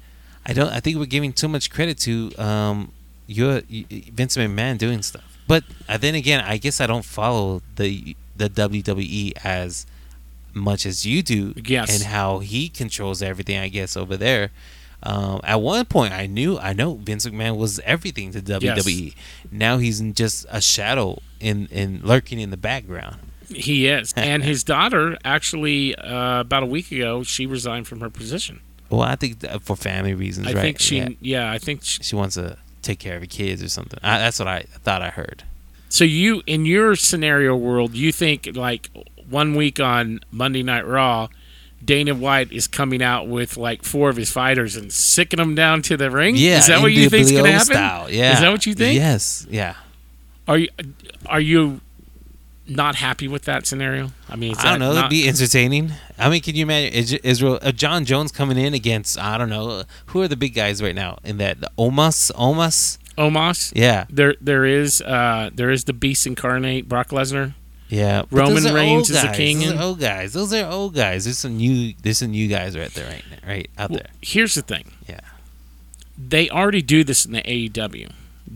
I 0.45 0.53
don't. 0.53 0.69
I 0.73 0.79
think 0.79 0.97
we're 0.97 1.05
giving 1.05 1.31
too 1.31 1.47
much 1.47 1.69
credit 1.71 1.97
to 1.99 2.33
um, 2.37 2.91
your 3.27 3.61
Vince 3.69 4.35
McMahon 4.35 4.77
doing 4.77 5.01
stuff. 5.03 5.37
But 5.47 5.63
then 5.99 6.15
again, 6.15 6.43
I 6.45 6.57
guess 6.57 6.81
I 6.81 6.87
don't 6.87 7.05
follow 7.05 7.61
the 7.75 8.15
the 8.35 8.49
WWE 8.49 9.33
as 9.43 9.85
much 10.55 10.85
as 10.85 11.05
you 11.05 11.21
do, 11.23 11.53
Yes. 11.65 11.93
and 11.93 12.11
how 12.11 12.39
he 12.39 12.67
controls 12.67 13.21
everything. 13.21 13.57
I 13.59 13.67
guess 13.69 13.95
over 13.95 14.17
there. 14.17 14.49
Um, 15.05 15.41
at 15.43 15.59
one 15.61 15.85
point, 15.85 16.13
I 16.13 16.27
knew 16.27 16.57
I 16.57 16.73
know 16.73 16.95
Vince 16.95 17.25
McMahon 17.25 17.57
was 17.57 17.79
everything 17.79 18.31
to 18.31 18.41
WWE. 18.41 19.13
Now 19.51 19.77
he's 19.77 19.99
just 20.13 20.45
a 20.49 20.61
shadow 20.61 21.19
in 21.39 21.67
in 21.67 22.01
lurking 22.03 22.39
in 22.39 22.49
the 22.51 22.57
background. 22.57 23.17
He 23.49 23.87
is, 23.87 24.13
and 24.17 24.43
his 24.43 24.63
daughter 24.63 25.17
actually 25.25 25.93
uh, 25.95 26.39
about 26.39 26.63
a 26.63 26.65
week 26.65 26.91
ago 26.91 27.23
she 27.23 27.45
resigned 27.45 27.87
from 27.87 27.99
her 27.99 28.09
position. 28.09 28.61
Well, 28.89 29.01
I 29.01 29.15
think 29.15 29.39
that 29.39 29.61
for 29.63 29.75
family 29.75 30.13
reasons, 30.13 30.47
I 30.47 30.53
right? 30.53 30.61
think 30.61 30.79
she, 30.79 30.97
Yeah. 30.97 31.09
yeah, 31.19 31.51
I 31.51 31.57
think. 31.57 31.83
She, 31.83 32.01
she 32.03 32.15
wants 32.15 32.35
to 32.35 32.57
take 32.81 32.99
care 32.99 33.15
of 33.15 33.21
her 33.21 33.27
kids 33.27 33.61
or 33.63 33.69
something. 33.69 33.99
I, 34.03 34.19
that's 34.19 34.39
what 34.39 34.47
I 34.47 34.61
thought 34.83 35.01
I 35.01 35.09
heard. 35.09 35.43
so 35.89 36.03
you, 36.03 36.43
in 36.47 36.65
your 36.65 36.95
scenario 36.95 37.55
world, 37.55 37.93
you 37.95 38.11
think 38.11 38.49
like 38.55 38.89
one 39.29 39.55
week 39.55 39.79
on 39.79 40.19
Monday 40.31 40.63
Night 40.63 40.85
Raw, 40.87 41.27
Dana 41.85 42.13
White 42.15 42.51
is 42.51 42.67
coming 42.67 43.01
out 43.01 43.27
with 43.27 43.57
like 43.57 43.83
four 43.83 44.09
of 44.09 44.15
his 44.15 44.31
fighters 44.31 44.75
and 44.75 44.91
sicking 44.91 45.37
them 45.37 45.55
down 45.55 45.81
to 45.83 45.97
the 45.97 46.09
ring. 46.09 46.35
Yeah, 46.35 46.59
is 46.59 46.67
that 46.67 46.81
what 46.81 46.91
you 46.91 47.09
think's 47.09 47.31
going 47.31 47.45
to 47.45 47.51
happen? 47.51 47.65
Style. 47.65 48.09
Yeah, 48.11 48.33
Is 48.33 48.39
that 48.41 48.51
what 48.51 48.65
you 48.65 48.73
think? 48.73 48.95
Yes. 48.95 49.45
Yeah. 49.49 49.75
Are 50.47 50.57
you 50.57 50.69
are 51.27 51.39
you 51.39 51.81
not 52.67 52.95
happy 52.95 53.27
with 53.27 53.43
that 53.43 53.65
scenario? 53.65 54.11
I 54.29 54.35
mean, 54.35 54.55
I 54.57 54.71
don't 54.71 54.79
know. 54.79 54.93
It'd 54.93 55.09
be 55.09 55.27
entertaining. 55.27 55.91
I 56.17 56.29
mean, 56.29 56.41
can 56.41 56.55
you 56.55 56.63
imagine 56.63 57.19
Israel, 57.23 57.59
uh, 57.61 57.71
Jon 57.71 58.05
Jones 58.05 58.31
coming 58.31 58.57
in 58.57 58.73
against 58.73 59.17
I 59.19 59.37
don't 59.37 59.49
know 59.49 59.83
who 60.07 60.21
are 60.21 60.27
the 60.27 60.37
big 60.37 60.53
guys 60.53 60.81
right 60.81 60.95
now 60.95 61.17
in 61.23 61.37
that 61.37 61.61
the 61.61 61.69
Omas, 61.77 62.31
Omas. 62.35 62.97
Omos. 63.17 63.71
Yeah, 63.75 64.05
There 64.09 64.35
there 64.41 64.65
is 64.65 65.01
uh 65.01 65.49
there 65.53 65.69
is 65.71 65.83
the 65.83 65.93
beast 65.93 66.25
incarnate 66.25 66.89
Brock 66.89 67.09
Lesnar. 67.09 67.53
Yeah. 67.89 68.23
Roman 68.31 68.63
Reigns 68.73 69.09
is 69.09 69.23
a 69.23 69.31
king 69.33 69.59
Those 69.59 69.69
and- 69.71 69.79
are 69.79 69.83
old 69.83 69.99
guys. 69.99 70.33
Those 70.33 70.53
are 70.53 70.69
old 70.69 70.95
guys. 70.95 71.25
There's 71.25 71.37
some 71.37 71.57
new. 71.57 71.93
There's 72.01 72.17
some 72.19 72.31
new 72.31 72.47
guys 72.47 72.77
right 72.77 72.93
there, 72.93 73.07
right, 73.09 73.23
right 73.47 73.69
out 73.77 73.89
Well, 73.91 73.99
there. 73.99 74.09
here's 74.21 74.55
the 74.55 74.61
thing. 74.61 74.91
Yeah. 75.07 75.19
They 76.17 76.49
already 76.49 76.81
do 76.81 77.03
this 77.03 77.25
in 77.25 77.31
the 77.33 77.41
AEW. 77.41 78.11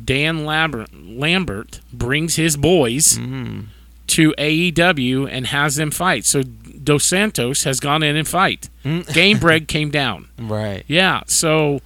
Dan 0.05 0.45
Lambert, 0.45 0.89
Lambert 0.93 1.79
brings 1.91 2.35
his 2.35 2.55
boys 2.55 3.17
Mm. 3.17 3.65
to 4.07 4.33
AEW 4.37 5.25
and 5.27 5.47
has 5.47 5.75
them 5.75 5.89
fight. 5.91 6.23
So 6.25 6.43
Dos 6.43 7.03
Santos 7.05 7.63
has 7.63 7.79
gone 7.79 8.03
in 8.03 8.15
and 8.15 8.27
fight. 8.27 8.69
Mm. 8.85 9.05
Gamebred 9.07 9.67
came 9.67 9.89
down. 9.89 10.27
Right. 10.37 10.83
Yeah. 10.87 11.21
So 11.25 11.81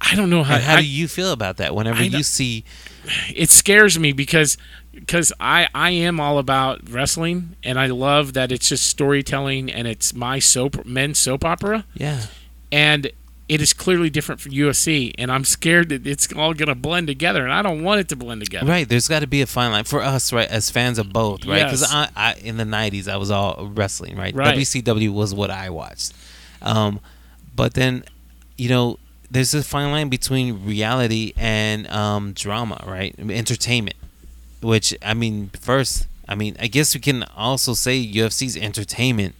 I 0.00 0.14
don't 0.14 0.30
know 0.30 0.42
how. 0.44 0.54
And 0.56 0.64
how 0.64 0.76
I- 0.76 0.80
do 0.82 0.86
you 0.86 1.08
feel 1.08 1.32
about 1.32 1.56
that? 1.56 1.74
Whenever 1.74 2.02
you 2.04 2.22
see, 2.22 2.64
it 3.34 3.50
scares 3.50 3.98
me 3.98 4.12
because 4.12 4.56
because 4.94 5.32
I 5.40 5.68
I 5.74 5.90
am 5.90 6.20
all 6.20 6.38
about 6.38 6.88
wrestling 6.88 7.56
and 7.62 7.78
I 7.78 7.86
love 7.86 8.32
that 8.34 8.50
it's 8.52 8.68
just 8.68 8.86
storytelling 8.86 9.70
and 9.70 9.86
it's 9.86 10.14
my 10.14 10.38
soap 10.38 10.84
men's 10.84 11.18
soap 11.18 11.44
opera 11.44 11.84
yeah, 11.94 12.26
and 12.72 13.10
it 13.48 13.62
is 13.62 13.72
clearly 13.72 14.10
different 14.10 14.40
from 14.40 14.52
UFC 14.52 15.14
and 15.16 15.32
I'm 15.32 15.44
scared 15.44 15.88
that 15.88 16.06
it's 16.06 16.30
all 16.34 16.52
going 16.52 16.68
to 16.68 16.74
blend 16.74 17.06
together 17.06 17.44
and 17.44 17.52
I 17.52 17.62
don't 17.62 17.82
want 17.82 18.00
it 18.00 18.08
to 18.10 18.16
blend 18.16 18.42
together. 18.44 18.66
right. 18.66 18.86
There's 18.86 19.08
got 19.08 19.20
to 19.20 19.26
be 19.26 19.40
a 19.40 19.46
fine 19.46 19.70
line 19.70 19.84
for 19.84 20.02
us, 20.02 20.32
right, 20.34 20.48
as 20.48 20.70
fans 20.70 20.98
of 20.98 21.12
both, 21.12 21.46
right? 21.46 21.64
Because 21.64 21.80
Yes. 21.80 21.92
I, 21.92 22.08
I, 22.14 22.34
in 22.34 22.58
the 22.58 22.64
'90s, 22.64 23.08
I 23.08 23.16
was 23.16 23.30
all 23.30 23.70
wrestling, 23.74 24.16
right? 24.16 24.34
Right. 24.34 24.54
WCW 24.54 25.10
was 25.12 25.32
what 25.32 25.50
I 25.50 25.70
watched. 25.70 26.12
Um, 26.60 27.00
but 27.56 27.72
then, 27.74 28.04
you 28.58 28.68
know, 28.68 28.98
there's 29.30 29.54
a 29.54 29.62
fine 29.62 29.90
line 29.90 30.08
between 30.08 30.64
reality 30.64 31.32
and 31.36 31.86
um, 31.88 32.32
drama, 32.32 32.82
right? 32.86 33.14
Entertainment. 33.18 33.96
Which 34.60 34.94
I 35.02 35.14
mean, 35.14 35.50
first, 35.60 36.06
I 36.28 36.34
mean, 36.34 36.56
I 36.58 36.66
guess 36.66 36.94
we 36.94 37.00
can 37.00 37.22
also 37.36 37.74
say 37.74 38.04
UFC's 38.04 38.56
entertainment, 38.56 39.34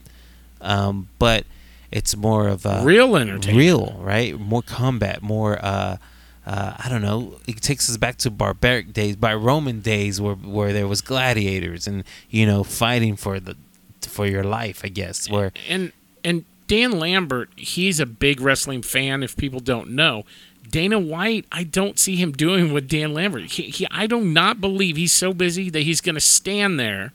um, 0.61 1.09
but 1.19 1.45
it's 1.91 2.15
more 2.17 2.47
of 2.49 2.65
a 2.65 2.83
Real 2.85 3.17
entertainment. 3.17 3.57
real, 3.59 3.97
right? 4.01 4.39
More 4.39 4.63
combat, 4.63 5.23
more. 5.23 5.59
Uh, 5.65 5.97
uh, 6.47 6.77
I 6.79 6.89
don't 6.89 7.03
know. 7.03 7.41
It 7.47 7.61
takes 7.61 7.91
us 7.91 7.97
back 7.97 8.17
to 8.19 8.31
barbaric 8.31 8.93
days, 8.93 9.17
by 9.17 9.35
Roman 9.35 9.81
days, 9.81 10.21
where 10.21 10.35
where 10.35 10.73
there 10.73 10.87
was 10.87 11.01
gladiators 11.01 11.87
and 11.89 12.05
you 12.31 12.47
know 12.47 12.63
fighting 12.63 13.17
for 13.17 13.41
the 13.41 13.57
for 14.03 14.27
your 14.27 14.45
life. 14.45 14.83
I 14.85 14.89
guess 14.89 15.29
where 15.29 15.53
And 15.69 15.93
and 16.25 16.45
Dan 16.69 16.93
Lambert, 16.93 17.51
he's 17.57 17.99
a 17.99 18.07
big 18.07 18.41
wrestling 18.41 18.83
fan 18.83 19.23
if 19.23 19.37
people 19.37 19.59
don't 19.59 19.91
know. 19.91 20.25
Dana 20.71 20.99
White, 20.99 21.47
I 21.51 21.65
don't 21.65 21.99
see 21.99 22.17
him 22.17 22.31
doing 22.31 22.73
what 22.75 22.87
Dan 22.87 23.15
Lambert. 23.15 23.45
He, 23.45 23.65
he 23.65 23.87
I 23.91 24.07
do 24.07 24.21
not 24.21 24.61
believe 24.61 24.97
he's 24.97 25.15
so 25.15 25.33
busy 25.33 25.71
that 25.71 25.81
he's 25.81 26.03
going 26.03 26.15
to 26.15 26.21
stand 26.21 26.79
there 26.79 27.13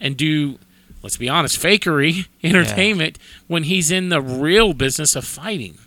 and 0.00 0.16
do 0.16 0.58
let's 1.02 1.16
be 1.16 1.28
honest, 1.28 1.60
fakery 1.62 2.26
entertainment 2.42 3.16
when 3.46 3.62
he's 3.62 3.92
in 3.92 4.08
the 4.08 4.20
real 4.20 4.72
business 4.72 5.14
of 5.14 5.24
fighting. 5.24 5.78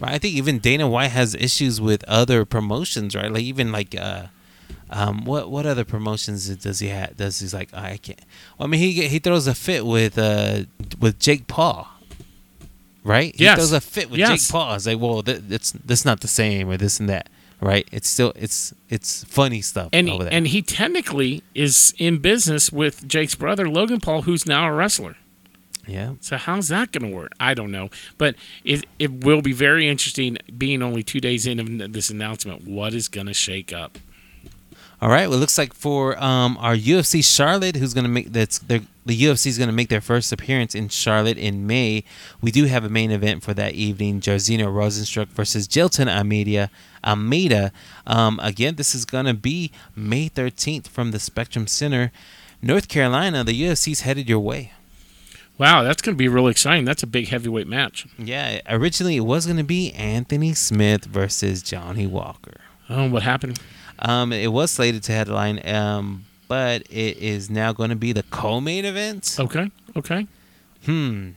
right, 0.00 0.14
I 0.14 0.18
think 0.18 0.34
even 0.34 0.58
Dana 0.58 0.88
White 0.88 1.12
has 1.12 1.36
issues 1.36 1.80
with 1.80 2.02
other 2.04 2.44
promotions, 2.44 3.14
right? 3.14 3.32
Like 3.32 3.44
even 3.44 3.72
like. 3.72 3.94
Uh, 3.98 4.26
um, 4.94 5.24
what 5.24 5.50
what 5.50 5.64
other 5.64 5.86
promotions 5.86 6.54
does 6.56 6.80
he 6.80 6.88
have? 6.88 7.16
Does 7.16 7.40
he's 7.40 7.54
like 7.54 7.72
I 7.72 7.96
can't. 7.96 8.20
Well, 8.58 8.66
I 8.66 8.70
mean, 8.70 8.80
he 8.80 9.08
he 9.08 9.18
throws 9.20 9.46
a 9.46 9.54
fit 9.54 9.86
with 9.86 10.18
uh 10.18 10.64
with 11.00 11.18
Jake 11.18 11.46
Paul, 11.46 11.88
right? 13.04 13.34
He 13.36 13.44
Yes. 13.44 13.56
throws 13.58 13.72
a 13.72 13.80
fit 13.80 14.10
with 14.10 14.18
Yes. 14.20 14.44
Jake 14.46 14.50
Paul. 14.52 14.74
It's 14.74 14.86
like, 14.86 14.98
well, 15.00 15.22
th- 15.22 15.42
that's 15.48 15.72
that's 15.72 16.04
not 16.04 16.20
the 16.20 16.28
same, 16.28 16.68
or 16.68 16.76
this 16.76 17.00
and 17.00 17.08
that, 17.08 17.28
right? 17.60 17.86
It's 17.92 18.08
still 18.08 18.32
it's 18.36 18.72
it's 18.88 19.24
funny 19.24 19.60
stuff 19.62 19.88
And 19.92 20.08
over 20.10 20.24
there. 20.24 20.32
and 20.32 20.46
he 20.48 20.62
technically 20.62 21.42
is 21.54 21.94
in 21.98 22.18
business 22.18 22.70
with 22.72 23.06
Jake's 23.08 23.34
brother 23.34 23.68
Logan 23.68 24.00
Paul 24.00 24.22
who's 24.22 24.46
now 24.46 24.66
a 24.68 24.72
wrestler. 24.72 25.16
yeah, 25.86 26.12
So 26.20 26.36
how's 26.36 26.68
that 26.68 26.92
going 26.92 27.10
to 27.10 27.16
work? 27.16 27.32
I 27.40 27.54
don't 27.54 27.72
know, 27.72 27.90
but 28.18 28.36
it 28.64 28.84
it 28.98 29.24
will 29.24 29.42
be 29.42 29.52
very 29.52 29.88
interesting. 29.88 30.38
Being 30.56 30.80
only 30.82 31.02
two 31.02 31.20
days 31.20 31.44
in 31.46 31.58
of 31.58 31.92
this 31.92 32.08
announcement, 32.10 32.64
what 32.68 32.94
is 32.94 33.08
going 33.08 33.26
to 33.26 33.34
shake 33.34 33.72
up? 33.72 33.98
All 35.02 35.08
right. 35.08 35.28
Well, 35.28 35.36
it 35.36 35.40
looks 35.40 35.58
like 35.58 35.74
for 35.74 36.16
um, 36.22 36.56
our 36.60 36.76
UFC 36.76 37.24
Charlotte, 37.24 37.74
who's 37.74 37.92
going 37.92 38.04
to 38.04 38.10
make 38.10 38.32
that's 38.32 38.60
their, 38.60 38.82
the 39.04 39.20
UFC 39.20 39.48
is 39.48 39.58
going 39.58 39.68
to 39.68 39.74
make 39.74 39.88
their 39.88 40.00
first 40.00 40.30
appearance 40.30 40.76
in 40.76 40.88
Charlotte 40.90 41.38
in 41.38 41.66
May. 41.66 42.04
We 42.40 42.52
do 42.52 42.66
have 42.66 42.84
a 42.84 42.88
main 42.88 43.10
event 43.10 43.42
for 43.42 43.52
that 43.52 43.74
evening: 43.74 44.20
Jairzinho 44.20 44.68
Rozenstruik 44.68 45.26
versus 45.26 45.66
Jilton 45.66 46.06
Almeida. 46.06 46.70
Almeida. 47.04 47.72
Um, 48.06 48.38
again, 48.44 48.76
this 48.76 48.94
is 48.94 49.04
going 49.04 49.24
to 49.24 49.34
be 49.34 49.72
May 49.96 50.28
13th 50.28 50.86
from 50.86 51.10
the 51.10 51.18
Spectrum 51.18 51.66
Center, 51.66 52.12
North 52.62 52.86
Carolina. 52.86 53.42
The 53.42 53.60
UFC's 53.60 54.02
headed 54.02 54.28
your 54.28 54.38
way. 54.38 54.70
Wow, 55.58 55.82
that's 55.82 56.00
going 56.00 56.14
to 56.14 56.18
be 56.18 56.28
really 56.28 56.52
exciting. 56.52 56.84
That's 56.84 57.02
a 57.02 57.08
big 57.08 57.26
heavyweight 57.26 57.66
match. 57.66 58.06
Yeah. 58.18 58.60
Originally, 58.68 59.16
it 59.16 59.20
was 59.20 59.46
going 59.46 59.58
to 59.58 59.64
be 59.64 59.90
Anthony 59.94 60.54
Smith 60.54 61.06
versus 61.06 61.60
Johnny 61.60 62.06
Walker. 62.06 62.60
Oh, 62.92 63.08
what 63.08 63.22
happened? 63.22 63.58
Um, 63.98 64.32
it 64.32 64.52
was 64.52 64.70
slated 64.70 65.02
to 65.04 65.12
headline, 65.12 65.66
um, 65.66 66.24
but 66.48 66.82
it 66.90 67.16
is 67.18 67.48
now 67.50 67.72
going 67.72 67.90
to 67.90 67.96
be 67.96 68.12
the 68.12 68.22
co-main 68.24 68.84
event. 68.84 69.36
Okay, 69.38 69.70
okay. 69.96 70.26
Hmm, 70.84 71.30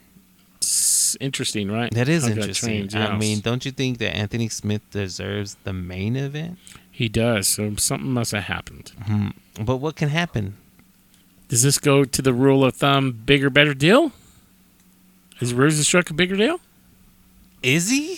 It's 0.57 1.15
interesting, 1.19 1.72
right? 1.72 1.91
that 1.94 2.10
is 2.10 2.23
How 2.23 2.30
interesting. 2.32 2.90
I 2.95 3.15
mean, 3.18 3.40
don't 3.41 3.64
you 3.65 3.72
think 3.72 3.99
that 3.99 4.15
Anthony 4.15 4.49
Smith 4.49 4.82
deserves 4.91 5.56
the 5.64 5.73
main 5.73 6.15
event? 6.15 6.57
he 6.91 7.10
does. 7.10 7.48
So 7.49 7.76
something 7.76 8.10
must 8.11 8.32
have 8.32 8.45
happened. 8.45 8.94
Hmm. 9.06 9.27
But 9.61 9.77
what 9.77 9.95
can 9.98 10.07
happen? 10.10 10.56
Does 11.49 11.61
this 11.61 11.77
go 11.77 12.06
to 12.06 12.22
the 12.22 12.34
rule 12.34 12.64
of 12.64 12.76
thumb? 12.76 13.11
Bigger, 13.11 13.49
better 13.49 13.73
deal? 13.73 14.14
Is 15.41 15.53
Rozenstruik 15.53 16.10
a 16.10 16.14
bigger 16.14 16.38
deal? 16.38 16.60
Is 17.61 17.90
he? 17.90 18.18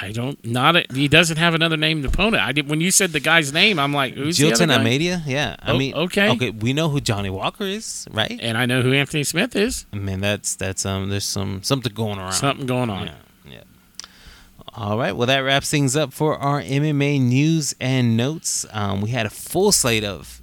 I 0.00 0.12
don't. 0.12 0.42
Not. 0.44 0.76
A, 0.76 0.84
he 0.94 1.08
doesn't 1.08 1.36
have 1.36 1.54
another 1.54 1.76
named 1.76 2.04
opponent. 2.04 2.42
I 2.42 2.52
did 2.52 2.68
when 2.68 2.80
you 2.80 2.90
said 2.90 3.10
the 3.12 3.20
guy's 3.20 3.52
name. 3.52 3.78
I'm 3.78 3.92
like, 3.92 4.14
who's 4.14 4.38
Jilton? 4.38 4.72
Almeida? 4.74 5.22
Yeah. 5.26 5.56
I 5.60 5.72
Oh, 5.72 5.78
mean, 5.78 5.94
okay. 5.94 6.30
Okay, 6.30 6.50
we 6.50 6.72
know 6.72 6.88
who 6.88 7.00
Johnny 7.00 7.28
Walker 7.30 7.64
is, 7.64 8.06
right? 8.10 8.38
And 8.42 8.56
I 8.56 8.66
know 8.66 8.82
who 8.82 8.92
Anthony 8.92 9.24
Smith 9.24 9.54
is. 9.54 9.86
I 9.92 9.96
mean, 9.96 10.20
that's 10.20 10.54
that's 10.54 10.86
um, 10.86 11.10
there's 11.10 11.24
some 11.26 11.62
something 11.62 11.92
going 11.92 12.18
around. 12.18 12.32
Something 12.32 12.66
going 12.66 12.88
on. 12.90 13.06
Yeah, 13.08 13.14
yeah. 13.50 13.62
All 14.74 14.96
right. 14.98 15.14
Well, 15.14 15.26
that 15.26 15.40
wraps 15.40 15.70
things 15.70 15.96
up 15.96 16.12
for 16.12 16.36
our 16.38 16.62
MMA 16.62 17.20
news 17.20 17.74
and 17.80 18.16
notes. 18.16 18.64
Um, 18.72 19.00
we 19.00 19.10
had 19.10 19.26
a 19.26 19.30
full 19.30 19.72
slate 19.72 20.04
of 20.04 20.40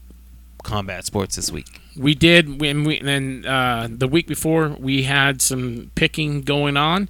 combat 0.64 1.06
sports 1.06 1.36
this 1.38 1.52
week. 1.52 1.82
We 1.98 2.14
did 2.14 2.60
when 2.62 2.84
we 2.84 3.00
and 3.00 3.46
uh, 3.46 3.88
the 3.90 4.08
week 4.08 4.28
before 4.28 4.70
we 4.80 5.04
had 5.04 5.42
some 5.42 5.92
picking 5.96 6.42
going 6.42 6.78
on. 6.78 7.10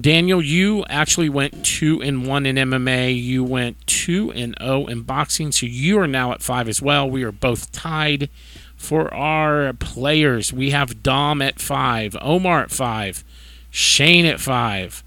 Daniel, 0.00 0.40
you 0.40 0.84
actually 0.88 1.28
went 1.28 1.64
two 1.64 2.00
and 2.00 2.24
one 2.24 2.46
in 2.46 2.54
MMA. 2.54 3.20
You 3.20 3.42
went 3.42 3.84
two 3.86 4.30
and 4.32 4.54
zero 4.60 4.86
in 4.86 5.02
boxing, 5.02 5.50
so 5.50 5.66
you 5.66 5.98
are 5.98 6.06
now 6.06 6.32
at 6.32 6.40
five 6.42 6.68
as 6.68 6.80
well. 6.80 7.10
We 7.10 7.24
are 7.24 7.32
both 7.32 7.72
tied 7.72 8.30
for 8.76 9.12
our 9.12 9.72
players. 9.72 10.52
We 10.52 10.70
have 10.70 11.02
Dom 11.02 11.42
at 11.42 11.60
five, 11.60 12.16
Omar 12.20 12.62
at 12.62 12.70
five, 12.70 13.24
Shane 13.70 14.24
at 14.24 14.40
five, 14.40 15.02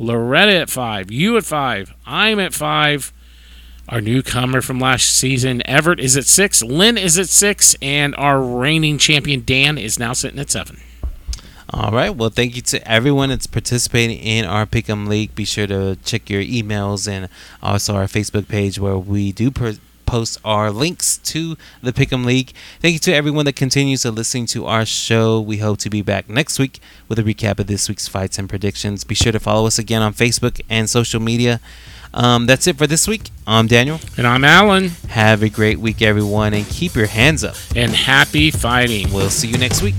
Loretta 0.00 0.56
at 0.56 0.70
five, 0.70 1.12
you 1.12 1.36
at 1.36 1.44
five, 1.44 1.94
I'm 2.04 2.40
at 2.40 2.52
five. 2.52 3.12
Our 3.86 4.00
newcomer 4.00 4.62
from 4.62 4.80
last 4.80 5.10
season, 5.10 5.62
Everett, 5.66 6.00
is 6.00 6.16
at 6.16 6.24
six. 6.24 6.62
Lynn 6.62 6.96
is 6.96 7.18
at 7.18 7.28
six, 7.28 7.76
and 7.82 8.14
our 8.16 8.40
reigning 8.40 8.96
champion 8.96 9.44
Dan 9.44 9.76
is 9.76 9.98
now 9.98 10.14
sitting 10.14 10.40
at 10.40 10.50
seven. 10.50 10.80
All 11.70 11.90
right. 11.90 12.10
Well, 12.10 12.30
thank 12.30 12.56
you 12.56 12.62
to 12.62 12.88
everyone 12.90 13.30
that's 13.30 13.46
participating 13.46 14.18
in 14.18 14.44
our 14.44 14.66
Pick'em 14.66 15.08
League. 15.08 15.34
Be 15.34 15.44
sure 15.44 15.66
to 15.66 15.96
check 16.04 16.28
your 16.28 16.42
emails 16.42 17.08
and 17.08 17.28
also 17.62 17.94
our 17.94 18.04
Facebook 18.04 18.48
page 18.48 18.78
where 18.78 18.98
we 18.98 19.32
do 19.32 19.50
per- 19.50 19.76
post 20.06 20.38
our 20.44 20.70
links 20.70 21.16
to 21.18 21.56
the 21.82 21.92
Pick'em 21.92 22.24
League. 22.24 22.52
Thank 22.80 22.92
you 22.92 22.98
to 23.00 23.14
everyone 23.14 23.46
that 23.46 23.56
continues 23.56 24.02
to 24.02 24.10
listen 24.10 24.46
to 24.46 24.66
our 24.66 24.84
show. 24.84 25.40
We 25.40 25.58
hope 25.58 25.78
to 25.78 25.90
be 25.90 26.02
back 26.02 26.28
next 26.28 26.58
week 26.58 26.80
with 27.08 27.18
a 27.18 27.22
recap 27.22 27.58
of 27.58 27.66
this 27.66 27.88
week's 27.88 28.08
fights 28.08 28.38
and 28.38 28.48
predictions. 28.48 29.02
Be 29.02 29.14
sure 29.14 29.32
to 29.32 29.40
follow 29.40 29.66
us 29.66 29.78
again 29.78 30.02
on 30.02 30.12
Facebook 30.12 30.60
and 30.68 30.88
social 30.88 31.20
media. 31.20 31.60
Um, 32.12 32.46
that's 32.46 32.66
it 32.66 32.76
for 32.76 32.86
this 32.86 33.08
week. 33.08 33.30
I'm 33.46 33.66
Daniel. 33.66 33.98
And 34.16 34.26
I'm 34.26 34.44
Alan. 34.44 34.90
Have 35.08 35.42
a 35.42 35.48
great 35.48 35.80
week, 35.80 36.00
everyone, 36.00 36.54
and 36.54 36.64
keep 36.66 36.94
your 36.94 37.06
hands 37.06 37.42
up. 37.42 37.56
And 37.74 37.90
happy 37.90 38.50
fighting. 38.52 39.12
We'll 39.12 39.30
see 39.30 39.48
you 39.48 39.58
next 39.58 39.82
week. 39.82 39.96